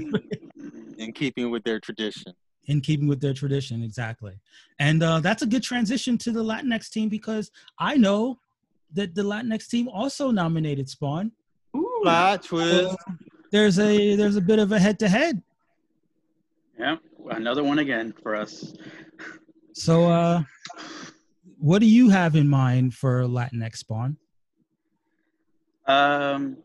[0.98, 2.32] in keeping with their tradition.
[2.66, 4.34] in keeping with their tradition exactly
[4.78, 8.38] and uh, that's a good transition to the latinx team because i know
[8.94, 11.32] that the latinx team also nominated spawn
[11.76, 12.00] Ooh.
[12.02, 12.96] Plot twist.
[13.52, 15.42] there's a there's a bit of a head-to-head
[16.78, 16.96] Yeah,
[17.30, 18.72] another one again for us.
[19.72, 20.42] so uh
[21.58, 24.16] what do you have in mind for latinx spawn
[25.86, 26.56] Um,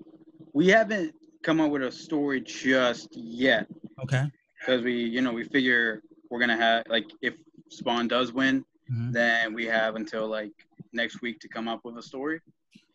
[0.53, 3.67] we haven't come up with a story just yet
[4.01, 4.25] okay
[4.59, 7.33] because we, you know, we figure we're gonna have like if
[7.69, 9.11] Spawn does win, Mhm.
[9.11, 10.51] then we have until like
[10.93, 12.39] next week to come up with a story.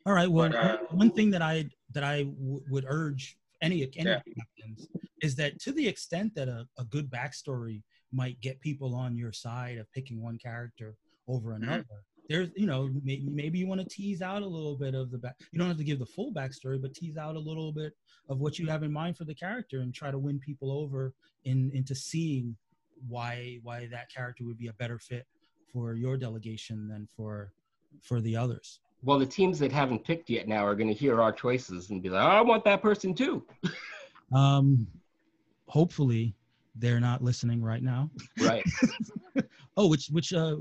[0.07, 3.83] all right well But, uh, one thing that i that i w- would urge any
[3.97, 4.21] any Yeah.
[4.39, 4.89] captains
[5.21, 9.33] is that to the extent that a, a good backstory might get people on your
[9.33, 10.95] side of picking one character
[11.27, 11.65] over Mm-hmm.
[11.65, 11.85] another
[12.29, 15.19] there's you know maybe, maybe you want to tease out a little bit of the
[15.19, 17.93] back you don't have to give the full backstory but tease out a little bit
[18.29, 21.13] of what you have in mind for the character and try to win people over
[21.45, 22.55] in into seeing
[23.09, 25.27] why why that character would be a better fit
[25.73, 27.53] for your delegation than for
[28.03, 28.81] for the others.
[29.03, 32.03] Well, the teams that haven't picked yet now are going to hear our choices and
[32.03, 33.45] be like, I want that person too.
[34.35, 34.87] um
[35.67, 36.35] hopefully
[36.77, 38.11] they're not listening right now.
[38.41, 38.65] Right.
[39.77, 40.57] oh which which uh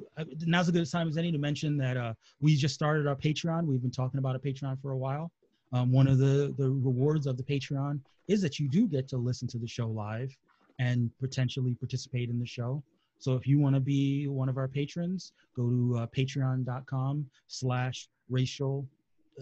[0.45, 3.66] now's a good time as any to mention that uh we just started our patreon.
[3.66, 5.32] We've been talking about a patreon for a while.
[5.74, 9.18] Um, one of the the rewards of the patreon is that you do get to
[9.18, 10.36] listen to the show live
[10.80, 12.84] and potentially participate in the show
[13.19, 18.07] so if you want to be one of our patrons go to uh, patreon.com slash
[18.30, 18.85] racial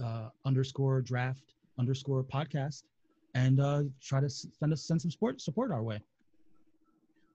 [0.03, 2.83] uh, underscore draft underscore podcast
[3.33, 5.99] and uh, try to send us send some support support our way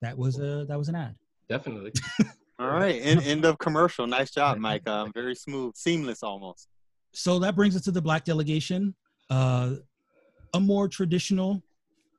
[0.01, 1.15] that was a that was an ad
[1.51, 1.93] Definitely.
[2.61, 3.01] All right.
[3.03, 4.07] End, end of commercial.
[4.07, 4.89] Nice job, Mike.
[4.89, 6.69] Um, very smooth, seamless almost.
[7.13, 8.95] so that brings us to the black delegation
[9.31, 9.75] uh
[10.55, 11.61] a more traditional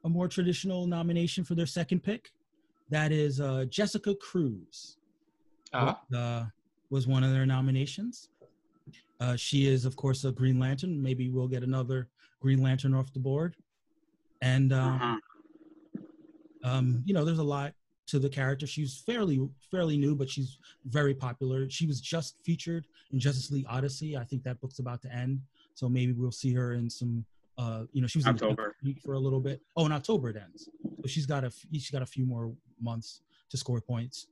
[0.03, 2.31] a more traditional nomination for their second pick
[2.91, 4.97] that is uh jessica cruz
[5.73, 6.45] Uh, uh,
[6.89, 8.29] was one of their nominations.
[9.19, 11.01] Uh she is of course a green lantern.
[11.01, 12.09] Maybe we'll get another
[12.41, 13.55] green lantern off the board.
[14.41, 15.17] And um, Uh-huh.
[16.63, 17.73] um you know there's a lot
[18.07, 18.67] to the character.
[18.67, 19.37] She's fairly
[19.71, 21.69] fairly new but she's very popular.
[21.69, 24.17] She was just featured in justice league odyssey.
[24.17, 25.39] I think that book's about to end.
[25.75, 27.23] So maybe we'll see her in some
[27.57, 28.75] uh you know she was in October.
[29.05, 29.61] For a little bit.
[29.77, 30.67] Oh in october it ends
[31.01, 34.27] so she's got a f- she's got a few more months to score points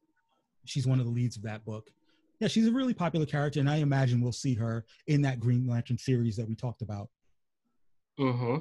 [0.66, 1.90] she's one of the leads of that book
[2.40, 5.68] yeah she's a really popular character and i imagine we'll see her in that green
[5.68, 7.10] lantern series that we talked about
[8.20, 8.58] mm-hmm.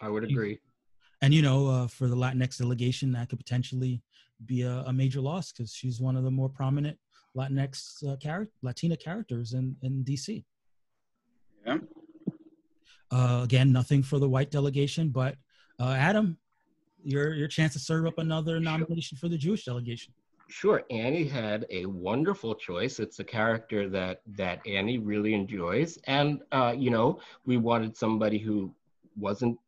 [0.00, 0.60] I would agree.
[1.22, 4.02] and you know uh, for the latinx delegation that could potentially
[4.44, 6.98] be a, a major loss because she's one of the more prominent
[7.36, 10.44] latinx uh, character latina characters in, in dc
[11.66, 11.78] Yeah.
[13.10, 15.36] Uh, again, nothing for the white delegation, but
[15.78, 16.36] uh, Adam,
[17.04, 20.12] your your chance to serve up another nomination for the Jewish delegation.
[20.48, 23.00] Sure, Annie had a wonderful choice.
[23.00, 28.38] It's a character that that Annie really enjoys, and uh, you know, we wanted somebody
[28.38, 28.72] who
[29.18, 29.58] wasn't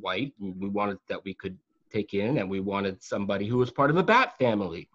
[0.00, 0.32] white.
[0.38, 1.58] We wanted that we could
[1.92, 4.88] take in, and we wanted somebody who was part of the Bat family.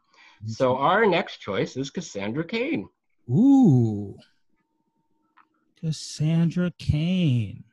[0.46, 2.88] So our next choice is Cassandra Cain.
[3.30, 4.18] Ooh,
[5.80, 7.64] Cassandra Cain.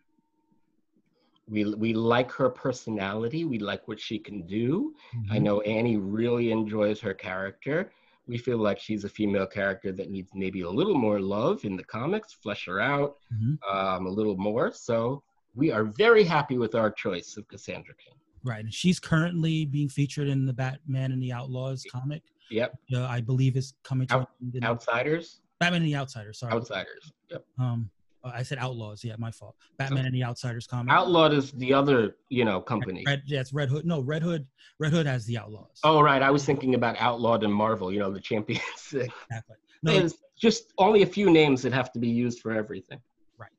[1.50, 3.44] We we like her personality.
[3.44, 4.94] We like what she can do.
[5.30, 5.42] I Mhm.
[5.42, 7.90] know Annie really enjoys her character.
[8.26, 11.76] We feel like she's a female character that needs maybe a little more love in
[11.76, 13.58] the comics, flesh her out Mhm.
[13.68, 14.70] um, a little more.
[14.72, 15.22] So
[15.56, 18.14] we are very happy with our choice of Cassandra Cain.
[18.44, 22.22] Right, and she's currently being featured in the Batman and the Outlaws comic.
[22.50, 25.96] Yep, Uh, I believe is coming to Out- an end in- Outsiders, Batman and the
[25.96, 26.38] Outsiders.
[26.38, 27.12] Sorry, Outsiders.
[27.30, 27.44] Yep.
[27.58, 27.90] um,
[28.24, 29.02] uh, I said Outlaws.
[29.04, 29.56] Yeah, my fault.
[29.78, 30.92] Batman and the Outsiders comic.
[30.92, 33.04] Outlawed is the other, you know, company.
[33.06, 33.86] Red, yeah, it's Red Hood.
[33.86, 34.46] No, Red Hood.
[34.78, 35.80] Red Hood has the Outlaws.
[35.84, 36.22] Oh, right.
[36.22, 37.92] I was thinking about Outlawed and Marvel.
[37.92, 39.56] You know, the champions exactly.
[39.82, 43.00] No, There's just only a few names that have to be used for everything.
[43.38, 43.50] right.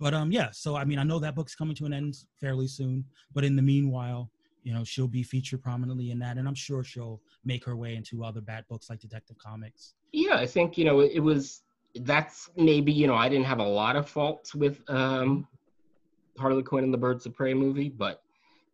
[0.00, 0.50] But um, yeah.
[0.52, 3.04] So I mean, I know that book's coming to an end fairly soon.
[3.34, 4.30] But in the meanwhile,
[4.62, 7.94] you know, she'll be featured prominently in that, and I'm sure she'll make her way
[7.94, 9.94] into other Bat books like Detective Comics.
[10.12, 11.62] Yeah, I think you know it was.
[12.00, 15.46] That's maybe you know I didn't have a lot of faults with um,
[16.38, 18.22] Harley Quinn and the Birds of Prey movie, but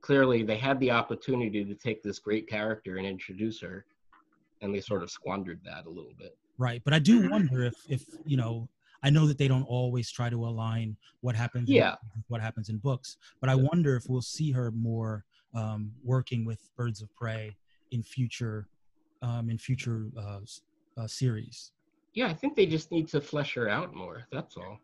[0.00, 3.84] clearly they had the opportunity to take this great character and introduce her,
[4.60, 6.36] and they sort of squandered that a little bit.
[6.58, 6.82] Right.
[6.84, 8.68] But I do wonder if if you know.
[9.04, 11.96] I know that they don't always try to align what happens Yeah.
[12.14, 15.24] with what happens in books, but I wonder if we'll see her more
[15.56, 17.56] um, working with Birds of Prey
[17.90, 18.68] in future
[19.20, 20.38] um, in future uh,
[20.96, 21.72] uh, series.
[22.14, 24.24] Yeah, I think they just need to flesh her out more.
[24.30, 24.78] That's all.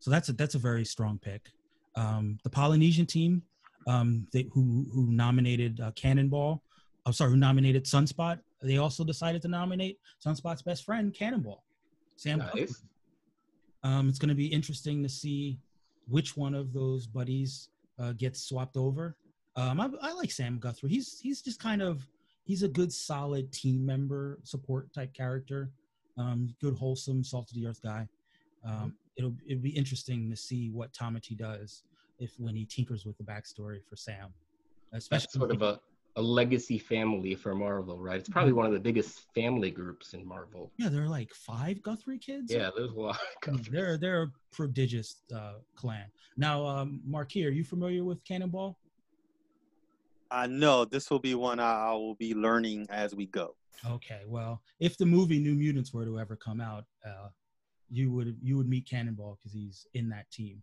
[0.00, 1.50] So that's a that's a very strong pick.
[1.94, 3.42] Um, the Polynesian team,
[3.86, 6.62] um, they, who who nominated uh, Cannonball,
[7.06, 8.40] I'm sorry, who nominated Sunspot.
[8.62, 11.64] They also decided to nominate Sunspot's best friend, Cannonball,
[12.16, 12.40] Sam.
[12.40, 12.60] Guthrie.
[12.62, 12.82] Nice.
[13.82, 15.58] Um, it's going to be interesting to see
[16.08, 17.68] which one of those buddies
[17.98, 19.16] uh, gets swapped over.
[19.54, 20.90] Um, I, I like Sam Guthrie.
[20.90, 22.06] He's he's just kind of
[22.44, 25.70] he's a good, solid team member, support type character.
[26.18, 28.08] Um, good, wholesome, salt of the earth guy.
[28.64, 31.82] Um, it'll it'll be interesting to see what Tamati does
[32.18, 34.32] if when he tinkers with the backstory for Sam,
[34.92, 35.80] especially That's sort of a,
[36.16, 38.18] a legacy family for Marvel, right?
[38.18, 40.72] It's probably one of the biggest family groups in Marvel.
[40.78, 40.88] yeah.
[40.88, 42.52] There are like five Guthrie kids.
[42.52, 43.18] Yeah, there's a lot.
[43.46, 46.06] Of they're they're a prodigious uh, clan.
[46.36, 48.78] Now, um, Marky, are you familiar with Cannonball?
[50.30, 53.54] Uh, no, this will be one I, will be learning as we go.
[53.88, 57.28] Okay, well, if the movie New Mutants were to ever come out, uh,
[57.90, 60.62] you would you would meet Cannonball because he's in that team.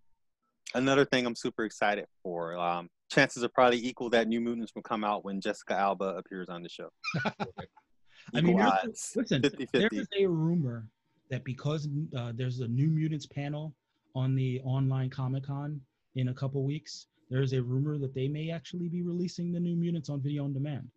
[0.74, 2.58] Another thing I'm super excited for.
[2.58, 6.50] Um, chances are probably equal that New Mutants will come out when Jessica Alba appears
[6.50, 6.90] on the show.
[8.34, 9.14] I mean, odds.
[9.16, 9.68] listen, 50-50.
[9.72, 10.88] there is a rumor
[11.30, 11.88] that because
[12.18, 13.74] uh, there's a New Mutants panel
[14.16, 15.80] on the online Comic Con
[16.16, 19.76] in a couple weeks, there's a rumor that they may actually be releasing the New
[19.76, 20.90] Mutants on video on demand.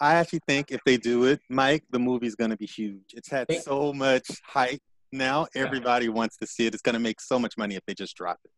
[0.00, 3.14] I actually think if they do it, Mike, the movie's going to be huge.
[3.14, 4.80] It's had so much hype.
[5.10, 5.62] Now Yeah.
[5.62, 6.74] everybody wants to see it.
[6.74, 8.50] It's going to make so much money if they just drop it.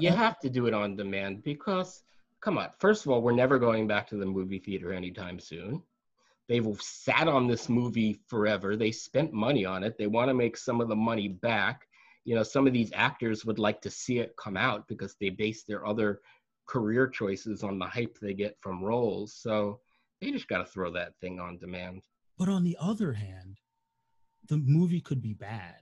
[0.00, 2.02] You have to do it on demand because,
[2.40, 5.82] come on, first of all, we're never going back to the movie theater anytime soon.
[6.48, 8.76] They've sat on this movie forever.
[8.76, 9.96] They spent money on it.
[9.98, 11.86] They want to make some of the money back.
[12.24, 15.30] You know, some of these actors would like to see it come out because they
[15.30, 16.20] base their other
[16.70, 19.34] career choices on the hype they get from roles.
[19.34, 19.80] So
[20.20, 22.02] they just got to throw that thing on demand.
[22.38, 23.58] But on the other hand,
[24.48, 25.76] the movie could be bad.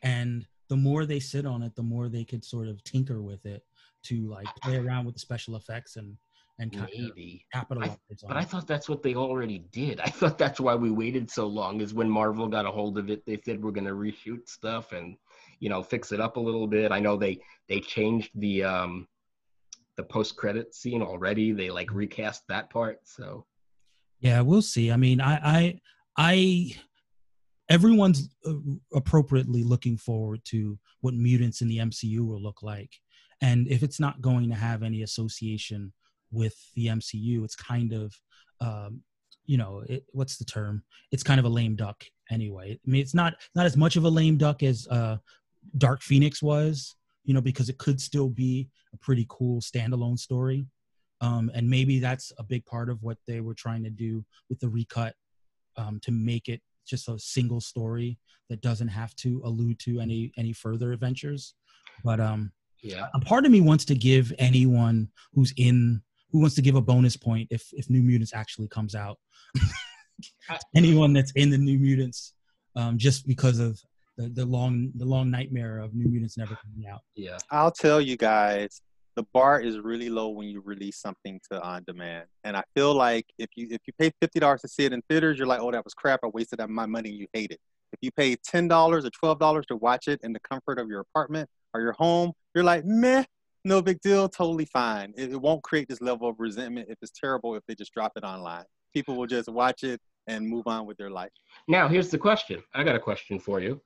[0.00, 3.44] And the more they sit on it, the more they could sort of tinker with
[3.44, 3.62] it
[4.04, 6.16] to like play around with the special effects and
[6.58, 7.44] and Maybe.
[7.52, 7.90] capitalize
[8.22, 10.00] on But I thought that's what they already did.
[10.00, 11.80] I thought that's why we waited so long.
[11.80, 14.92] Is when Marvel got a hold of it, they said we're going to reshoot stuff
[14.92, 15.16] and
[15.60, 16.92] you know fix it up a little bit.
[16.92, 19.08] I know they they changed the um
[19.96, 21.52] the post credit scene already.
[21.52, 23.00] They like recast that part.
[23.04, 23.46] So
[24.20, 24.90] Yeah, we'll see.
[24.90, 25.80] I mean, I, I,
[26.16, 26.76] I,
[27.68, 28.54] everyone's uh,
[28.94, 32.90] appropriately looking forward to what mutants in the MCU will look like,
[33.40, 35.92] and if it's not going to have any association
[36.30, 38.14] with the MCU, it's kind of,
[38.60, 39.02] um,
[39.44, 40.84] you know, it, what's the term?
[41.10, 42.72] It's kind of a lame duck anyway.
[42.72, 45.16] I mean, it's not not as much of a lame duck as uh,
[45.76, 46.94] Dark Phoenix was,
[47.24, 50.66] you know, because it could still be a pretty cool standalone story.
[51.20, 54.58] Um, and maybe that's a big part of what they were trying to do with
[54.58, 55.14] the recut
[55.76, 58.18] um, to make it just a single story
[58.48, 61.54] that doesn't have to allude to any any further adventures.
[62.04, 63.06] But um, Yeah.
[63.14, 66.80] A part of me wants to give anyone who's in who wants to give a
[66.80, 69.18] bonus point if if New Mutants actually comes out.
[70.76, 72.34] anyone that's in the New Mutants,
[72.74, 73.80] um, just because of
[74.16, 77.00] the, the long the long nightmare of New Mutants never coming out.
[77.14, 77.38] Yeah.
[77.50, 78.82] I'll tell you guys,
[79.16, 82.26] the bar is really low when you release something to on demand.
[82.44, 85.02] And I feel like if you if you pay fifty dollars to see it in
[85.08, 86.20] theaters, you're like, oh, that was crap.
[86.24, 87.10] I wasted my money.
[87.10, 87.60] You hate it.
[87.92, 90.88] If you pay ten dollars or twelve dollars to watch it in the comfort of
[90.88, 93.24] your apartment or your home, you're like, meh,
[93.64, 95.12] no big deal, totally fine.
[95.16, 98.12] It, it won't create this level of resentment if it's terrible if they just drop
[98.16, 98.64] it online.
[98.92, 101.30] People will just watch it and move on with their life.
[101.68, 102.62] Now, here's the question.
[102.74, 103.80] I got a question for you.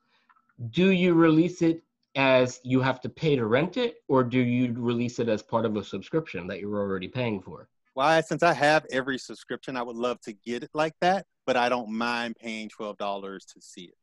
[0.71, 1.83] Do you release it
[2.15, 5.67] as you have to pay to rent it, or do you release it as part
[5.67, 7.69] of a subscription that you're already paying for?
[7.95, 8.21] Why?
[8.21, 11.69] Since I have every subscription, I would love to get it like that, but I
[11.69, 13.95] don't mind paying twelve dollars to see it.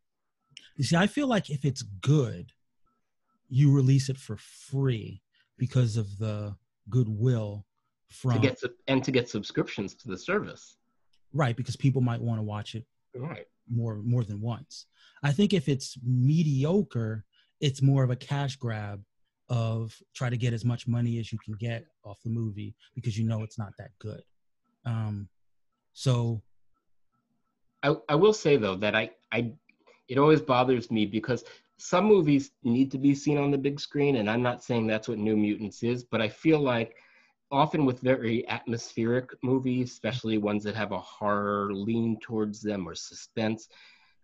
[0.75, 2.51] You see, I feel like if it's good,
[3.49, 5.21] you release it for free
[5.57, 6.55] because of the
[6.89, 7.65] goodwill
[8.09, 10.77] from to get and to get subscriptions to the service.
[11.33, 12.85] right because people might want to watch it
[13.15, 13.47] Right.
[13.69, 14.85] More more than once.
[15.23, 17.25] I think if it's mediocre,
[17.61, 19.01] it's more of a cash grab
[19.49, 23.17] of try to get as much money as you can get off the movie because
[23.17, 24.21] you know it's not that good.
[24.85, 25.29] Um,
[25.93, 26.41] so
[27.83, 29.51] I, I will say though that I, I
[30.07, 31.43] it always bothers me because
[31.77, 35.07] some movies need to be seen on the big screen and I'm not saying that's
[35.07, 36.95] what New Mutants is, but I feel like
[37.51, 42.95] often with very atmospheric movies, especially ones that have a horror lean towards them or
[42.95, 43.67] suspense,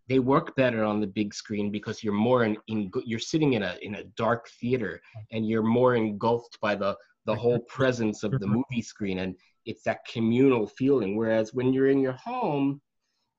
[0.10, 3.64] they work better on the big screen because you're more in, in you're sitting in
[3.64, 5.00] a in a dark theater
[5.32, 8.56] and you're more engulfed by the the whole presence of the mm-hmm.
[8.56, 9.36] movie screen and
[9.66, 11.16] it's that communal feeling.
[11.16, 12.82] Whereas when you're in your home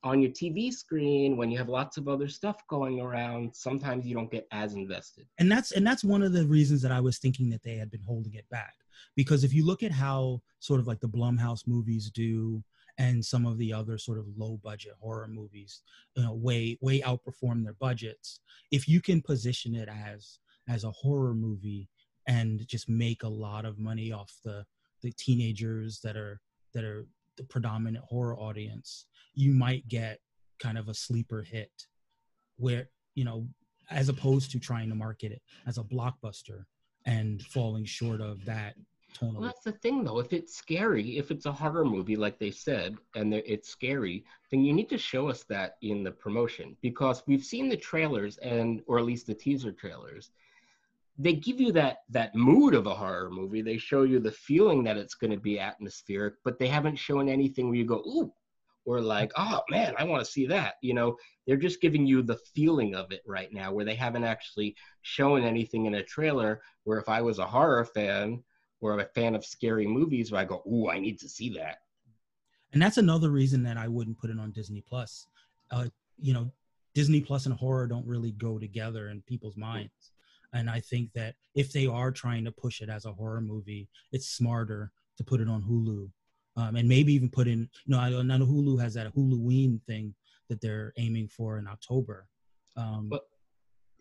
[0.05, 4.15] on your TV screen when you have lots of other stuff going around sometimes you
[4.15, 5.27] don't get as invested.
[5.39, 7.91] And that's and that's one of the reasons that I was thinking that they had
[7.91, 8.75] been holding it back
[9.17, 12.63] because if you look at how sort of like the Blumhouse movies do
[12.99, 15.83] and some of the other sort of low budget horror movies
[16.17, 18.41] you know way way outperform their budgets
[18.71, 21.89] if you can position it as as a horror movie
[22.27, 24.65] and just make a lot of money off the
[25.03, 26.41] the teenagers that are
[26.75, 27.07] that are
[27.37, 30.19] the predominant horror audience you might get
[30.59, 31.73] kind of a sleeper hit
[32.57, 33.47] where you know
[33.91, 36.65] as opposed to trying to market it as a blockbuster
[37.07, 38.75] and falling short of that
[39.15, 40.19] tonal well that's the thing though.
[40.19, 44.65] If it's scary if it's a horror movie like they said and it's scary then
[44.65, 48.83] you need to show us that in the promotion because we've seen the trailers and
[48.87, 50.31] or at least the teaser trailers.
[51.19, 53.61] They give you that that mood of a horror movie.
[53.61, 57.29] They show you the feeling that it's going to be atmospheric but they haven't shown
[57.29, 58.33] anything where you go ooh
[58.91, 62.23] or like oh man i want to see that you know they're just giving you
[62.23, 66.61] the feeling of it right now where they haven't actually shown anything in a trailer
[66.85, 68.43] where if i was a horror fan
[68.81, 71.79] or a fan of scary movies where i go ooh i need to see that
[72.73, 75.27] and that's another reason that I wouldn't put it on Disney Plus.
[75.71, 75.87] Uh,
[76.21, 76.51] you know,
[76.95, 80.13] Disney Plus and horror don't really go together in people's minds.
[80.53, 83.89] And I think that if they are trying to push it as a horror movie,
[84.13, 86.11] it's smarter to put it on Hulu,
[86.57, 87.69] um, and maybe even put in.
[87.87, 90.15] You know, I know Hulu has that Huluween thing
[90.49, 92.27] that they're aiming for in October.
[92.77, 93.27] Um, But-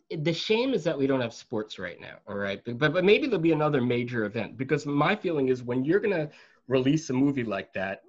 [0.10, 3.28] the shame is that we don't have sports right now all right but, but maybe
[3.28, 6.30] there'll be another major event because my feeling is when you're to
[6.68, 8.02] release a movie like that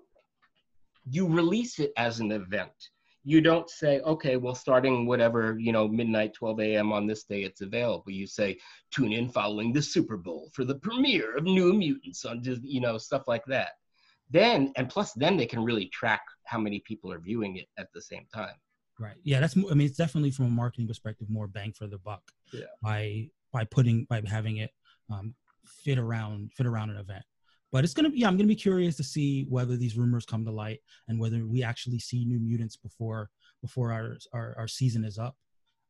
[1.10, 2.72] you release it as an event
[3.22, 7.42] you don't say okay well starting whatever you know midnight 12 a.m on this day
[7.42, 8.56] it's available you say
[8.90, 12.96] tune in following the super bowl for the premiere of new mutants on you know
[12.96, 13.72] stuff like that
[14.30, 17.88] then and plus then they can really track how many people are viewing it at
[17.92, 18.54] the same time
[19.00, 19.16] Right.
[19.24, 19.56] Yeah, that's.
[19.56, 22.22] I mean, it's definitely from a marketing perspective more bang for the buck.
[22.52, 22.66] Yeah.
[22.82, 24.70] By by putting by having it
[25.10, 25.34] um,
[25.64, 27.24] fit around fit around an event.
[27.72, 28.18] But it's gonna be.
[28.18, 31.46] Yeah, I'm gonna be curious to see whether these rumors come to light and whether
[31.46, 33.30] we actually see New Mutants before
[33.62, 35.34] before our our, our season is up.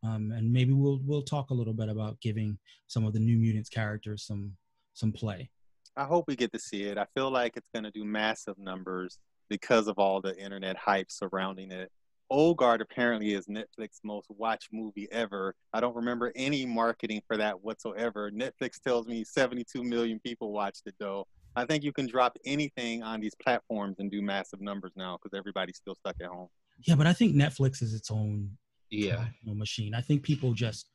[0.05, 3.39] Um, and maybe we'll we'll talk a little bit about giving some of the New
[3.39, 4.53] Mutants characters some
[4.95, 5.51] some play.
[5.97, 6.99] I hope we get to see it.
[6.99, 9.19] I feel like it's going to do massive numbers
[9.49, 11.91] because of all the internet hype surrounding it.
[12.31, 15.55] Old Guard apparently is Netflix's most watched movie ever.
[15.73, 18.31] I don't remember any marketing for that whatsoever.
[18.31, 21.27] Netflix tells me 72 million people watched it though.
[21.57, 25.37] I think you can drop anything on these platforms and do massive numbers now because
[25.37, 26.49] everybody's still stuck at home.
[26.83, 28.57] Yeah, but I think Netflix is its own
[28.91, 29.95] yeah machine.
[29.95, 30.89] I think people just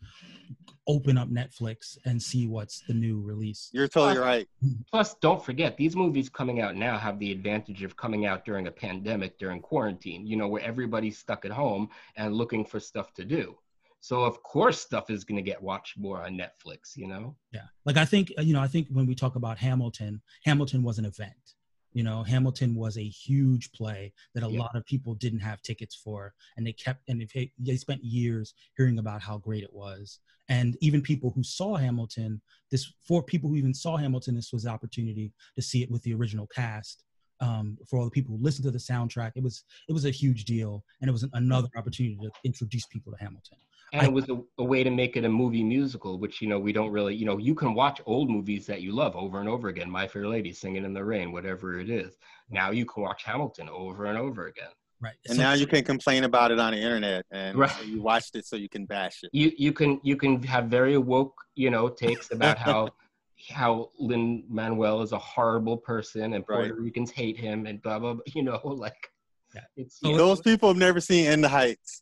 [0.88, 3.69] open up Netflix and see what's the new release.
[3.73, 4.47] You're totally right.
[4.91, 8.67] Plus, don't forget, these movies coming out now have the advantage of coming out during
[8.67, 13.13] a pandemic, during quarantine, you know, where everybody's stuck at home and looking for stuff
[13.15, 13.57] to do.
[13.99, 17.35] So of course stuff is going to get watched more on Netflix, you know?
[17.51, 17.61] Yeah.
[17.85, 21.05] Like I think, you know, I think when we talk about Hamilton, Hamilton was an
[21.05, 21.55] event.
[21.95, 24.59] You know, Hamilton was a huge play that a Yeah.
[24.59, 27.26] lot of people didn't have tickets for, and they kept and
[27.57, 30.19] they, spent years hearing about how great it was.
[30.49, 34.63] And even people who saw Hamilton, this for people who even saw Hamilton, this was
[34.63, 37.03] the opportunity to see it with the original cast.
[37.41, 40.11] Um, for all the people who listened to the soundtrack, it was it was a
[40.11, 43.57] huge deal, and it was another opportunity to introduce people to Hamilton.
[43.94, 46.48] And I- it was a, a way to make it a movie musical, which you
[46.49, 49.40] know we don't really, you know, you can watch old movies that you love over
[49.40, 49.90] and over again.
[49.90, 52.18] My Fair Lady, Singing in the Rain, whatever it is.
[52.49, 54.70] Now you can watch Hamilton over and over again.
[55.02, 55.14] Right.
[55.28, 57.86] And So- now you can complain about it on the internet, and Right.
[57.86, 59.30] you watched it so you can bash it.
[59.34, 62.90] You you can you can have very woke, you know, takes about how
[63.49, 66.82] how Lin Manuel is a horrible person and Puerto Right.
[66.82, 68.14] Ricans hate him and blah blah.
[68.14, 69.12] blah you know, like
[69.53, 69.62] Yeah.
[69.78, 72.02] it's So you Those people have never seen In the Heights.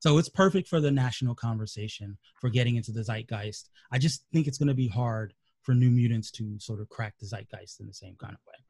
[0.00, 3.70] So it's perfect for the national conversation for getting into the zeitgeist.
[3.90, 7.14] I just think it's going to be hard for New Mutants to sort of crack
[7.18, 8.66] the zeitgeist in the same kind of way.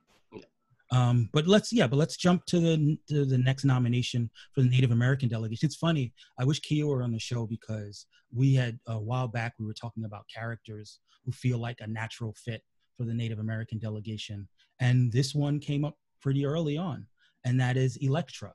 [0.93, 4.69] Um, but let's yeah, but let's jump to the to the next nomination for the
[4.69, 5.67] Native American delegation.
[5.67, 6.13] It's funny.
[6.39, 9.75] I wish Kia were on the show because we had a while back we were
[9.75, 12.63] talking about characters who feel like a natural fit
[12.97, 14.49] for the Native American delegation,
[14.81, 17.07] and this one came up pretty early on,
[17.45, 18.53] and that is Elektra.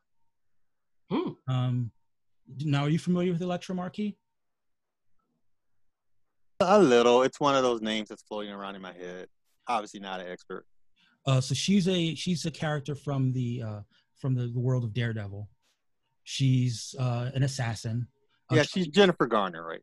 [1.12, 1.32] Hmm.
[1.50, 1.92] Um,
[2.60, 4.18] now, are you familiar with Elektra Marky?
[6.60, 7.24] A little.
[7.24, 9.28] It's one of those names that's floating around in my head.
[9.68, 10.66] Obviously, not an expert.
[11.26, 13.80] Uh, so she's a she's a character from the uh,
[14.18, 15.48] from the, the world of Daredevil.
[16.24, 18.08] She's uh, an assassin.
[18.52, 19.82] Uh, Yeah, she's Jennifer Garner, right?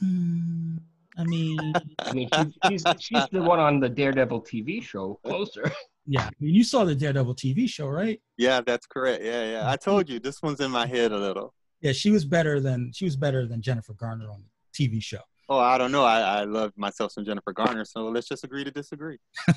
[0.00, 0.76] Hmm,
[1.16, 5.70] I mean, I mean, she's, she's she's the one on the Daredevil TV show, Closer.
[6.06, 6.26] yeah.
[6.26, 8.20] I mean, you saw the Daredevil TV show, right?
[8.36, 9.22] Yeah, that's correct.
[9.24, 9.70] Yeah, yeah.
[9.70, 11.54] I told you this one's in my head a little.
[11.84, 15.20] Yeah, she was better than she was better than Jennifer Garner on the TV show.
[15.48, 16.02] Oh, I don't know.
[16.02, 19.18] I, I love myself some Jennifer Garner, so let's just agree to disagree.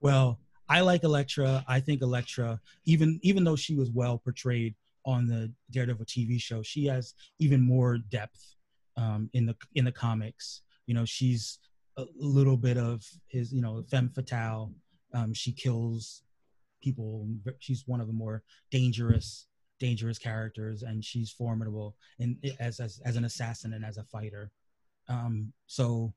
[0.00, 1.64] Well, I like Elektra.
[1.68, 4.74] I think Elektra, even even though she was well portrayed
[5.04, 8.56] on the Daredevil TV show, she has even more depth
[8.96, 10.62] um, in the in the comics.
[10.86, 11.58] You know, she's
[11.96, 14.72] a little bit of his, you know, femme fatale.
[15.14, 16.22] Um, she kills
[16.82, 17.28] people.
[17.58, 19.46] She's one of the more dangerous
[19.82, 24.50] dangerous characters, and she's formidable and as as as an assassin and as a fighter.
[25.08, 26.14] Um, so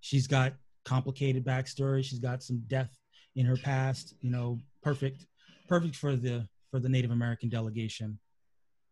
[0.00, 0.52] she's got
[0.84, 2.04] complicated backstory.
[2.04, 2.92] She's got some death
[3.36, 4.14] in her past.
[4.20, 5.24] You know, perfect,
[5.66, 8.18] perfect for the for the Native American delegation.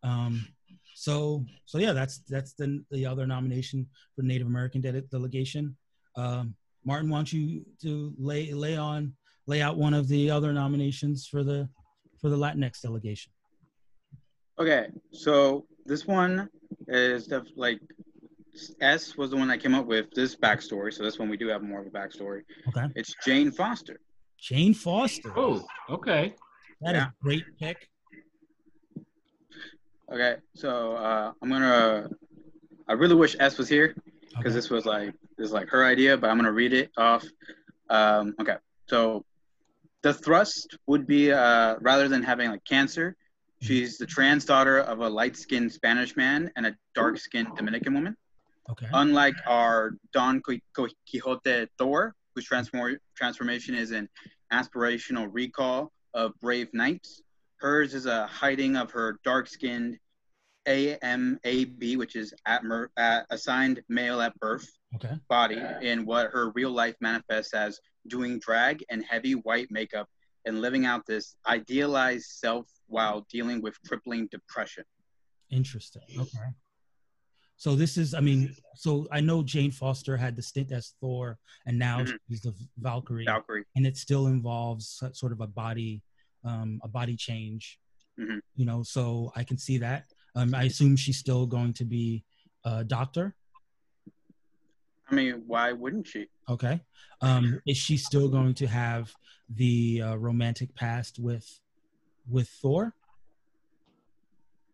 [0.01, 0.47] Um,
[0.95, 5.77] so so yeah, that's that's the the other nomination for Native American de- delegation.
[6.15, 9.13] Um, Martin, don't you to lay lay on
[9.45, 11.69] lay out one of the other nominations for the
[12.19, 13.31] for the Latinx delegation?
[14.59, 16.49] Okay, so this one
[16.87, 17.79] is def- like
[18.81, 20.91] S was the one that came up with this backstory.
[20.93, 22.41] So this one we do have more of a backstory.
[22.69, 23.99] Okay, It's Jane Foster.
[24.39, 25.31] Jane Foster.
[25.35, 26.33] Oh, okay.
[26.81, 27.07] that is yeah.
[27.07, 27.87] a great pick.
[30.11, 32.09] Okay, so uh, I'm gonna.
[32.87, 33.93] I really wish S was here
[34.29, 34.49] because Okay.
[34.53, 37.25] this was like this is like her idea, but I'm gonna read it off.
[37.89, 38.55] Um, okay,
[38.87, 39.23] so
[40.01, 43.15] the thrust would be uh, rather than having like cancer,
[43.61, 48.15] she's the trans daughter of a light-skinned Spanish man and a dark-skinned Dominican woman.
[48.69, 48.87] Okay.
[48.93, 54.09] Unlike our Don Qui- Qui- Quixote Thor, whose transform- transformation is an
[54.51, 57.21] aspirational recall of brave knights,
[57.57, 59.97] hers is a hiding of her dark-skinned
[60.67, 65.17] AMAB, which is at mer- at assigned male at birth Okay.
[65.29, 70.09] body, in what her real life manifests as doing drag and heavy white makeup
[70.47, 74.85] and living out this idealized self while dealing with crippling depression.
[75.49, 76.03] Interesting.
[76.17, 76.47] Okay.
[77.57, 81.37] So this is, I mean, so I know Jane Foster had the stint as Thor,
[81.65, 82.17] and now Mhm.
[82.29, 83.65] she's the Valkyrie, Valkyrie.
[83.75, 86.01] and it still involves sort of a body,
[86.43, 87.79] um, a body change.
[88.17, 88.39] Mhm.
[88.55, 90.05] You know, so I can see that.
[90.35, 92.23] Um, I assume she's still going to be
[92.63, 93.35] a doctor.
[95.09, 96.27] I mean, why wouldn't she?
[96.49, 96.81] Okay.
[97.21, 99.13] Um, is she still going to have
[99.49, 101.59] the uh, romantic past with
[102.29, 102.93] with Thor?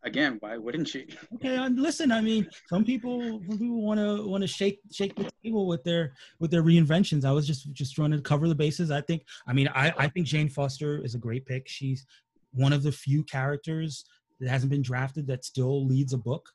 [0.05, 1.07] Again, why wouldn't she?
[1.35, 2.11] Okay, and listen.
[2.11, 5.83] I mean, some people, some people want to want to shake shake the table with
[5.83, 7.23] their with their reinventions.
[7.23, 8.91] I was just just trying to cover the bases.
[8.91, 9.23] I think.
[9.47, 11.69] I mean, I I think Jane Foster is a great pick.
[11.69, 12.05] She's
[12.53, 14.03] one of the few characters
[14.41, 16.49] that hasn't been drafted that still leads a book.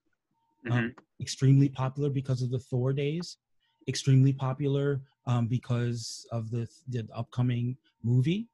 [0.71, 3.39] Um, extremely popular because of the Thor days.
[3.89, 8.49] Extremely popular um, because of the the upcoming movie.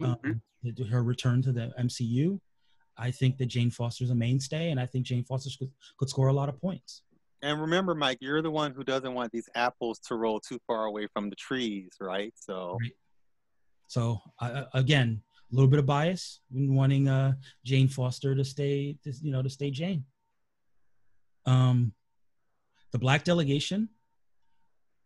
[0.00, 0.40] Um, Mhm.
[0.76, 2.40] the- her return to the MCU.
[2.96, 6.28] I think that Jane Foster's a mainstay, and I think Jane Foster could, could score
[6.28, 7.02] a lot of points.
[7.42, 10.84] And remember, Mike, you're the one who doesn't want these apples to roll too far
[10.84, 12.34] away from the trees, right?
[12.36, 12.92] So, right.
[13.86, 17.32] so uh, again, a little bit of bias in wanting uh,
[17.64, 20.04] Jane Foster to stay, to, you know, to stay Jane.
[21.46, 21.94] Um,
[22.92, 23.88] the black delegation,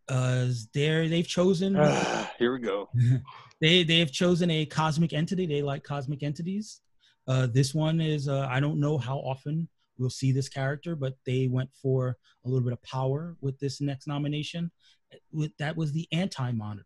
[0.09, 1.75] uh, there they've chosen.
[2.39, 2.89] here we go.
[3.61, 5.45] they they have chosen a cosmic entity.
[5.45, 6.81] They like cosmic entities.
[7.27, 9.67] Uh, this one is uh, I don't know how often
[9.97, 13.81] we'll see this character, but they went for a little bit of power with this
[13.81, 14.71] next nomination.
[15.31, 16.85] With that was the anti-monitor.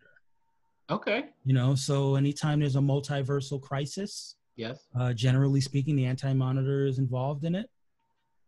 [0.89, 1.25] Okay.
[1.45, 6.99] You know, so anytime there's a multiversal crisis, yes, uh, generally speaking, the anti-monitor is
[6.99, 7.69] involved in it.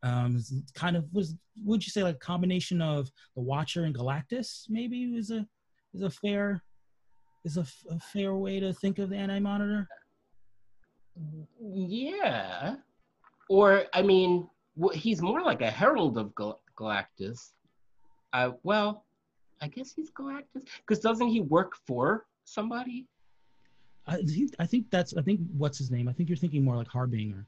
[0.04, 0.42] Um,
[0.74, 4.66] kind of was would you say like a combination of the Watcher and Galactus?
[4.70, 5.46] Maybe is a
[5.94, 6.64] is a fair
[7.44, 9.88] is a, a fair way to think of the anti-monitor.
[11.60, 12.76] Yeah,
[13.50, 14.50] or I mean,
[14.94, 17.52] he's more like a herald of Gal- Galactus.
[18.34, 19.06] Uh, well,
[19.62, 23.08] I guess he's Galactus because doesn't he work for somebody?
[24.08, 26.08] I think I think that's I think what's his name?
[26.08, 27.46] I think you're thinking more like Harbinger.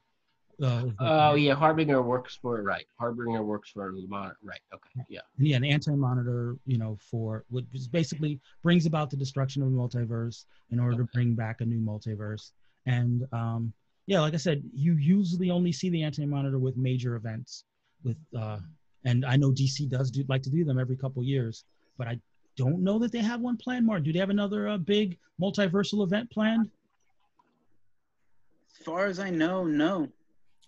[0.62, 2.86] Uh, oh yeah, Harbinger works for right.
[2.98, 4.36] Harbinger works for Monitor.
[4.42, 4.60] Right.
[4.72, 5.04] Okay.
[5.08, 5.20] Yeah.
[5.38, 10.44] Yeah, an anti-monitor, you know, for which basically brings about the destruction of the multiverse
[10.70, 11.02] in order okay.
[11.02, 12.52] to bring back a new multiverse.
[12.86, 13.72] And um,
[14.06, 17.64] yeah, like I said, you usually only see the anti-monitor with major events.
[18.04, 18.58] With uh,
[19.04, 21.64] and I know DC does do like to do them every couple years,
[21.98, 22.18] but I
[22.56, 23.86] don't know that they have one planned.
[23.86, 26.70] More, do they have another uh, big multiversal event planned?
[28.70, 30.08] As far as I know, no.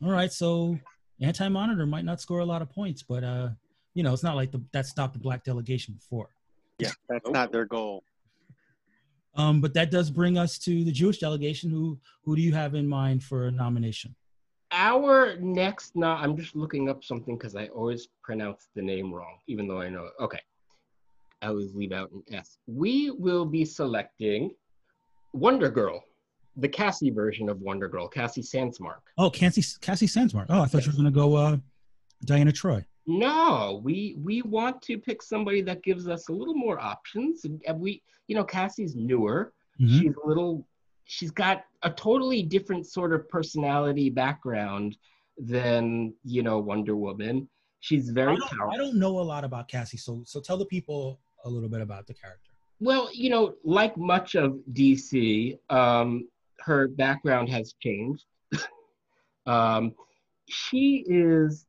[0.04, 0.78] All right, so
[1.20, 3.48] anti-monitor might not score a lot of points, but uh,
[3.94, 6.28] you know, it's not like the, that stopped the black delegation before.
[6.78, 8.04] Yeah, that's not their goal.
[9.34, 11.70] Um, but that does bring us to the Jewish delegation.
[11.70, 14.14] Who who do you have in mind for a nomination?
[14.72, 19.38] Our next, no, I'm just looking up something because I always pronounce the name wrong,
[19.46, 20.12] even though I know it.
[20.20, 20.40] Okay,
[21.40, 22.58] I always leave out an S.
[22.66, 24.50] We will be selecting
[25.32, 26.02] Wonder Girl,
[26.56, 29.00] the Cassie version of Wonder Girl, Cassie Sandsmark.
[29.18, 30.46] Oh, Cassie Cassie Sandsmark.
[30.48, 30.86] Oh, I thought yes.
[30.86, 31.56] you were going to go uh,
[32.24, 32.84] Donna Troy.
[33.06, 37.44] No, we we want to pick somebody that gives us a little more options.
[37.44, 39.52] And we, you know, Cassie's newer.
[39.80, 39.98] Mm-hmm.
[39.98, 40.66] She's a little.
[41.04, 44.96] She's got a totally different sort of personality background
[45.38, 47.48] than you know Wonder Woman.
[47.80, 50.66] She's very I don't, I don't know a lot about Cassie, so so tell the
[50.66, 52.50] people a little bit about the character.
[52.80, 56.28] Well, you know, like much of DC, um,
[56.60, 58.24] her background has changed.
[59.46, 59.94] um,
[60.48, 61.66] she is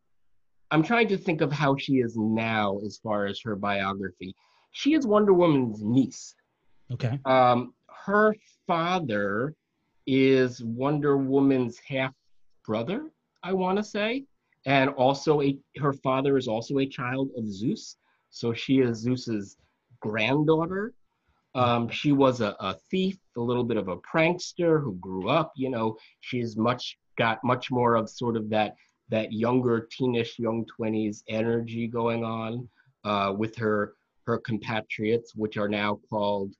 [0.71, 4.35] I'm trying to think of how she is now as far as her biography.
[4.71, 6.35] She is Wonder Woman's niece.
[6.91, 7.19] Okay.
[7.25, 7.73] Um,
[8.05, 8.35] her
[8.65, 9.55] father
[10.05, 12.13] is Wonder Woman's half
[12.65, 13.09] brother,
[13.43, 14.25] I want to say,
[14.65, 17.97] and also a her father is also a child of Zeus,
[18.29, 19.57] so she is Zeus's
[20.01, 20.93] granddaughter.
[21.57, 25.51] Um, she was a, a thief, a little bit of a prankster who grew up.
[25.55, 28.75] You know, she's much got much more of sort of that
[29.09, 32.67] that younger teenish young 20s energy going on
[33.03, 33.93] uh, with her
[34.25, 36.53] her compatriots which are now called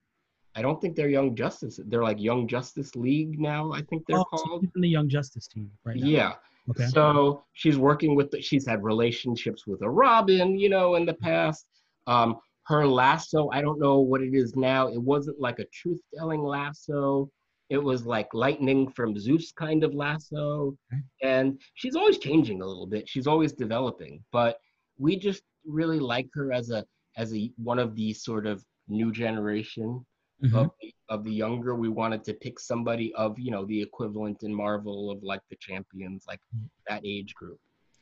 [0.56, 4.18] i don't think they're young justice they're like young justice league now i think they're
[4.18, 6.08] oh, called so the young justice team right now.
[6.08, 6.34] yeah
[6.70, 11.06] okay so she's working with the, she's had relationships with a robin you know in
[11.06, 11.66] the past
[12.08, 12.38] um,
[12.68, 16.42] her lasso i don't know what it is now it wasn't like a truth telling
[16.42, 17.30] lasso
[17.70, 20.78] it was like lightning from Zeus kind of lasso.
[21.22, 23.10] And she's always changing a little bit.
[23.10, 24.24] She's always developing.
[24.32, 24.58] But
[24.98, 26.86] we just really like her as a
[27.18, 30.06] as a one of these sort of new generation
[30.44, 30.56] mm-hmm.
[30.56, 31.76] of, the, of the younger.
[31.76, 35.58] We wanted to pick somebody of, you know, the equivalent in Marvel of like the
[35.60, 36.68] champions, like mm-hmm.
[36.88, 37.60] that age group.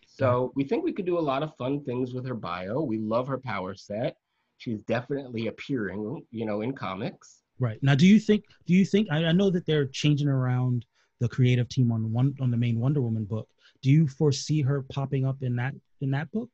[0.07, 2.81] So we think we could do a lot of fun things with her bio.
[2.81, 4.15] We love her power set.
[4.57, 7.41] She's definitely appearing, you know, in comics.
[7.59, 8.45] Right now, do you think?
[8.65, 9.07] Do you think?
[9.11, 10.85] I, I know that they're changing around
[11.19, 13.47] the creative team on one on the main Wonder Woman book.
[13.81, 16.49] Do you foresee her popping up in that in that book?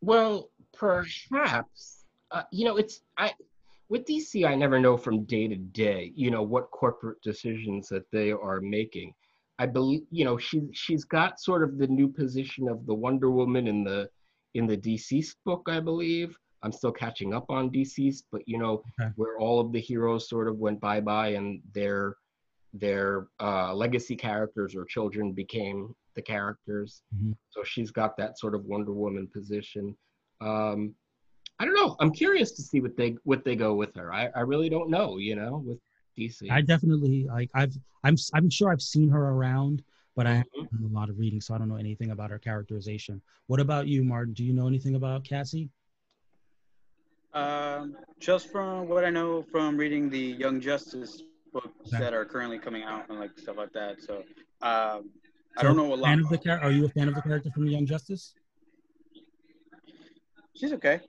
[0.00, 2.04] Well, perhaps.
[2.30, 3.32] Uh, you know, it's I
[3.88, 4.46] with DC.
[4.46, 6.12] I never know from day to day.
[6.14, 9.14] You know what corporate decisions that they are making.
[9.58, 13.30] I believe you know she she's got sort of the new position of the Wonder
[13.30, 14.08] Woman in the
[14.54, 16.36] in the DC book, I believe.
[16.62, 19.10] I'm still catching up on DC's, but you know okay.
[19.16, 22.16] where all of the heroes sort of went bye bye and their
[22.72, 27.02] their uh, legacy characters or children became the characters.
[27.14, 27.32] Mm-hmm.
[27.50, 29.96] So she's got that sort of Wonder Woman position.
[30.40, 30.94] Um,
[31.58, 31.96] I don't know.
[32.00, 34.12] I'm curious to see what they what they go with her.
[34.12, 35.18] I, I really don't know.
[35.18, 35.78] You know, with
[36.18, 36.50] DC.
[36.50, 37.50] I definitely like.
[37.54, 39.82] I've I'm I'm sure I've seen her around.
[40.14, 40.70] but I haven't Mhm.
[40.82, 43.22] done a lot of reading, so I don't know anything about her characterization.
[43.46, 44.34] What about you, Martin?
[44.34, 45.70] Do you know anything about Cassie?
[47.34, 51.22] Um, just from what I know from reading the Young Justice
[51.52, 51.98] books Okay.
[51.98, 54.02] that are currently coming out and like stuff like that.
[54.02, 54.18] So,
[54.62, 55.10] um,
[55.56, 56.06] I don't know a lot.
[56.08, 58.34] Fan of the char- Are you a fan of the character from Young Justice?
[60.54, 61.00] She's okay.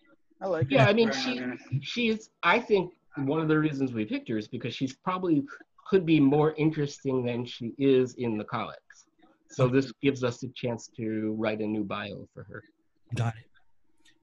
[0.41, 0.68] I like.
[0.70, 0.90] Yeah, her.
[0.90, 1.60] I mean, Very she- nice.
[1.82, 5.44] She's, I think, one of the reasons we picked her is because she's probably
[5.88, 9.06] could be more interesting than she is in the comics.
[9.50, 12.64] So this gives us a chance to write a new bio for her.
[13.14, 13.45] Got it.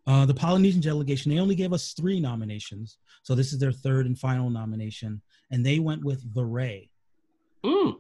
[0.06, 2.98] Uh, the Polynesian delegation, they only gave us three nominations.
[3.22, 5.20] So this is their third and final nomination.
[5.50, 6.90] And they went with The Ray.
[7.64, 7.96] Mm,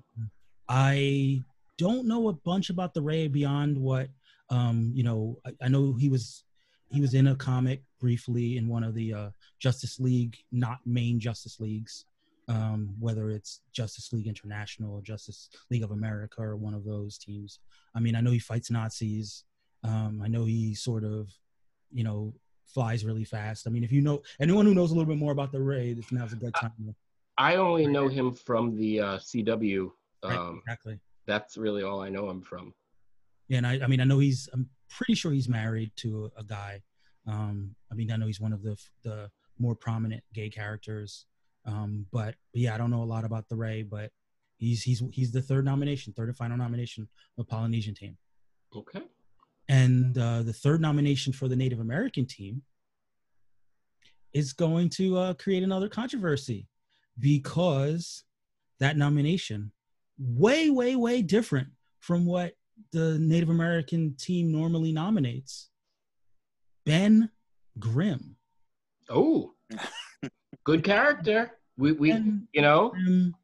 [0.68, 1.42] I
[1.76, 4.08] don't know a bunch about The Ray beyond what,
[4.48, 6.44] um, you know, I, I know he was
[6.90, 11.20] he was in a comic briefly in one of the uh, Justice League, not main
[11.20, 12.04] Justice Leagues,
[12.48, 17.16] um, whether it's Justice League International or Justice League of America or one of those
[17.16, 17.60] teams.
[17.94, 19.44] I mean, I know he fights Nazis.
[19.84, 21.30] Um, I know he sort of,
[21.92, 22.32] you know,
[22.66, 23.66] flies really fast.
[23.66, 25.92] I mean, if you know anyone who knows a little bit more about the Ray,
[25.92, 26.94] this now's a good time.
[27.38, 29.90] I only know him from the uh, CW.
[30.24, 30.98] Right, Um, exactly.
[31.26, 32.74] that's really all I know him from.
[33.48, 34.48] Yeah, and I, I mean, I know he's.
[34.52, 36.82] I'm pretty sure he's married to a, a guy.
[37.26, 41.26] Um, I mean, I know he's one of the the more prominent gay characters.
[41.66, 44.10] Um, but, but yeah, I don't know a lot about the Ray, but
[44.58, 47.08] he's he's he's the third nomination, third and final nomination
[47.38, 48.16] of Polynesian team,
[48.74, 49.02] Okay.
[49.70, 52.62] And uh, the third nomination for the Native American team
[54.32, 56.66] is going to uh, create another controversy
[57.20, 58.24] because
[58.80, 59.70] that nomination
[60.18, 61.68] way way way different
[62.00, 62.54] from what
[62.92, 65.70] the Native American team normally nominates.
[66.84, 67.30] Ben
[67.78, 68.34] Grimm.
[69.08, 69.54] Oh,
[70.64, 71.52] good character.
[71.78, 73.36] We, we Ben you know, Grimm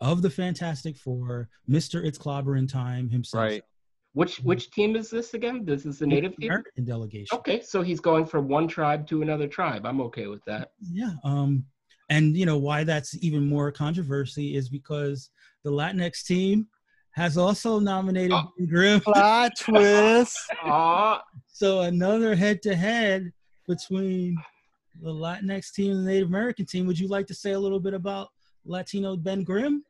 [0.00, 2.04] of the Fantastic Four, Mr.
[2.04, 3.42] It's Clobbering Time himself.
[3.42, 3.62] Right.
[4.14, 4.48] Which mm-hmm.
[4.48, 5.64] which team is this again?
[5.64, 6.50] This is the native team.
[6.50, 7.36] American delegation.
[7.38, 9.84] Okay, so he's going from one tribe to another tribe.
[9.84, 10.70] I'm okay with that.
[10.80, 11.12] Yeah.
[11.24, 11.64] Um,
[12.10, 15.30] and you know why that's even more controversy is because
[15.64, 16.68] the Latinx team
[17.12, 18.52] has also nominated Oh.
[18.58, 19.00] Ben Grimm.
[19.00, 20.36] Plot twist.
[20.64, 23.32] Aw, So another head-to-head
[23.68, 24.36] between
[25.00, 26.86] the Latinx team and the Native American team.
[26.86, 28.28] Would you like to say a little bit about
[28.64, 29.84] Latino Ben Grimm?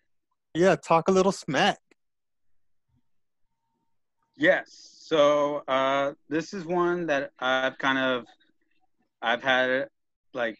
[0.55, 1.79] Yeah, talk a little smack.
[4.37, 4.97] Yes.
[5.01, 8.25] So uh, this is one that I've kind of
[9.23, 9.89] I've had
[10.33, 10.59] like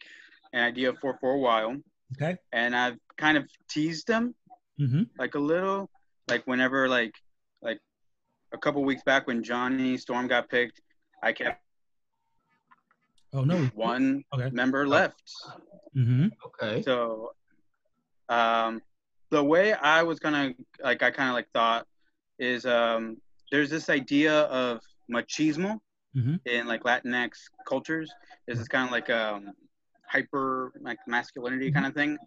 [0.53, 1.75] an idea for for a while,
[2.13, 2.37] Okay.
[2.51, 4.35] and I've kind of teased them
[4.79, 5.03] Mm-hmm.
[5.17, 5.89] like a little,
[6.27, 7.13] like whenever like
[7.61, 7.79] like
[8.53, 10.81] a couple weeks back when Johnny Storm got picked,
[11.23, 11.61] I kept
[13.33, 13.57] Oh no.
[13.73, 14.49] one Okay.
[14.51, 15.23] member left.
[15.95, 16.27] Mm-hmm.
[16.47, 16.81] okay.
[16.81, 17.31] So,
[18.29, 18.81] um,
[19.31, 20.53] the way I was gonna
[20.83, 21.85] like, I kind of like thought
[22.37, 23.17] is um,
[23.55, 25.79] there's this idea of machismo
[26.13, 26.39] Mhm.
[26.45, 27.29] in like Latinx
[27.65, 28.11] cultures.
[28.47, 29.53] Is this kind of like um,
[30.09, 32.17] hyper like masculinity kind of thing.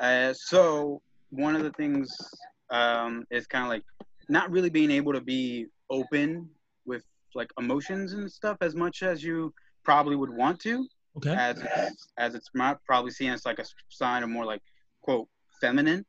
[0.00, 2.12] Uh, so one of the things
[2.70, 3.84] um, is kind of like
[4.28, 6.50] not really being able to be open
[6.86, 7.04] with
[7.36, 10.86] like emotions and stuff as much as you probably would want to
[11.18, 11.34] Okay.
[11.36, 11.56] as
[12.18, 14.62] as it's not probably seen as like a sign of more like
[15.02, 15.28] quote
[15.60, 16.04] feminine.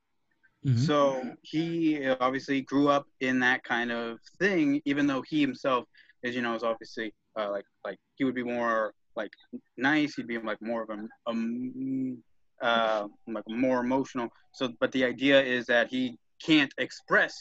[0.66, 0.78] Mhm.
[0.78, 5.86] So he obviously grew up in that kind of thing, even though he himself
[6.24, 9.32] is you know is obviously uh, like like he would be more like
[9.78, 10.16] nice.
[10.16, 12.18] He'd be like more of a um,
[12.62, 14.30] uh, like more emotional.
[14.54, 17.34] So, but the idea is that he can't express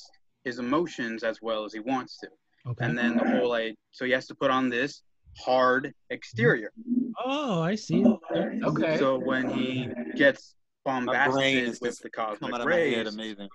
[0.45, 2.29] his emotions as well as he wants to,
[2.67, 2.85] Okay.
[2.85, 5.03] and then the whole like so he has to put on this
[5.39, 6.71] hard exterior.
[7.25, 8.05] oh, I see.
[8.63, 8.99] Okay.
[8.99, 10.55] So when he gets
[10.87, 13.49] My brain is with just the Come cosmic out of my head, rays, amazing.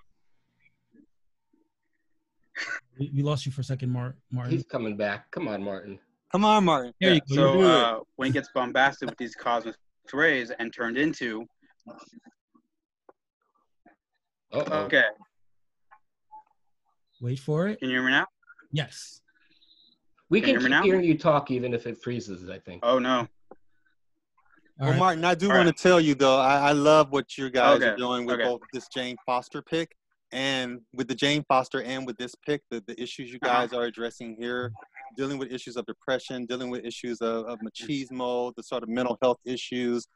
[2.98, 4.52] We, we lost you for a second, Mar- Martin.
[4.52, 5.30] He's coming back.
[5.30, 5.98] Come on, Martin.
[6.32, 6.92] Come on, Martin.
[7.00, 7.34] There you go.
[7.34, 9.74] so uh, when he gets bombasted with these cosmic
[10.12, 11.46] rays and turned into
[14.52, 14.78] Uh-oh.
[14.84, 15.04] okay,
[17.20, 17.78] Wait for it.
[17.78, 18.26] can you hear me now?
[18.72, 19.20] Yes.
[20.30, 20.82] We Can can hear keep now?
[20.82, 22.80] hearing you talk even if it freezes, I think.
[22.84, 23.26] Oh no.
[24.80, 24.98] All well, right.
[24.98, 25.76] Martin, I do All want right.
[25.76, 28.44] to tell you though, I, I love what you guys are doing with okay.
[28.44, 29.94] both this Jane Foster pick
[30.32, 33.66] and with the Jane Foster and with this pick, the, the issues you Uh-huh.
[33.66, 34.72] guys are addressing here,
[35.16, 39.18] dealing with issues of depression, dealing with issues of, of machismo, the sort of mental
[39.20, 40.06] health issues.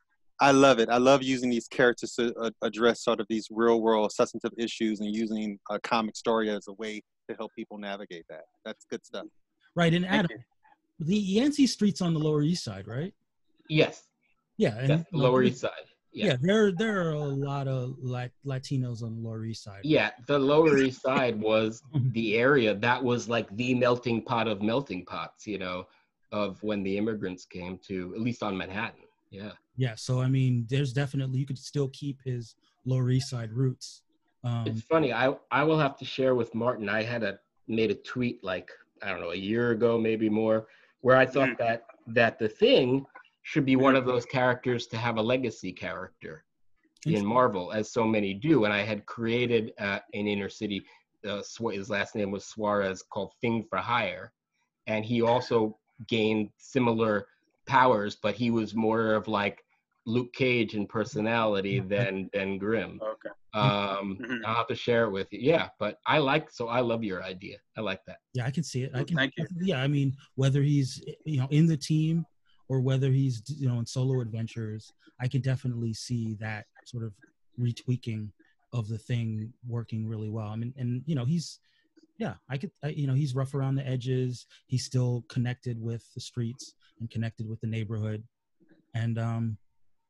[0.41, 0.89] I love it.
[0.89, 5.01] I love using these characters to uh, address sort of these real world substantive issues
[5.01, 8.45] and using a comic story as a way to help people navigate that.
[8.65, 9.27] That's good stuff.
[9.77, 9.93] Right.
[9.93, 10.31] And Adam,
[10.99, 13.13] the Yancey Street's on the Lower East Side, right?
[13.69, 14.05] Yes,
[14.57, 14.77] Yeah.
[14.79, 15.71] And the Lower East Side.
[16.13, 16.37] Yeah, Yeah.
[16.41, 19.81] there there are a lot of like Latinos on the Lower East Side.
[19.83, 21.83] Yeah, the Lower East Side was
[22.13, 25.87] the area that was like the melting pot of melting pots, you know,
[26.31, 29.03] of when the immigrants came to, at least on Manhattan.
[29.31, 29.53] Yeah.
[29.77, 32.55] Yeah, so I mean, there's definitely you could still keep his
[32.85, 34.03] Lower East Side roots.
[34.45, 35.13] Um, It's funny.
[35.13, 36.89] I I will have to share with Martin.
[36.89, 38.71] I had a made a tweet like
[39.03, 40.69] I don't know a year ago, maybe more,
[41.01, 43.05] where I thought that that the thing
[43.45, 46.45] should be one of those characters to have a legacy character
[47.07, 48.65] in Marvel, as so many do.
[48.65, 50.83] And I had created uh, an inner city.
[51.27, 54.33] Uh, his last name was Suarez, called Thing for Hire,
[54.87, 57.27] and he also gained similar
[57.67, 59.63] powers, but he was more of like
[60.07, 62.99] Luke Cage in personality than than Grimm.
[63.03, 63.31] Okay.
[63.53, 64.45] Um, Mhm.
[64.45, 65.39] I'll have to share it with you.
[65.41, 67.59] Yeah, but I like so I love your idea.
[67.77, 68.19] I like that.
[68.33, 68.91] Yeah, I can see it.
[68.95, 69.17] I can.
[69.17, 69.47] thank you.
[69.61, 72.27] Yeah, I mean, whether he's you know in the team
[72.69, 77.13] or whether he's you know in solo adventures, I can definitely see that sort of
[77.61, 78.31] retweaking
[78.73, 80.49] of the thing working really well.
[80.49, 81.61] I mean, and you know, he's
[82.19, 84.47] yeah, I could, I, you know, he's rough around the edges.
[84.67, 88.23] He's still connected with the streets and connected with the neighborhood,
[88.95, 89.59] and um,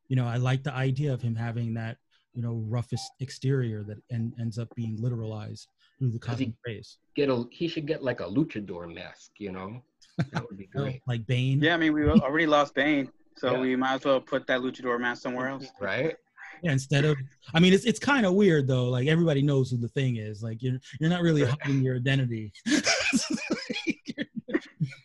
[0.08, 1.98] you know, I like the idea of him having that
[2.34, 5.66] you know roughest exterior that en- ends up being literalized
[5.98, 6.98] through the cosmic rays.
[7.16, 9.82] Get a he should get like a luchador mask, you know?
[10.32, 11.02] That would be great.
[11.06, 11.60] like Bane.
[11.60, 13.60] Yeah, I mean, we already lost Bane, so Yeah.
[13.60, 15.66] we might as well put that luchador mask somewhere else.
[15.80, 16.16] Right?
[16.62, 17.16] Yeah, instead of
[17.52, 18.88] I mean it's it's kind of weird though.
[18.88, 20.42] Like everybody knows who the thing is.
[20.42, 22.52] Like you're you're not really hiding your identity.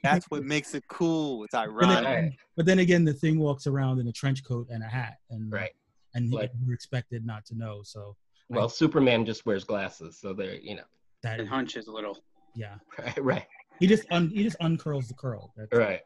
[0.04, 1.44] That's what makes it cool.
[1.44, 2.34] It's but, then, ironic.
[2.56, 5.52] But then again, the thing walks around in a trench coat and a hat, and
[5.52, 5.72] Right.
[6.14, 7.82] and Like- you're expected not to know.
[7.84, 8.16] So
[8.50, 10.84] Well, Superman just wears glasses, so they're you know.
[11.24, 12.18] that And hunches a little.
[12.56, 13.46] yeah, Right, right,
[13.80, 15.54] he just un, he just uncurls the curl.
[15.56, 16.02] That's right.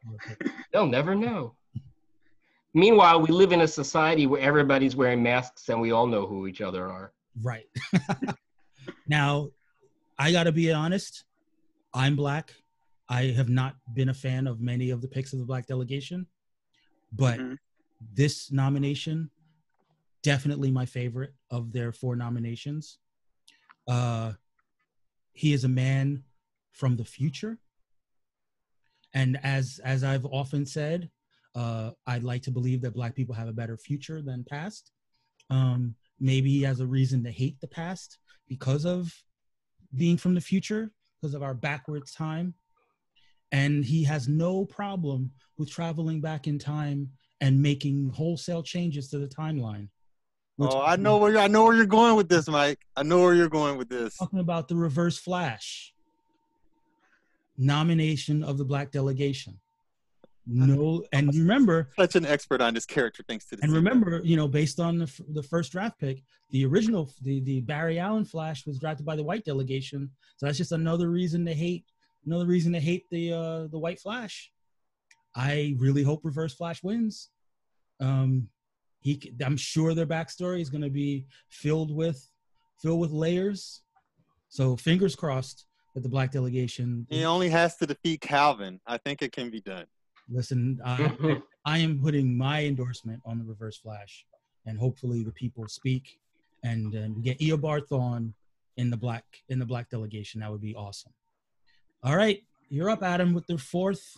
[0.72, 1.56] They'll never know.
[2.74, 6.48] Meanwhile, we live in a society where everybody's wearing masks and we all know who
[6.48, 7.14] each other are.
[7.41, 7.66] Right.
[9.08, 9.50] now,
[10.18, 11.26] I got to be honest.
[11.94, 12.54] I'm black.
[13.10, 16.26] I have not been a fan of many of the picks of the black delegation,
[17.12, 17.58] but Mhm.
[18.14, 19.30] this nomination
[20.24, 22.98] definitely my favorite of their four nominations.
[23.88, 24.32] Uh,
[25.34, 26.24] he is a man
[26.72, 27.60] from the future,
[29.14, 31.10] and as as I've often said,
[31.56, 34.91] uh, I'd like to believe that black people have a better future than past.
[35.49, 38.18] Um, maybe he has a reason to hate the past
[38.48, 39.14] because of
[39.95, 40.91] being from the future,
[41.22, 42.56] because of our backwards time.
[43.52, 47.10] And he has no problem with traveling back in time
[47.40, 49.90] and making wholesale changes to the timeline.
[50.60, 52.80] Oh, I know where I know where you're going with this, Mike.
[52.95, 54.18] I know where you're going with this.
[54.18, 55.94] talking about the reverse flash
[57.58, 59.60] nomination of the black delegation.
[60.46, 63.64] No, and remember, Such an expert on this character, thanks to this.
[63.64, 66.22] and remember, you know, based on the, f- the first draft pick,
[66.52, 70.10] the original, the, the Barry Allen Flash was drafted by the white delegation.
[70.36, 71.86] So that's just another reason to hate,
[72.26, 74.52] another reason to hate the uh, the white Flash.
[75.34, 77.30] I really hope Reverse Flash wins.
[78.02, 78.50] Um,
[79.00, 82.30] he, I'm sure their backstory is going to be filled with,
[82.82, 83.82] filled with layers.
[84.50, 87.06] So fingers crossed that the black delegation.
[87.10, 88.80] he only has to defeat Calvin.
[88.88, 89.86] I think it can be done.
[90.30, 94.26] Listen, I, I am putting my endorsement on the Reverse Flash,
[94.65, 96.20] and hopefully the people speak,
[96.64, 98.34] and um, get Eobard Thawne
[98.78, 100.41] in the black in the black delegation.
[100.41, 101.14] That would be awesome.
[102.03, 104.18] All right, you're up, Adam, with the fourth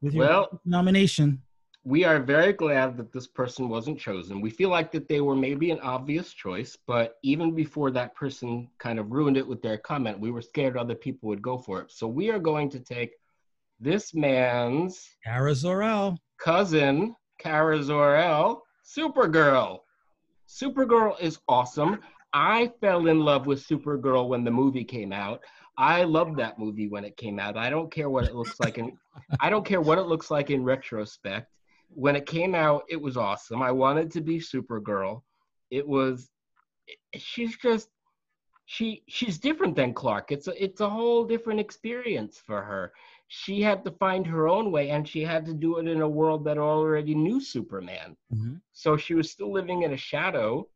[0.00, 1.42] with your Well- nomination.
[1.84, 4.40] We are very glad that this person wasn't chosen.
[4.40, 8.68] We feel like that they were maybe an obvious choice, but even before that person
[8.78, 11.80] kind of ruined it with their comment, we were scared other people would go for
[11.80, 11.90] it.
[11.90, 13.12] So we are going to take
[13.80, 16.18] this man's Kara Zor-El.
[16.38, 19.78] cousin, Kara Zor-El, Supergirl.
[20.46, 22.00] Supergirl is awesome.
[22.34, 25.40] I fell in love with Supergirl when the movie came out.
[25.78, 27.56] I loved that movie when it came out.
[27.56, 28.98] I don't care what it looks like in
[29.40, 31.48] I don't care what it looks like in retrospect.
[31.94, 33.62] When it came out, it was awesome.
[33.62, 35.22] I wanted to be Supergirl.
[35.70, 36.30] It was
[37.14, 37.88] she's just
[38.66, 40.32] she she's different than Clark.
[40.32, 42.92] It's a it's a whole different experience for her
[43.32, 46.08] she had to find her own way and she had to do it in a
[46.08, 48.16] world that already knew Superman.
[48.34, 48.60] Mhm.
[48.72, 50.68] So she was still living in a shadow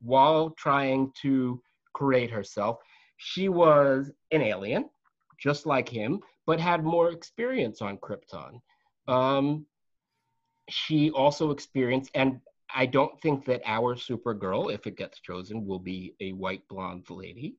[0.00, 1.62] while trying to
[1.92, 2.78] create herself.
[3.18, 4.88] She was an alien,
[5.36, 8.62] just like him, but had more experience on Krypton.
[9.06, 9.66] Um,
[10.68, 12.40] she also experienced, and
[12.74, 17.08] I don't think that our Supergirl, if it gets chosen, will be a white blonde
[17.08, 17.56] lady.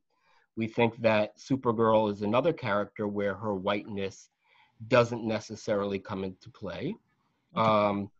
[0.55, 4.29] We think that Supergirl is another character where her whiteness
[4.87, 6.95] doesn't necessarily come into play.
[7.55, 7.69] Okay.
[7.69, 8.11] Um,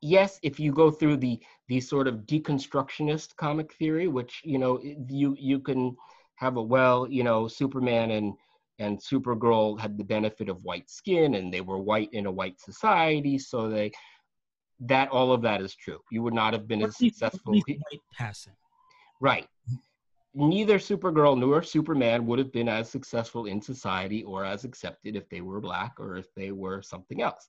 [0.00, 4.80] yes, if you go through the the sort of deconstructionist comic theory, which you know
[5.08, 5.96] you you can
[6.36, 8.34] have a well, you know, Superman and
[8.80, 12.58] and Supergirl had the benefit of white skin and they were white in a white
[12.60, 13.92] society, so they
[14.80, 16.00] that all of that is true.
[16.10, 17.54] You would not have been Or as at least- at successful.
[18.14, 18.54] passing.
[19.20, 19.46] Right.
[20.32, 25.28] Neither Supergirl nor Superman would have been as successful in society or as accepted if
[25.28, 27.48] they were black or if they were something else.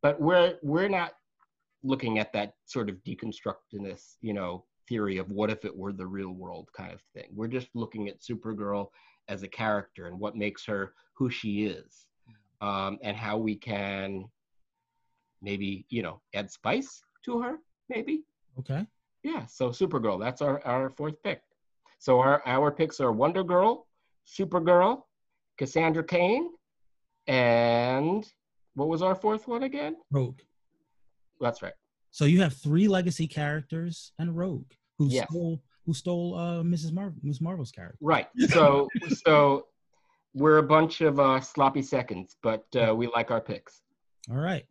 [0.00, 1.12] But we're we're not
[1.82, 6.06] looking at that sort of deconstructionist, you know, theory of what if it were the
[6.06, 7.28] real world kind of thing.
[7.34, 8.88] We're just looking at Supergirl
[9.30, 12.06] as a character and what makes her who she is,
[12.60, 14.24] um, and how we can
[15.40, 17.58] maybe you know add spice to her,
[17.88, 18.24] maybe.
[18.58, 18.86] Okay.
[19.22, 21.42] Yeah, so Supergirl, that's our, our fourth pick.
[21.98, 23.86] So our, our picks are Wonder Girl,
[24.26, 25.02] Supergirl,
[25.58, 26.48] Cassandra Cain,
[27.26, 28.26] and
[28.74, 29.96] what was our fourth one again?
[30.10, 30.40] Rogue.
[31.40, 31.74] That's right.
[32.10, 35.26] So you have three legacy characters and Rogue, who Yes.
[35.90, 36.92] Who stole uh, Mrs.
[36.92, 37.98] Mar- Miss Marvel's character.
[38.00, 38.28] Right.
[38.50, 38.88] So
[39.26, 39.66] so
[40.34, 43.80] we're a bunch of uh, sloppy seconds, but uh, we like our picks.
[44.30, 44.64] All right.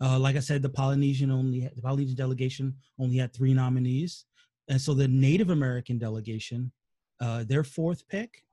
[0.00, 4.24] Uh, like I said, the Polynesian only the Polynesian delegation only had three nominees,
[4.70, 6.72] and so the Native American delegation,
[7.20, 8.44] uh, their fourth pick,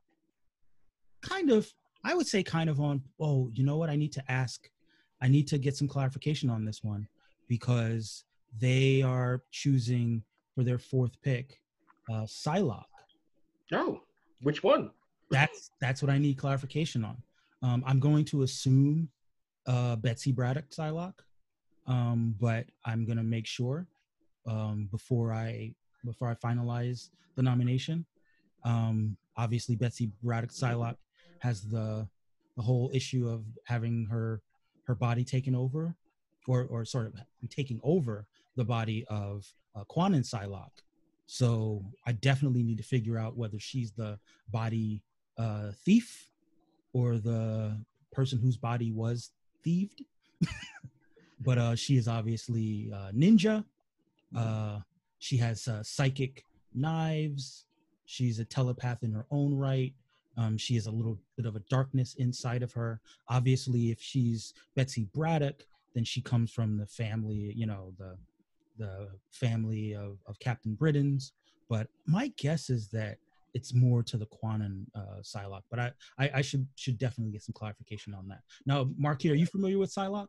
[1.22, 1.72] kind of,
[2.04, 3.02] I would say, kind of on.
[3.18, 3.90] Oh, you know what?
[3.90, 4.70] I need to ask.
[5.22, 7.08] I need to get some clarification on this one
[7.48, 8.26] because
[8.60, 10.24] they are choosing
[10.54, 11.61] for their fourth pick,
[12.12, 12.84] uh, Psylocke.
[13.72, 14.02] Oh,
[14.42, 14.92] which one?
[15.30, 17.18] That's that's what I need clarification on.
[17.64, 19.10] Um, I'm going to assume
[19.66, 21.20] uh, Betsy Braddock Psylocke,
[21.88, 23.88] um, but I'm gonna make sure
[24.46, 25.74] um, before I
[26.04, 28.06] before I finalize the nomination.
[28.66, 30.98] Um, obviously, Betsy Braddock Psylocke
[31.40, 32.08] has the
[32.58, 34.42] the whole issue of having her
[34.84, 35.96] her body taken over,
[36.48, 37.14] or or sort of
[37.50, 38.28] taking over
[38.58, 40.82] the body of uh, Kwannon Psylocke.
[41.32, 45.02] So I definitely need to figure out whether she's the body
[45.38, 46.30] uh, thief
[46.92, 47.78] or the
[48.12, 49.32] person whose body was
[49.64, 50.04] thieved.
[51.40, 53.64] but uh, she is obviously uh, ninja.
[54.36, 54.80] Uh,
[55.20, 56.44] she has uh, psychic
[56.74, 57.64] knives.
[58.04, 59.94] She's a telepath in her own right.
[60.36, 63.00] Um, she has a little bit of a darkness inside of her.
[63.30, 68.18] Obviously, if she's Betsy Braddock, then she comes from the family, you know, the
[68.82, 71.34] the family of, of Captain Britains.
[71.70, 73.18] But my guess is that
[73.54, 75.64] it's more to the Kwannon uh, Psylocke.
[75.70, 78.42] But I, I, I should should definitely get some clarification on that.
[78.66, 80.28] Now, Marky, are you familiar with Psylocke?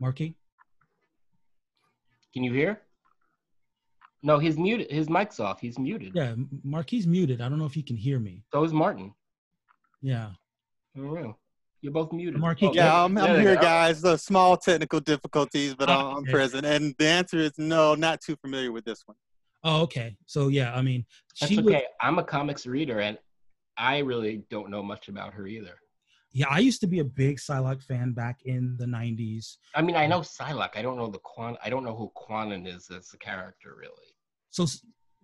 [0.00, 0.36] Marky?
[2.32, 2.80] Can you hear?
[4.24, 4.90] No, he's muted.
[4.90, 5.60] His mic's off.
[5.60, 6.12] He's muted.
[6.14, 6.34] Yeah,
[6.64, 7.40] Marky's muted.
[7.40, 8.42] I don't know if he can hear me.
[8.52, 9.12] So is Martin.
[10.00, 10.30] Yeah.
[10.96, 11.36] I don't know.
[11.82, 12.38] You're both muted.
[12.38, 14.00] Marky, Oh, Yeah, I'm, I'm here, guys.
[14.00, 16.64] The small technical difficulties, but ah, I'm, I'm present.
[16.64, 19.16] And the answer is no, not too familiar with this one.
[19.64, 20.16] Oh, okay.
[20.26, 21.04] So yeah, I mean,
[21.40, 21.62] That's okay.
[21.62, 23.18] was, I'm a comics reader, and
[23.76, 25.74] I really don't know much about her either.
[26.32, 29.56] yeah, I used to be a big Psylocke fan back in the '90s.
[29.74, 30.76] I mean, I know Psylocke.
[30.76, 31.56] I don't know the Quan.
[31.64, 34.14] I don't know who Kwannon is as a character, really.
[34.50, 34.66] So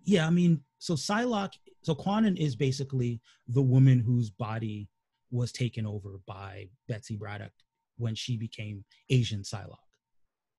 [0.03, 1.53] yeah, I mean, so Psylocke,
[1.83, 4.87] so Kwannon is basically the woman whose body
[5.31, 7.51] was taken over by Betsy Braddock
[7.97, 9.77] when she became Asian Psylocke,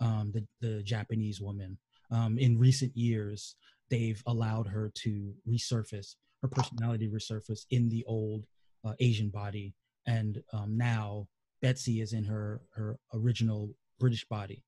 [0.00, 1.78] um, the the Japanese woman.
[2.10, 3.54] Um, in recent years,
[3.88, 8.46] they've allowed her to resurface her personality resurface in the old
[8.84, 9.74] uh, Asian body,
[10.06, 11.28] and um, now
[11.62, 14.64] Betsy is in her her original British body.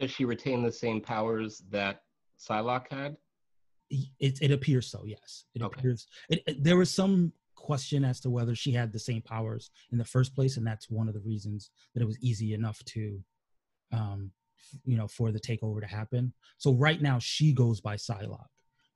[0.00, 2.02] Does she retain the same powers that
[2.38, 3.16] Psylocke had?
[4.20, 5.78] it, it appears so yes it Okay.
[5.78, 7.30] appears it, it- there was some
[7.62, 10.90] question as to whether she had the same powers in the first place and that's
[10.90, 13.20] one of the reasons that it was easy enough to
[13.92, 14.30] um
[14.84, 18.46] you know for the takeover to happen so right now she goes by Psylocke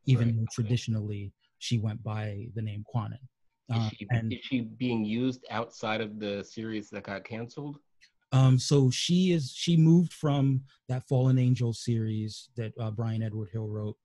[0.06, 0.46] even Right, okay.
[0.52, 3.22] traditionally she went by the name Kwannon
[3.70, 7.78] Is uh, she, and is she being used outside of the series that got canceled?
[8.32, 13.50] Um, so she is she moved from that Fallen Angel series that uh, Bryan Edward
[13.52, 13.96] Hill wrote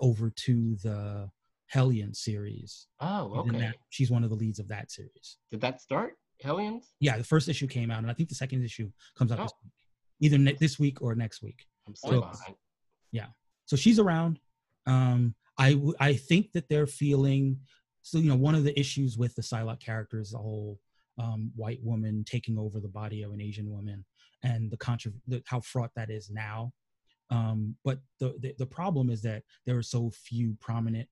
[0.00, 1.30] over to the
[1.68, 2.86] Hellion series.
[3.00, 3.58] Oh, okay.
[3.58, 5.36] that- she's one of the leads of that series.
[5.50, 6.14] Did that start?
[6.40, 6.94] Hellions?
[7.00, 9.42] Yeah, the first issue came out, and I think the second issue comes out Oh.
[9.44, 9.72] this week.
[10.20, 11.64] either ne- this week or next week.
[11.86, 12.56] I'm so behind.
[13.66, 14.40] So she's around.
[14.86, 17.60] Um, I w- I think that they're feeling.
[18.00, 20.80] So you know, one of the issues with the Psylocke character is the whole
[21.18, 24.06] um, white woman taking over the body of an Asian woman,
[24.42, 26.72] and the contra- the, how fraught that is now.
[27.30, 31.08] Um, but the, the the problem is that there are so few prominent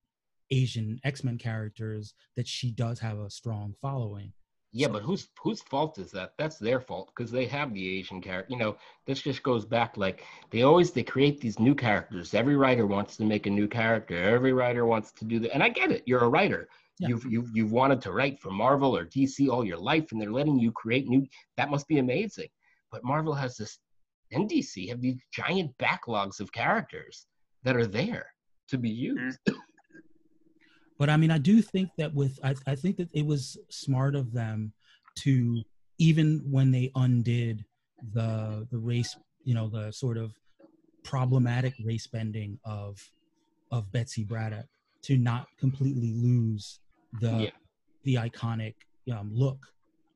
[0.50, 4.32] Asian X Men characters that she does have a strong following.
[4.72, 6.34] Yeah, but whose whose fault is that?
[6.36, 8.52] That's their fault because they have the Asian character.
[8.52, 12.34] You know, this just goes back like they always they create these new characters.
[12.34, 14.20] Every writer wants to make a new character.
[14.20, 16.02] Every writer wants to do that, and I get it.
[16.04, 16.68] You're a writer.
[16.98, 17.08] Yeah.
[17.08, 20.32] You've you've you've wanted to write for Marvel or DC all your life, and they're
[20.32, 21.26] letting you create new.
[21.56, 22.48] That must be amazing.
[22.92, 23.78] But Marvel has this,
[24.32, 27.26] and DC have these giant backlogs of characters
[27.62, 28.26] that are there
[28.68, 29.24] to be mm-hmm.
[29.24, 29.38] used.
[30.98, 34.14] But I mean, I do think that with I, I think that it was smart
[34.14, 34.72] of them
[35.16, 35.62] to
[35.98, 37.64] even when they undid
[38.12, 40.32] the the race, you know, the sort of
[41.04, 42.98] problematic race bending of
[43.70, 44.66] of Betsy Braddock
[45.02, 46.80] to not completely lose
[47.20, 47.50] the Yeah.
[48.04, 48.74] the iconic
[49.12, 49.66] um, look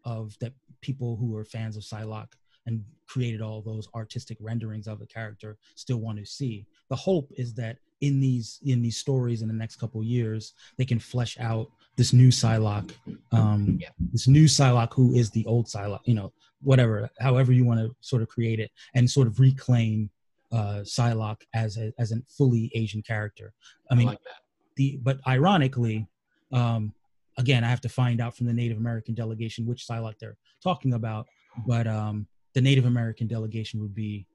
[0.05, 2.33] of that people who are fans of Psylocke
[2.67, 6.67] and created all those artistic renderings of the character still want to see.
[6.89, 10.85] The hope is that in these in these stories in the next couple years, they
[10.85, 12.93] can flesh out this new Psylocke,
[13.33, 13.89] um, Yeah.
[14.13, 16.33] this new Psylocke who is the old Psylocke, you know,
[16.63, 20.09] whatever, however you want to sort of create it, and sort of reclaim
[20.53, 23.53] uh, Psylocke as a, as a fully Asian character.
[23.91, 24.43] I mean, like that.
[24.77, 26.07] the but ironically,
[26.53, 26.93] um,
[27.39, 30.95] again, I have to find out from the Native American delegation which Psylocke they're talking
[30.95, 31.27] about.
[31.67, 34.27] But um, the Native American delegation would be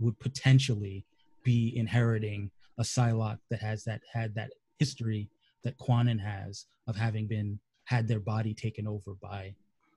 [0.00, 1.04] would potentially
[1.42, 5.28] be inheriting a Psylocke that has that had that history
[5.64, 9.54] that Kwannon has of having been had their body taken over by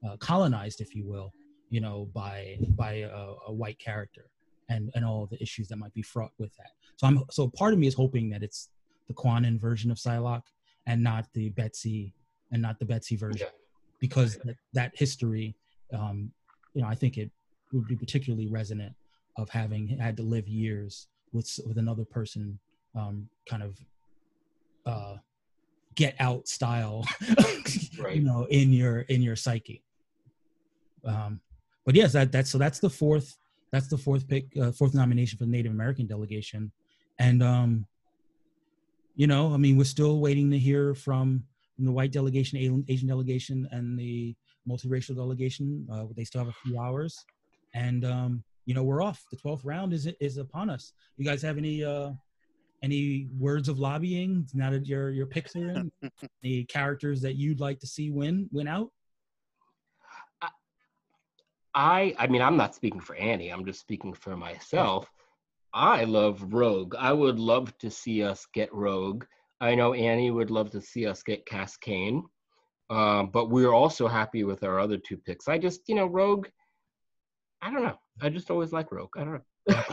[0.08, 1.34] uh, colonized, if you will,
[1.70, 4.26] you know, by by a, a white character
[4.70, 6.72] and and all the issues that might be fraught with that.
[6.98, 8.70] So I'm so part of me is hoping that it's
[9.08, 10.48] the Kwannon version of Psylocke
[10.88, 12.14] and not the Betsy
[12.52, 13.54] and not the Betsy version Yeah.
[14.00, 15.56] because that, that history,
[15.94, 16.32] um,
[16.74, 17.32] you know, I think it
[17.74, 18.94] would be particularly resonant
[19.38, 22.58] of having had to live years with with another person,
[22.96, 23.78] um, kind of
[24.86, 25.16] uh,
[25.96, 27.06] get out style,
[28.00, 28.18] Right.
[28.18, 29.84] you know, in your in your psyche.
[31.06, 31.42] Um,
[31.86, 33.38] but yes, that that's so that's the fourth
[33.72, 36.72] that's the fourth pick, uh, fourth nomination for the Native American delegation,
[37.20, 37.86] and um,
[39.16, 41.44] you know, I mean, we're still waiting to hear from,
[41.76, 44.36] from the white delegation, Asian- delegation, and the
[44.70, 45.88] multiracial delegation.
[45.92, 47.26] Uh, they still have a few hours,
[47.76, 49.24] and um, you know, we're off.
[49.30, 50.94] The twelfth round is is upon us.
[51.18, 52.12] You guys have any uh,
[52.82, 55.92] any words of lobbying now that your your picks are in?
[56.42, 58.90] the characters that you'd like to see win win out?
[61.76, 65.12] I I mean I'm not speaking for Annie, I'm just speaking for myself.
[65.74, 66.96] I love Rogue.
[66.98, 69.26] I would love to see us get Rogue.
[69.60, 72.24] I know Annie would love to see us get Cass Cain.
[72.90, 75.50] Um, but we're also happy with our other two picks.
[75.50, 76.48] I just, you know, Rogue,
[77.62, 77.98] I don't know.
[78.22, 79.12] I just always like Rogue.
[79.18, 79.84] I don't know.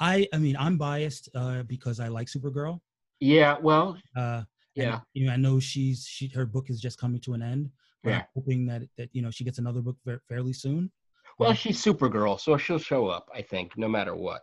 [0.00, 2.80] I I mean, I'm biased uh, because I like Supergirl.
[3.20, 4.42] yeah, well, Uh,
[4.76, 5.00] and, yeah.
[5.14, 7.70] you know, I know she's she her book is just coming to an end.
[8.04, 8.24] But I'm Yeah.
[8.36, 9.96] hoping that that you know she gets another book
[10.28, 10.90] fairly soon.
[11.38, 14.42] Well, she's Supergirl, so she'll show up, I think, no matter what.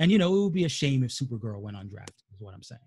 [0.00, 2.22] And you know, it would be a shame if Supergirl went undrafted.
[2.32, 2.80] Is what I'm saying.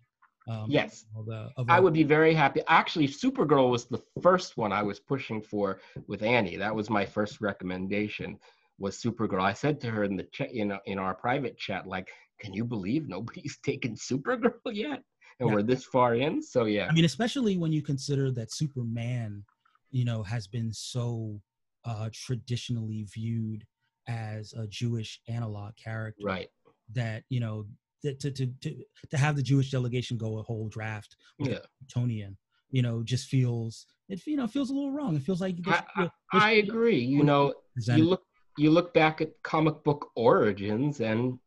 [0.48, 1.06] Um, Yes.
[1.26, 2.62] the- I would be very happy.
[2.68, 6.56] Actually, Supergirl was the first one I was pushing for with Annie.
[6.58, 8.40] That was my first recommendation.
[8.80, 9.42] Was Supergirl?
[9.42, 12.10] I said to her in the chat, you know, in our private chat, like,
[12.40, 15.02] "Can you believe nobody's taken Supergirl yet?"
[15.40, 15.56] And Yeah.
[15.56, 16.42] we're this far in.
[16.42, 19.44] So yeah, I mean, especially when you consider that Superman,
[19.92, 21.42] you know, has been so
[21.86, 23.66] uh, traditionally viewed
[24.08, 26.24] as a Jewish analog character.
[26.26, 26.50] right.
[26.94, 27.66] That you know,
[28.04, 28.76] that to to to
[29.10, 31.60] to have the Jewish delegation go a whole draft with Yeah,
[31.94, 32.38] Tonian,
[32.70, 35.16] you know, just feels it you know feels a little wrong.
[35.16, 37.00] It feels like I, I, I agree.
[37.00, 38.22] You know, you look
[38.58, 41.40] you look back at comic book origins, and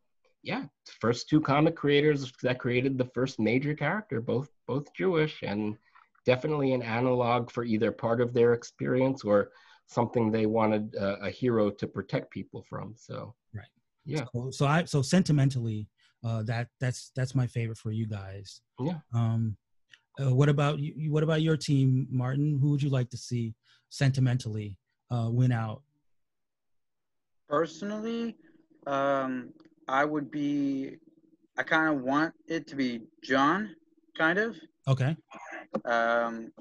[0.42, 0.64] yeah,
[1.00, 5.76] first two comic creators that created the first major character, both both Jewish, and
[6.24, 9.50] definitely an analog for either part of their experience or
[9.86, 12.94] something they wanted uh, a hero to protect people from.
[12.96, 13.66] So Right.
[14.04, 15.88] yeah, So, so I so sentimentally,
[16.24, 18.60] uh, that that's that's my favorite for you guys.
[18.78, 18.98] Yeah.
[19.12, 19.56] Um,
[20.20, 20.92] uh, what about you?
[20.96, 22.58] you- What about your team, Martin?
[22.60, 23.54] Who would you like to see
[23.88, 24.76] sentimentally
[25.10, 25.82] uh, win out?
[27.50, 28.36] Personally,
[28.86, 29.50] um,
[29.88, 30.96] I would be.
[31.58, 33.74] I kind of want it to be John,
[34.16, 34.56] kind of.
[34.88, 35.16] Okay.
[35.84, 36.52] Um,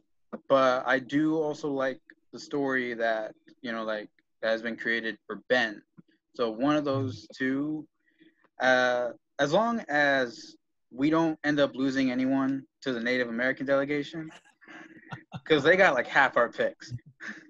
[0.50, 2.02] but I do also like
[2.34, 4.10] the story that you know, like
[4.42, 5.82] that has been created for Ben.
[6.36, 7.88] So one of those two,
[8.60, 9.10] uh,
[9.40, 10.56] as long as
[10.92, 14.32] we don't end up losing anyone to the Native American delegation,
[15.34, 16.94] because they got like half our picks.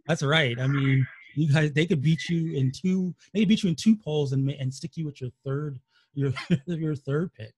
[0.08, 0.60] That's right.
[0.60, 3.14] I mean, you guys, they could beat you in two.
[3.34, 5.80] They could beat you in two polls and and stick you with your third,
[6.14, 6.34] your
[6.68, 7.54] your third pick.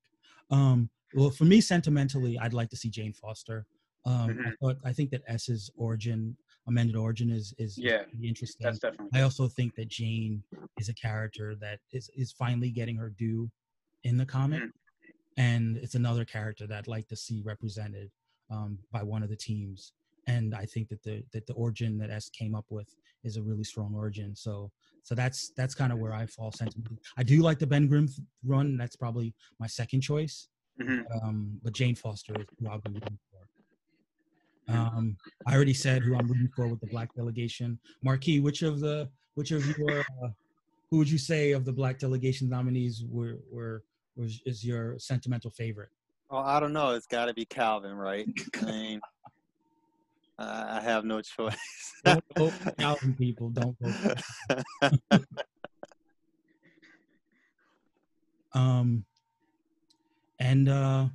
[0.50, 3.66] Um, well, for me, sentimentally, I'd like to see Jane Foster.
[4.06, 4.54] Um, I Mhm.
[4.60, 6.36] thought I think that S's origin
[6.68, 8.64] amended origin is is Yeah, interesting.
[8.66, 9.10] That's definitely.
[9.20, 10.44] I also think that Jane
[10.80, 13.52] is a character that is is finally getting her due
[14.04, 14.72] in the comic, Mhm.
[15.38, 18.12] and it's another character that I'd like to see represented
[18.50, 19.94] um, by one of the teams.
[20.28, 22.94] And I think that the that the origin that S came up with
[23.24, 24.36] is a really strong origin.
[24.36, 24.72] So
[25.04, 27.00] so that's that's kind of where I fall sentimentally.
[27.18, 28.08] I do like the Ben Grimm
[28.46, 28.78] run.
[28.78, 30.48] That's probably my second choice.
[30.80, 31.04] Mhm.
[31.24, 33.42] Um, but Jane Foster is who I'll be rooting for.
[34.74, 35.18] Um,
[35.48, 37.80] I already said who I'm rooting for with the black delegation.
[38.04, 40.30] Marky, which of the which of your uh,
[40.90, 43.84] who would you say of the black delegation nominees were were
[44.16, 45.90] was is your sentimental favorite?
[46.30, 46.92] Oh, I don't know.
[46.92, 48.26] It's got to be Calvin, right?
[48.62, 49.02] I mean,
[50.42, 51.58] I have no choice.
[52.06, 53.50] Don't vote for Calvin, people.
[53.50, 54.92] Don't vote.
[58.54, 59.06] Um,
[60.40, 61.08] and uh,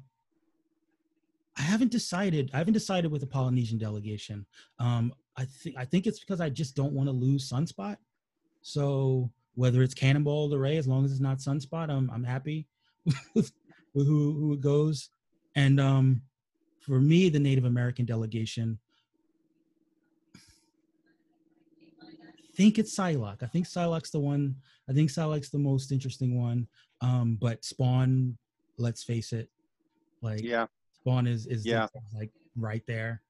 [1.58, 2.50] I haven't decided.
[2.54, 4.46] I haven't decided with the Polynesian delegation.
[4.78, 7.96] Um, I think I think it's because I just don't want to lose Sunspot.
[8.62, 12.66] So whether it's Cannonball or Ray, as long as it's not Sunspot, I'm I'm happy
[13.34, 13.52] with,
[13.94, 15.10] with who who it goes.
[15.54, 16.22] And um,
[16.80, 18.78] for me, the Native American delegation.
[22.02, 22.06] I
[22.56, 23.42] think it's Psylocke.
[23.42, 24.56] I think Psylocke's the one.
[24.88, 26.66] I think Psylocke's the most interesting one.
[27.00, 28.36] Um, but Spawn,
[28.78, 29.48] let's face it,
[30.22, 31.86] like yeah, Spawn is is Yeah.
[32.14, 33.22] like right there.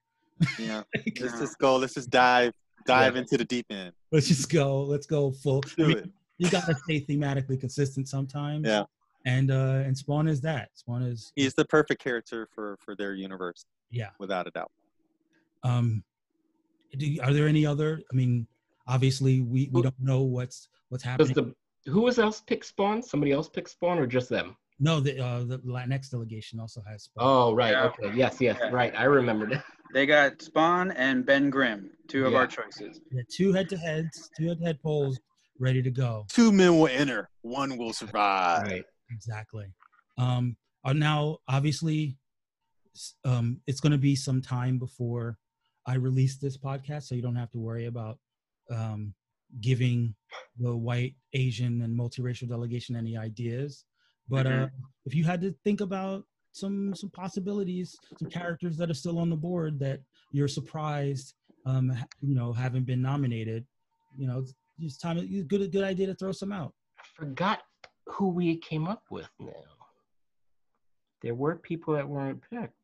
[0.59, 0.83] yeah.
[0.95, 1.77] Like, Let's just go.
[1.77, 2.53] Let's just dive
[2.87, 3.23] dive Yeah.
[3.23, 3.93] into the deep end.
[4.13, 4.83] let's just go.
[4.83, 5.63] Let's go full.
[5.67, 6.11] I Do mean, it.
[6.39, 8.67] you gotta stay thematically consistent sometimes.
[8.67, 8.85] Yeah.
[9.25, 10.69] And uh and Spawn is that.
[10.75, 14.11] Spawn is He's the perfect character for for their universe, yeah.
[14.21, 14.71] without a doubt.
[15.65, 16.05] Um
[16.97, 18.47] do you- are there any other I mean
[18.87, 21.35] obviously we we don't know what's what's happening.
[21.35, 21.55] the
[21.91, 23.03] who was else pick Spawn?
[23.03, 24.57] Somebody else pick Spawn or just them?
[24.79, 27.25] no, the uh the Latinx delegation also has Spawn.
[27.27, 27.85] Oh right, Yeah.
[27.85, 28.71] okay, yes, yes, Yeah.
[28.71, 28.93] right.
[28.97, 29.53] I remembered.
[29.53, 29.63] It.
[29.95, 33.01] They got Spawn and Ben Grimm, two of our choices.
[33.13, 35.19] Yeah, two head to heads, two head to head polls
[35.61, 36.27] ready to go.
[36.29, 37.31] Two men will enter.
[37.43, 38.65] One will survive.
[38.65, 38.85] right.
[39.11, 39.67] Exactly.
[40.19, 42.19] Um, uh, now, obviously,
[43.25, 45.39] um, it's going to be some time before
[45.87, 48.19] I release this podcast, so you don't have to worry about
[48.71, 49.15] um,
[49.61, 50.15] giving
[50.59, 53.85] the white, Asian, and multiracial delegation any ideas.
[54.29, 54.69] But uh,
[55.05, 59.31] if you had to think about some some possibilities, some characters that are still on
[59.31, 60.01] the board that
[60.33, 61.35] you're surprised,
[61.65, 63.65] um, you know, haven't been nominated,
[64.17, 64.45] you know,
[64.81, 65.19] it's time.
[65.19, 66.73] It's good good idea to throw some out.
[66.99, 67.63] I forgot
[68.07, 69.53] who we came up with now.
[71.23, 72.75] There were people that weren't picked.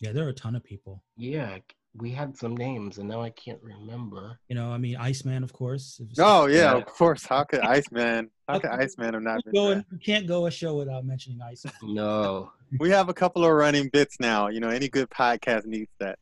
[0.00, 1.02] Yeah, there are a ton of people.
[1.16, 1.58] Yeah,
[1.94, 4.38] we had some names and now I can't remember.
[4.48, 6.00] You know, I mean, Iceman, of course.
[6.00, 6.76] If- Oh yeah, Yeah.
[6.76, 7.24] of course.
[7.24, 8.30] How could Iceman?
[8.48, 9.60] How could Iceman have not you been?
[9.60, 9.76] go there?
[9.76, 11.74] and- you can't go a show without mentioning Iceman.
[11.82, 12.52] No.
[12.78, 14.48] We have a couple of running bits now.
[14.48, 16.18] You know, any good podcast needs that.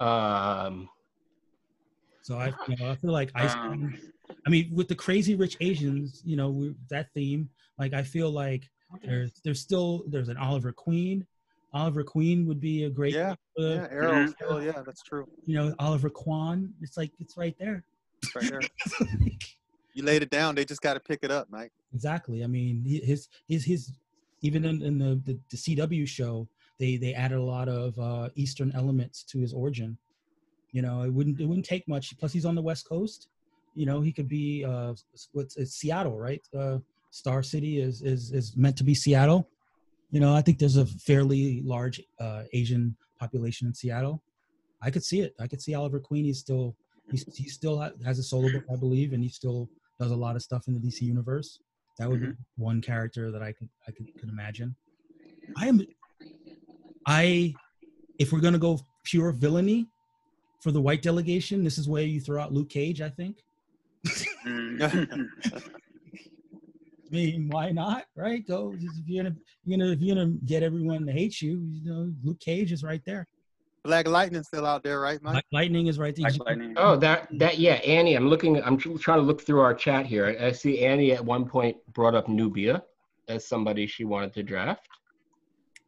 [0.00, 0.88] Um
[2.22, 3.72] So I, you know, I feel like Iceman.
[3.72, 3.98] Um,
[4.46, 7.48] I mean, with the Crazy Rich Asians, you know, we, that theme.
[7.78, 8.68] Like, I feel like
[9.04, 11.26] there's there's still there's an Oliver Queen.
[11.74, 13.14] Oliver Queen would be a great.
[13.14, 14.58] Yeah, uh, yeah, Arrow.
[14.58, 15.26] Yeah, that's true.
[15.46, 16.72] You know, Oliver Kwan.
[16.82, 17.84] It's like it's right there.
[18.22, 18.60] It's right there.
[19.94, 20.54] You laid it down.
[20.54, 21.72] They just got to pick it up, Mike.
[21.94, 22.42] Exactly.
[22.42, 23.92] I mean, his his his
[24.40, 28.28] even in, in the, the the CW show, they they added a lot of uh,
[28.34, 29.98] Eastern elements to his origin.
[30.72, 32.18] You know, it wouldn't it wouldn't take much.
[32.18, 33.28] Plus, he's on the West Coast.
[33.74, 34.94] You know, he could be uh,
[35.32, 36.42] what's it's Seattle, right?
[36.58, 36.78] Uh,
[37.10, 39.48] Star City is is is meant to be Seattle.
[40.12, 44.22] You know, I think there's a fairly large uh, Asian population in Seattle.
[44.82, 45.34] I could see it.
[45.40, 46.24] I could see Oliver Queen.
[46.26, 46.76] He's still
[47.10, 50.36] he's, he still has a solo book, I believe, and he still does a lot
[50.36, 51.60] of stuff in the DC universe.
[51.98, 54.76] That would be one character that I could I could, could imagine.
[55.56, 55.80] I am
[57.06, 57.54] I
[58.18, 59.86] if we're gonna go pure villainy
[60.60, 63.38] for the white delegation, this is where you throw out Luke Cage, I think.
[67.12, 68.06] I mean, why not?
[68.16, 68.46] Right?
[68.46, 71.60] Go just if you're gonna you're gonna if you're gonna get everyone to hate you,
[71.70, 73.26] you know, Luke Cage is right there.
[73.84, 75.34] Black Lightning's still out there, right, Mike?
[75.34, 76.72] Light- Lightning is right there.
[76.76, 78.14] Oh, that that yeah, Annie.
[78.14, 78.62] I'm looking.
[78.62, 80.36] I'm trying to look through our chat here.
[80.40, 82.82] I see Annie at one point brought up Nubia
[83.28, 84.88] as somebody she wanted to draft.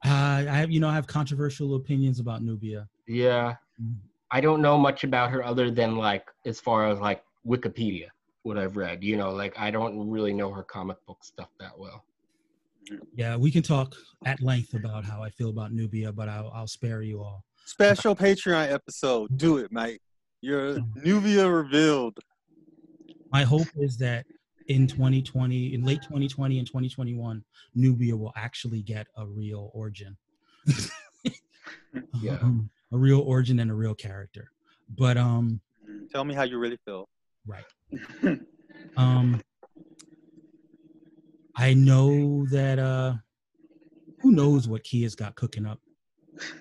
[0.04, 0.08] Uh,
[0.48, 2.86] I have you know I have controversial opinions about Nubia.
[3.06, 3.94] Yeah, Mhm.
[4.30, 8.08] I don't know much about her other than like as far as like Wikipedia,
[8.44, 9.02] what I've read.
[9.02, 12.04] You know, like I don't really know her comic book stuff that well.
[13.14, 13.94] Yeah, we can talk
[14.26, 17.42] at length about how I feel about Nubia, but I'll, I'll spare you all.
[17.64, 19.36] Special Patreon episode.
[19.38, 20.02] Do it, Mike.
[20.42, 22.18] Your Nubia revealed.
[23.32, 24.26] My hope is that
[24.68, 27.42] in 2020, in late 2020 and 2021,
[27.74, 30.16] Nubia will actually get a real origin.
[32.20, 32.38] Yeah.
[32.42, 34.50] Um, a real origin and a real character.
[34.96, 35.60] But um,
[36.12, 37.08] Tell me how you really feel.
[37.46, 37.64] Right.
[38.96, 39.40] Um,
[41.56, 43.14] I know that uh,
[44.20, 45.80] who knows what Kia's got cooking up.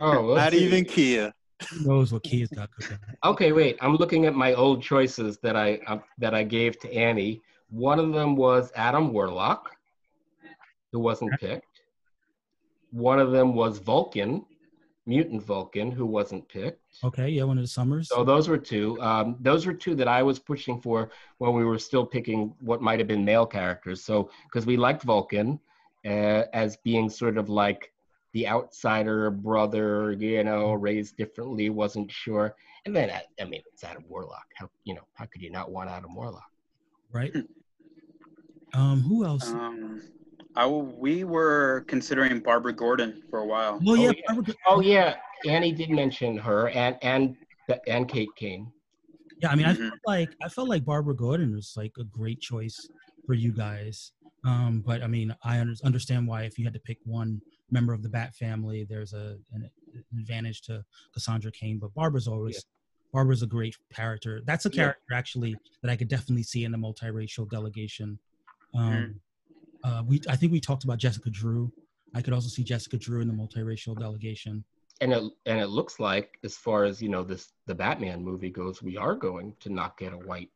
[0.01, 0.65] Oh, let's Not see.
[0.65, 1.33] even Kia.
[1.69, 3.31] Who knows what Kia's got cooking up.
[3.31, 3.77] Okay, wait.
[3.81, 7.41] I'm looking at my old choices that I uh, that I gave to Annie.
[7.69, 9.69] One of them was Adam Warlock,
[10.91, 11.81] who wasn't picked.
[12.91, 14.45] One of them was Vulcan,
[15.05, 16.81] mutant Vulcan, who wasn't picked.
[17.03, 18.09] Okay, yeah, one of the summers.
[18.09, 18.99] So those were two.
[19.01, 22.81] Um, those were two that I was pushing for when we were still picking what
[22.81, 24.03] might have been male characters.
[24.03, 25.59] So because we liked Vulcan
[26.05, 27.91] uh, as being sort of like
[28.33, 32.55] the outsider brother, you know, raised differently, wasn't sure.
[32.85, 34.45] And then I, I mean, it's Adam Warlock.
[34.55, 36.43] How you know how could you not want Adam Warlock?
[37.13, 37.31] right?
[38.73, 39.47] Um, who else?
[39.47, 40.01] Um,
[40.55, 43.79] I w- we were considering Barbara Gordon for a while.
[43.87, 44.33] oh yeah, yeah.
[44.33, 45.15] Barbara- Oh yeah,
[45.47, 47.35] Annie did mention her and and
[47.87, 48.71] and Kate Kane.
[49.41, 49.49] yeah.
[49.49, 49.89] I mean, I Mhm.
[49.89, 52.89] felt like I felt like Barbara Gordon was like a great choice
[53.25, 54.11] for you guys.
[54.45, 58.03] Um, but I mean, I understand why if you had to pick one member of
[58.03, 61.79] the Bat family, there's a an, an advantage to Cassandra Cain.
[61.79, 62.65] But Barbara's always
[63.11, 64.41] Barbara's a great character.
[64.45, 64.75] That's a Yeah.
[64.75, 68.19] character actually that I could definitely see in the multiracial delegation.
[68.73, 69.21] Um,
[69.83, 71.71] uh, we I think we talked about Jessica Drew.
[72.15, 74.63] I could also see Jessica Drew in the multiracial delegation.
[75.01, 78.49] And it and it looks like, as far as you know, this the Batman movie
[78.49, 80.49] goes, we are going to not get a white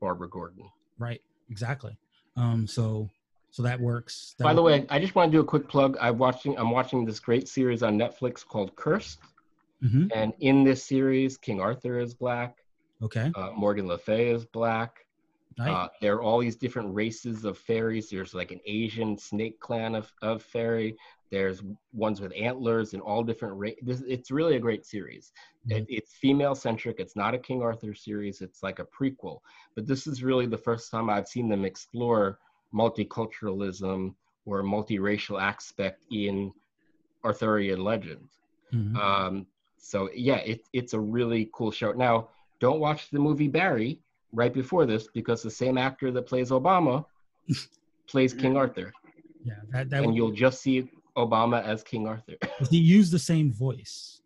[0.00, 0.68] Barbara Gordon.
[0.98, 1.22] Right.
[1.50, 1.96] Exactly.
[2.36, 3.08] Um, so
[3.50, 4.34] so that works.
[4.38, 4.80] That By the works.
[4.82, 5.96] way, I just want to do a quick plug.
[6.00, 6.56] I'm watching.
[6.58, 9.18] I'm watching this great series on Netflix called Cursed,
[9.82, 10.10] Mhm.
[10.14, 12.58] and in this series, King Arthur is black.
[13.02, 13.32] Okay.
[13.34, 15.06] Uh, Morgan Le Fay is black.
[15.60, 15.70] Right.
[15.70, 18.08] Uh, there are all these different races of fairies.
[18.08, 20.96] There's like an Asian snake clan of, of fairy.
[21.30, 21.62] There's
[21.92, 24.02] ones with antlers and all different races.
[24.08, 25.32] It's really a great series.
[25.68, 26.98] It, it's female centric.
[26.98, 28.40] It's not a King Arthur series.
[28.40, 29.40] It's like a prequel.
[29.74, 32.38] But this is really the first time I've seen them explore
[32.74, 34.14] multiculturalism
[34.46, 36.52] or multiracial aspect in
[37.24, 38.40] Arthurian legends.
[38.72, 38.96] Mhm.
[38.96, 39.46] Um,
[39.76, 41.92] so yeah, it, it's a really cool show.
[41.92, 42.30] Now,
[42.60, 44.00] don't watch the movie Barry
[44.32, 47.04] right before this because the same actor that plays Obama
[48.08, 48.92] plays King Arthur,
[49.44, 49.54] yeah.
[49.70, 52.34] That that and you'll just see Obama as King Arthur.
[52.58, 54.20] Does he used the same voice.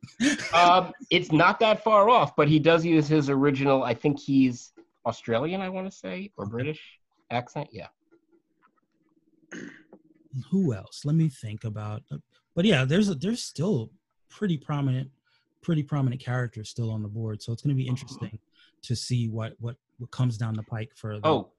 [0.52, 3.82] um, it's not that far off, but he does use his original.
[3.84, 4.72] I think he's
[5.06, 6.80] Australian, I want to say, or British
[7.30, 7.68] accent.
[7.72, 7.88] Yeah.
[10.50, 11.04] Who else?
[11.04, 12.02] Let me think about.
[12.10, 12.16] uh,
[12.54, 13.90] But yeah, there's a, there's still
[14.28, 15.10] pretty prominent,
[15.62, 17.40] pretty prominent characters still on the board.
[17.42, 18.38] So it's going to be interesting
[18.82, 21.18] to see what what what comes down the pike for.
[21.20, 21.50] The, Oh,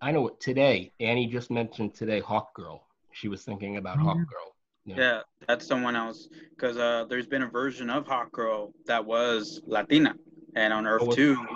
[0.00, 2.86] I know what Today, Annie just mentioned today Hawk Girl.
[3.12, 4.24] She was thinking about Oh, Hawk yeah.
[4.24, 4.50] Girl.
[4.86, 6.28] Yeah, that's someone else.
[6.50, 10.14] Because uh, there's been a version of Hawk Girl that was Latina,
[10.56, 11.46] and on Earth Oh, was- Two,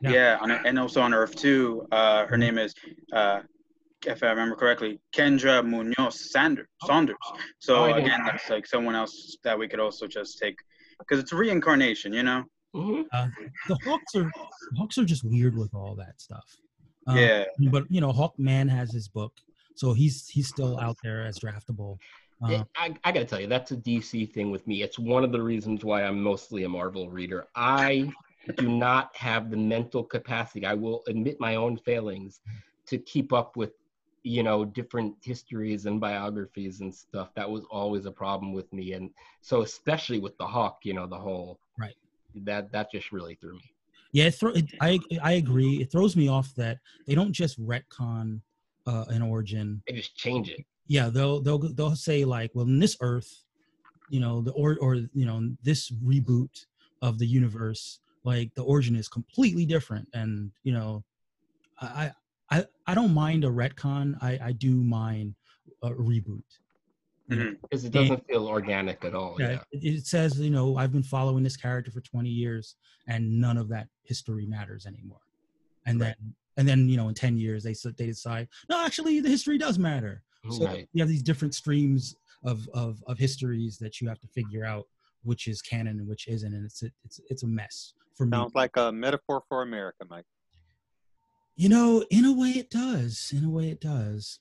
[0.00, 0.10] Yeah.
[0.10, 2.74] yeah, on, and also on Earth Two, uh, her name is,
[3.12, 3.40] uh,
[4.06, 6.68] if I remember correctly, Kendra Munoz Sanders.
[6.86, 7.16] Saunders.
[7.58, 10.56] So Oh, I didn't- again, that's like someone else that we could also just take,
[11.00, 12.44] because it's reincarnation, you know.
[12.74, 13.28] Hmm uh,
[13.68, 16.44] the Hawks are the Hawks are just weird with all that stuff.
[17.06, 17.44] Um, yeah.
[17.70, 19.32] But you know, Hawkman has his book,
[19.74, 21.98] so he's he's still out there as draftable.
[22.48, 24.82] It- I, I gotta tell you, that's a DC thing with me.
[24.82, 27.46] It's one of the reasons why I'm mostly a Marvel reader.
[27.56, 28.12] I
[28.56, 30.64] do not have the mental capacity.
[30.64, 32.40] I will admit my own failings
[32.86, 33.72] to keep up with,
[34.22, 37.34] you know, different histories and biographies and stuff.
[37.34, 41.06] That was always a problem with me, and so especially with the Hawk, you know,
[41.06, 41.58] the whole.
[42.44, 43.72] That that just really threw me.
[44.12, 45.80] Yeah, it thro- it, I I agree.
[45.82, 48.40] It throws me off that they don't just retcon
[48.86, 49.82] uh, an origin.
[49.86, 50.64] They just change it.
[50.86, 53.44] Yeah, they'll they'll they'll say like, well, in this Earth,
[54.08, 56.66] you know, the or or you know this reboot
[57.02, 61.04] of the universe, like the origin is completely different, and you know,
[61.80, 62.12] I
[62.50, 64.16] I I don't mind a retcon.
[64.22, 65.34] I I do mind
[65.82, 66.42] a reboot.
[67.28, 69.36] You know, because it doesn't feel organic at all.
[69.38, 69.58] yeah, Yeah.
[69.72, 72.76] It, it says you know I've been following this character for 20 years,
[73.06, 75.20] and none of that history matters anymore.
[75.86, 76.14] And Right.
[76.18, 79.28] then and then you know in 10 years they s- they decide no actually the
[79.28, 80.22] history does matter.
[80.46, 80.88] Oh, so Right.
[80.92, 84.86] you have these different streams of, of of histories that you have to figure out
[85.24, 88.30] which is canon and which isn't, and it's a, it's it's a mess for me.
[88.38, 90.24] Sounds like a metaphor for America, Mike.
[91.56, 93.32] You know, in a way it does.
[93.36, 94.38] In a way it does.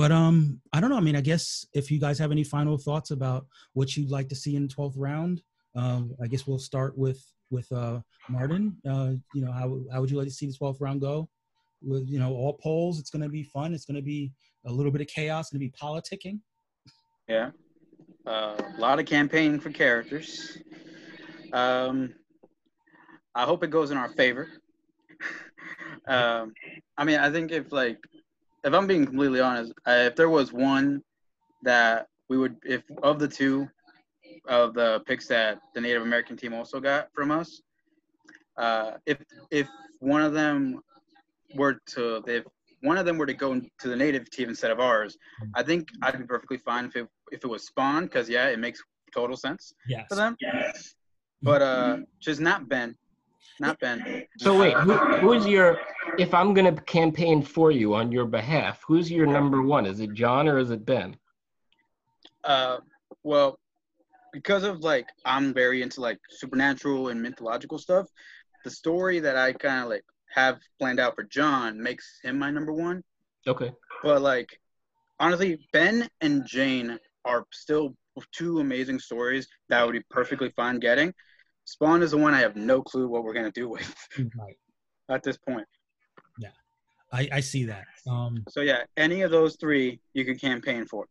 [0.00, 0.96] But um, I don't know.
[0.96, 3.44] I mean, I guess if you guys have any final thoughts about
[3.74, 5.42] what you'd like to see in the twelfth round,
[5.76, 8.00] um, I guess we'll start with with uh,
[8.30, 8.78] Martin.
[8.88, 11.28] Uh, you know, how how would you like to see the twelfth round go?
[11.82, 13.74] With you know all polls, it's going to be fun.
[13.74, 14.32] It's going to be
[14.64, 15.50] a little bit of chaos.
[15.50, 16.40] Going to be politicking.
[17.28, 17.50] Yeah.
[18.26, 20.56] Uh, a lot of campaigning for characters.
[21.52, 22.14] Um,
[23.34, 24.48] I hope it goes in our favor.
[26.08, 26.54] um,
[26.96, 27.98] I mean, I think if like,
[28.64, 31.02] if I'm being completely honest, uh, if there was one
[31.62, 33.68] that we would, if of the two
[34.46, 37.60] of the picks that the Native American team also got from us,
[38.56, 39.18] uh, if
[39.50, 39.68] if
[40.00, 40.80] one of them
[41.54, 42.44] were to if
[42.82, 45.16] one of them were to go to the native team instead of ours,
[45.54, 48.58] I think I'd be perfectly fine if it if it was Spawn because yeah, it
[48.58, 48.82] makes
[49.14, 50.06] total sense Yes.
[50.08, 50.36] for them.
[50.40, 50.94] Yes.
[51.42, 52.96] But uh, just not Ben,
[53.60, 54.24] not Ben.
[54.38, 55.78] So wait, who, who's your?
[56.18, 59.86] If I'm gonna campaign for you on your behalf, who's your number one?
[59.86, 61.16] Is it John or is it Ben?
[62.42, 62.78] Uh,
[63.22, 63.58] well,
[64.32, 68.06] because of like I'm very into like supernatural and mythological stuff.
[68.64, 70.04] The story that I kind of like
[70.34, 73.02] have planned out for John makes him my number one.
[73.46, 73.72] Okay.
[74.02, 74.48] But like,
[75.18, 77.94] honestly, Ben and Jane are still
[78.32, 81.14] two amazing stories that would be perfectly fine getting.
[81.64, 83.94] Spawn is the one I have no clue what we're gonna do with
[84.36, 84.56] Right.
[85.08, 85.66] at this point.
[86.38, 86.50] Yeah,
[87.12, 87.84] I, I see that.
[88.08, 91.06] Um, So yeah, any of those three you can campaign for,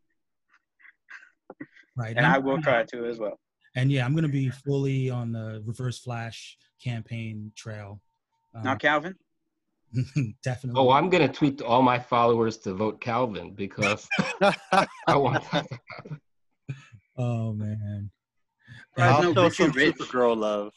[1.96, 2.16] right.
[2.16, 3.40] and I'm- I will try to as well.
[3.76, 8.02] And yeah, I'm gonna be fully on the Reverse Flash campaign trail.
[8.56, 9.16] Um, Now, Calvin,
[10.44, 10.82] definitely.
[10.82, 14.08] Oh, I'm gonna tweet to all my followers to vote Calvin because
[14.42, 15.68] I want that.
[17.16, 18.10] Oh man.
[18.98, 19.96] Guys, I'll no, show Richie some Rich.
[19.98, 20.72] Supergirl love.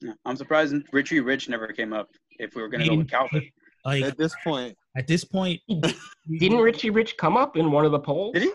[0.00, 2.08] Yeah, I'm surprised Richie Rich never came up.
[2.38, 3.50] If we were gonna go with Calvin,
[3.84, 5.60] Like At this point, at this point,
[6.38, 8.32] Didn't Richie Rich come up in one of the polls?
[8.34, 8.52] Did he?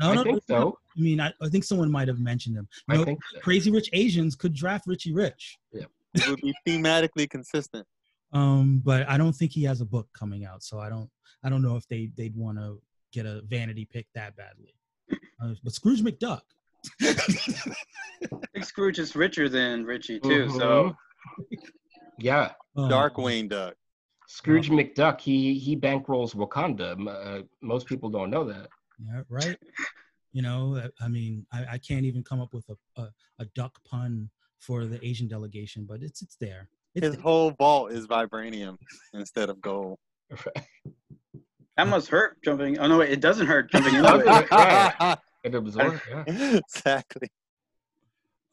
[0.00, 0.78] No, I no, think no, so.
[0.96, 2.68] I mean, I, I think someone might have mentioned him.
[2.88, 3.40] You I know, think so.
[3.40, 5.84] Crazy Rich Asians could draft Richie Rich, Yeah,
[6.14, 7.86] it would be thematically consistent.
[8.32, 11.08] um, but I don't think he has a book coming out, so I don't
[11.44, 12.80] I don't know if they they'd want to
[13.12, 14.74] get a vanity pick that badly.
[15.40, 16.40] Uh, but Scrooge McDuck.
[17.02, 17.12] I
[18.52, 20.48] think Scrooge is richer than Richie too.
[20.50, 20.96] So
[21.40, 21.58] Mhm.
[22.18, 23.74] yeah, Um, Darkwing Duck.
[24.26, 25.20] Scrooge McDuck.
[25.20, 26.96] He he bankrolls Wakanda.
[27.08, 28.68] Uh, most people don't know that.
[28.98, 29.58] Yeah, right.
[30.32, 33.08] You know, I- I mean, I, I can't even come up with a, a,
[33.40, 34.30] a duck pun
[34.60, 36.68] for the Asian delegation, but it's it's there.
[36.94, 37.22] It's His there.
[37.22, 38.78] whole vault is vibranium
[39.12, 39.98] instead of gold.
[41.76, 42.78] that must hurt jumping.
[42.78, 45.18] Oh no, wait, it doesn't hurt jumping into it.
[45.44, 45.54] Right.
[45.54, 46.00] It absorbs.
[46.10, 46.24] Yeah.
[46.74, 47.28] exactly.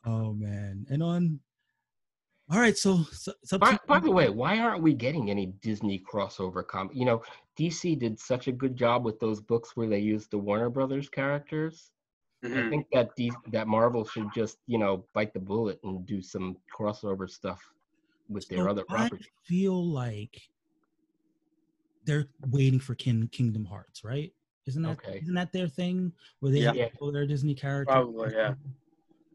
[0.05, 1.39] Oh man, and on.
[2.49, 6.03] All right, so, so, so By, by the way, why aren't we getting any Disney
[6.11, 6.89] crossover com?
[6.93, 7.21] You know,
[7.57, 11.07] DC did such a good job with those books where they used the Warner Brothers
[11.07, 11.91] characters.
[12.43, 12.69] I Mhm.
[12.69, 16.57] think that D, that Marvel should just you know bite the bullet and do some
[16.75, 17.61] crossover stuff
[18.27, 19.27] with their So other properties.
[19.27, 20.41] I feel like
[22.03, 24.33] they're waiting for King, Kingdom Hearts, right?
[24.67, 25.21] Isn't that Okay.
[25.25, 26.73] not that their thing where they Yeah.
[26.73, 27.93] have their Disney characters?
[27.93, 28.55] Probably, yeah.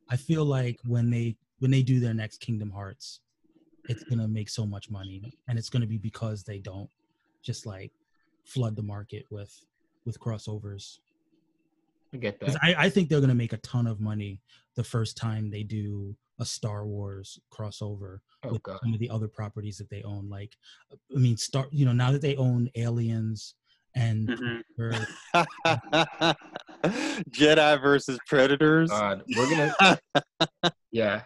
[0.08, 3.20] I feel like when they when they do their next Kingdom Hearts,
[3.88, 6.90] it's gonna make so much money, and it's gonna be because they don't
[7.42, 7.92] just like
[8.44, 9.64] flood the market with
[10.04, 10.98] with crossovers.
[12.14, 12.56] I get that.
[12.62, 14.40] I, I think they're gonna make a ton of money
[14.76, 18.78] the first time they do a Star Wars crossover Oh with god.
[18.82, 20.28] some of the other properties that they own.
[20.28, 20.54] Like,
[20.92, 21.66] I mean, Star.
[21.72, 23.54] You know, now that they own Aliens
[23.96, 24.62] and Mhm.
[24.76, 25.08] Predator,
[27.30, 28.90] Jedi versus Predators.
[28.90, 29.74] God, we're gonna.
[30.92, 31.22] yeah,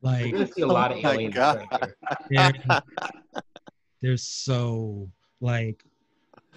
[0.00, 1.36] we're like gonna see a lot of Oh my aliens.
[1.36, 1.94] Right there.
[2.30, 2.52] they're,
[4.02, 5.08] they're so
[5.40, 5.84] like.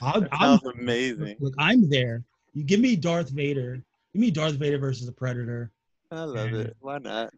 [0.01, 1.35] I'm, I'm sounds amazing.
[1.39, 1.53] look.
[1.57, 2.23] I'm there.
[2.53, 3.81] You give me Darth Vader.
[4.13, 5.71] Give me Darth Vader versus a Predator,
[6.11, 6.75] I love it.
[6.79, 7.33] Why not?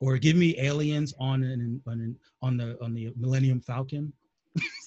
[0.00, 4.12] or give me Aliens on an, on an, on the on the Millennium Falcon.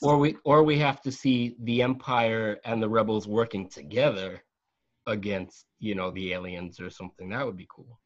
[0.01, 4.43] Or we or we have to see the Empire and the Rebels working together
[5.07, 7.29] against you know the aliens or something.
[7.29, 7.99] That would be cool.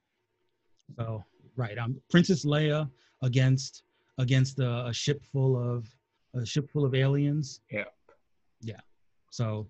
[0.98, 1.24] So
[1.56, 2.90] right, um, Princess Leia
[3.22, 3.84] against
[4.18, 5.88] against a, a ship full of
[6.36, 7.62] a ship full of aliens.
[7.70, 7.86] Yeah.
[8.62, 8.80] Yeah.
[9.32, 9.68] So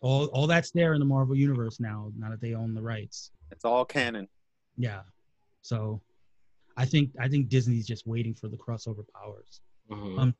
[0.00, 2.10] all all that's there in the Marvel universe now.
[2.16, 3.30] Now that they own the rights.
[3.50, 4.28] It's all canon.
[4.76, 5.02] Yeah.
[5.62, 6.00] So
[6.76, 9.60] I think I think Disney's just waiting for the crossover powers.
[9.90, 10.18] Mhm.
[10.18, 10.34] Um,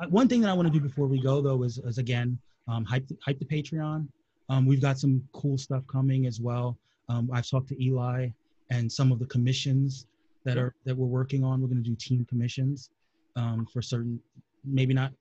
[0.00, 2.38] uh, one thing that I want to do before we go though is, is again
[2.68, 4.06] um, hype the, hype the Patreon.
[4.48, 6.76] Um, we've got some cool stuff coming as well.
[7.08, 8.28] Um, I've talked to Eli
[8.70, 10.06] and some of the commissions
[10.44, 11.60] that are that we're working on.
[11.60, 12.90] We're going to do team commissions
[13.36, 14.20] um, for certain.
[14.64, 15.12] Maybe not,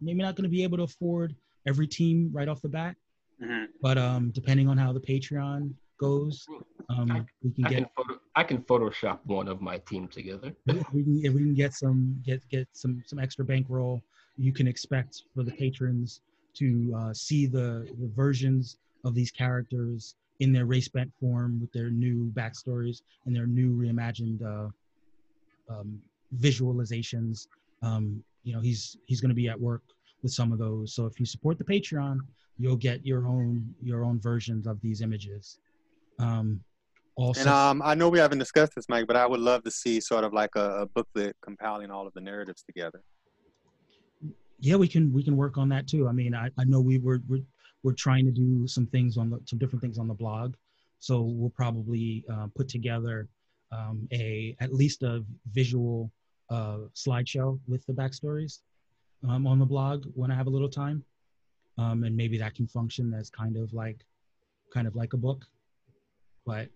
[0.00, 1.34] maybe not going to be able to afford
[1.66, 2.96] every team right off the bat,
[3.42, 3.66] Mhm.
[3.82, 6.46] but um, depending on how the Patreon goes,
[6.88, 10.52] um, we can I get can photo, I can Photoshop one of my team together.
[10.66, 14.02] if we can we can get some get get some some extra bankroll
[14.40, 16.22] you can expect for the patrons
[16.54, 21.70] to uh, see the, the versions of these characters in their race bent form with
[21.72, 24.68] their new backstories and their new reimagined uh,
[25.72, 26.00] um,
[26.38, 27.48] visualizations.
[27.82, 29.82] Um, you know, he's he's going to be at work
[30.22, 30.94] with some of those.
[30.94, 32.20] So if you support the Patreon,
[32.58, 35.58] you'll get your own your own versions of these images.
[36.20, 36.60] Um,
[37.16, 39.70] also, And um, I know we haven't discussed this, Mike, but I would love to
[39.70, 43.02] see sort of like a, a booklet compiling all of the narratives together.
[44.60, 46.08] yeah, we can we can work on that too.
[46.08, 47.42] I mean, I, I know we were we're,
[47.82, 50.54] we're trying to do some things on the some different things on the blog,
[50.98, 53.28] so we'll probably uh, put together
[53.72, 56.10] um, a at least a visual
[56.50, 58.60] uh, slideshow with the backstories
[59.28, 61.04] um, on the blog when I have a little time,
[61.78, 64.04] um, and maybe that can function as kind of like
[64.72, 65.46] kind of like a book.
[66.46, 66.68] But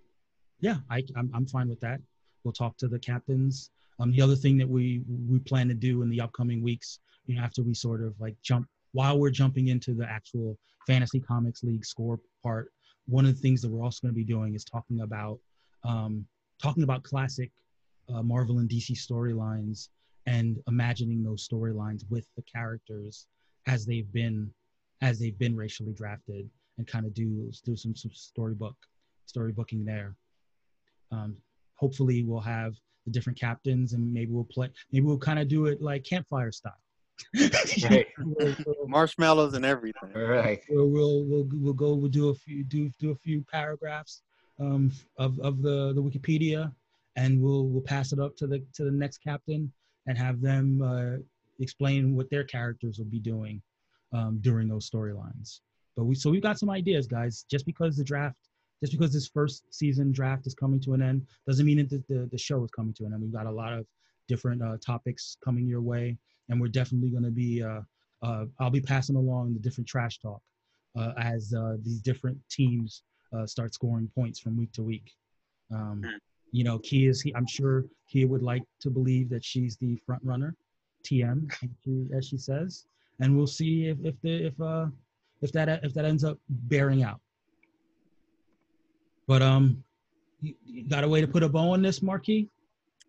[0.60, 2.00] yeah, I, I'm I'm fine with that.
[2.42, 3.70] We'll talk to the captains.
[4.00, 7.36] Um, the other thing that we we plan to do in the upcoming weeks you
[7.36, 11.62] know, after we sort of like jump while we're jumping into the actual fantasy comics
[11.62, 12.70] league score part
[13.06, 15.38] one of the things that we're also going to be doing is talking about
[15.84, 16.24] um,
[16.62, 17.50] talking about classic
[18.12, 19.88] uh, marvel and dc storylines
[20.26, 23.26] and imagining those storylines with the characters
[23.66, 24.50] as they've been
[25.02, 28.76] as they've been racially drafted and kind of do do some, some storybook
[29.32, 30.14] storybooking there
[31.12, 31.36] um,
[31.74, 32.74] hopefully we'll have
[33.04, 36.52] the different captains and maybe we'll play maybe we'll kind of do it like campfire
[36.52, 36.72] style
[37.90, 38.06] Right.
[38.18, 40.12] We'll- we'll- Marshmallows and everything.
[40.14, 40.60] Right.
[40.68, 44.22] we'll, we'll we'll we'll go we'll do a few do do a few paragraphs
[44.60, 46.72] um of of the the wikipedia
[47.16, 49.72] and we'll we'll pass it up to the to the next captain
[50.06, 51.16] and have them uh
[51.60, 53.60] explain what their characters will be doing
[54.12, 55.60] um during those storylines
[55.96, 58.36] but we so we've got some ideas guys just because the draft
[58.84, 62.02] just because this first season draft is coming to an end doesn't mean that the,
[62.08, 63.86] the, the show is coming to an end we've got a lot of
[64.28, 66.16] different uh, topics coming your way
[66.48, 67.80] and we're definitely going to be uh,
[68.22, 70.40] uh, I'll be passing along the different trash talk
[70.96, 73.02] uh, as uh, these different teams
[73.36, 75.12] uh, start scoring points from week to week.
[75.72, 76.16] Um, Hmm.
[76.52, 77.24] you know, Kia is.
[77.34, 80.54] I'm sure Kia would like to believe that she's the front runner,
[81.02, 82.86] TM, as she, as she says,
[83.20, 84.86] and we'll see if if the if uh
[85.42, 87.20] if that if that ends up bearing out.
[89.26, 89.82] But um,
[90.40, 92.48] you, you got a way to put a bow on this, Marky?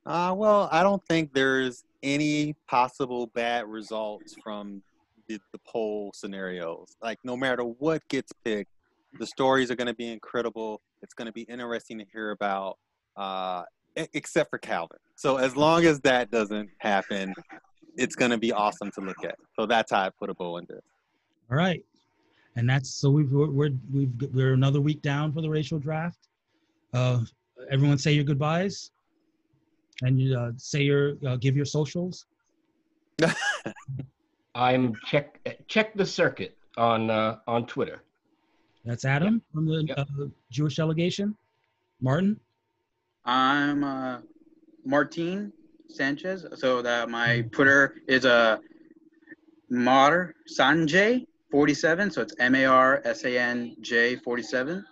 [0.06, 4.84] Uh, well, I don't think there's any possible bad results from
[5.28, 6.96] the, the poll scenarios.
[7.02, 8.72] Like, no matter what gets picked,
[9.20, 10.82] the stories are going to be incredible.
[11.02, 12.78] It's going to be interesting to hear about,
[13.18, 13.64] uh,
[13.96, 15.00] except for Calvin.
[15.16, 17.34] So, as long as that doesn't happen,
[17.98, 19.36] it's going to be awesome to look at.
[19.56, 20.82] So, that's how I put a bow in this.
[21.50, 21.84] All right,
[22.56, 26.28] and that's so we've we're we're- we've we're another week down for the racial draft.
[26.94, 27.22] Uh,
[27.70, 28.92] everyone say your goodbyes,
[30.02, 32.26] and you uh, say your uh, give your socials.
[34.56, 38.02] I'm check check the circuit on uh, on Twitter.
[38.86, 39.98] That's Adam from the Yep.
[40.00, 40.06] uh,
[40.52, 41.36] Jewish delegation.
[42.02, 42.40] Martin.
[43.26, 44.20] I'm uh,
[44.86, 45.52] Martin
[45.90, 46.46] Sanchez.
[46.56, 48.58] So that my Twitter is a uh,
[49.70, 52.12] Mar Sanjay 47.
[52.12, 54.86] So it's M A R S A N J 47.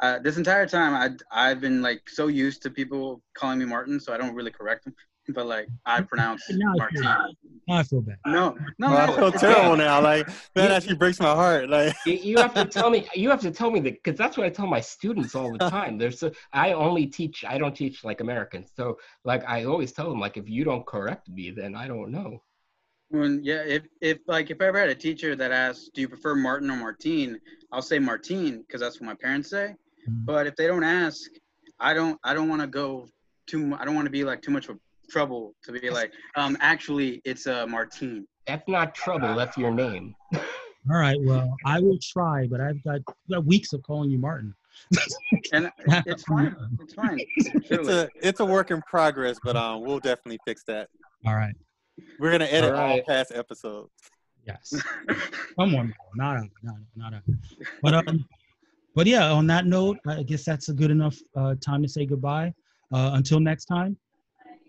[0.00, 3.98] Uh, this entire time, I I've been like so used to people calling me Martin,
[3.98, 4.94] so I don't really correct them.
[5.34, 7.02] But like I pronounce Now Martin.
[7.02, 8.16] Now I feel bad.
[8.26, 10.00] No, no, Oh, I feel terrible now.
[10.00, 11.68] Like, that actually breaks my heart.
[11.68, 13.06] Like, You, you have to tell me.
[13.14, 15.58] You have to tell me that because that's what I tell my students all the
[15.68, 15.98] time.
[15.98, 17.44] There's a, I only teach.
[17.46, 18.70] I don't teach like Americans.
[18.74, 22.10] So like I always tell them like if you don't correct me, then I don't
[22.10, 22.42] know.
[23.10, 26.08] When yeah, if if like if I ever had a teacher that asked, "Do you
[26.08, 27.40] prefer Martin or Martine?"
[27.72, 29.74] I'll say Martine because that's what my parents say.
[30.08, 30.26] Mhm.
[30.26, 31.30] But if they don't ask,
[31.80, 33.08] I don't I don't want to go
[33.46, 33.74] too.
[33.78, 34.78] I don't want to be like too much of
[35.08, 38.26] trouble to be like, um, actually it's a uh, Martine.
[38.46, 39.34] That's not trouble.
[39.34, 40.14] That's your name.
[40.90, 41.18] All right.
[41.20, 44.54] Well, I will try, but I've got, got weeks of calling you Martin.
[45.52, 45.70] And
[46.06, 46.54] it's fine.
[46.80, 47.18] It's fine.
[47.36, 50.88] it's a it's a work in progress, but um, we'll definitely fix that.
[51.26, 51.54] All right.
[52.18, 53.90] We're gonna edit all past episodes.
[54.46, 54.74] Yes.
[55.58, 57.22] Someone, not a, not a, not a.
[57.82, 58.24] But um,
[58.94, 59.30] but yeah.
[59.30, 62.54] On that note, I guess that's a good enough uh, time to say goodbye.
[62.92, 63.96] Uh, until next time,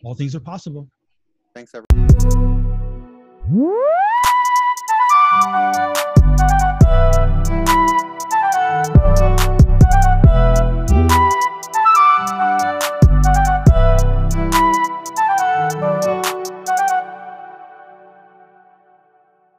[0.03, 0.89] all things are possible.
[1.55, 2.09] Thanks, everyone.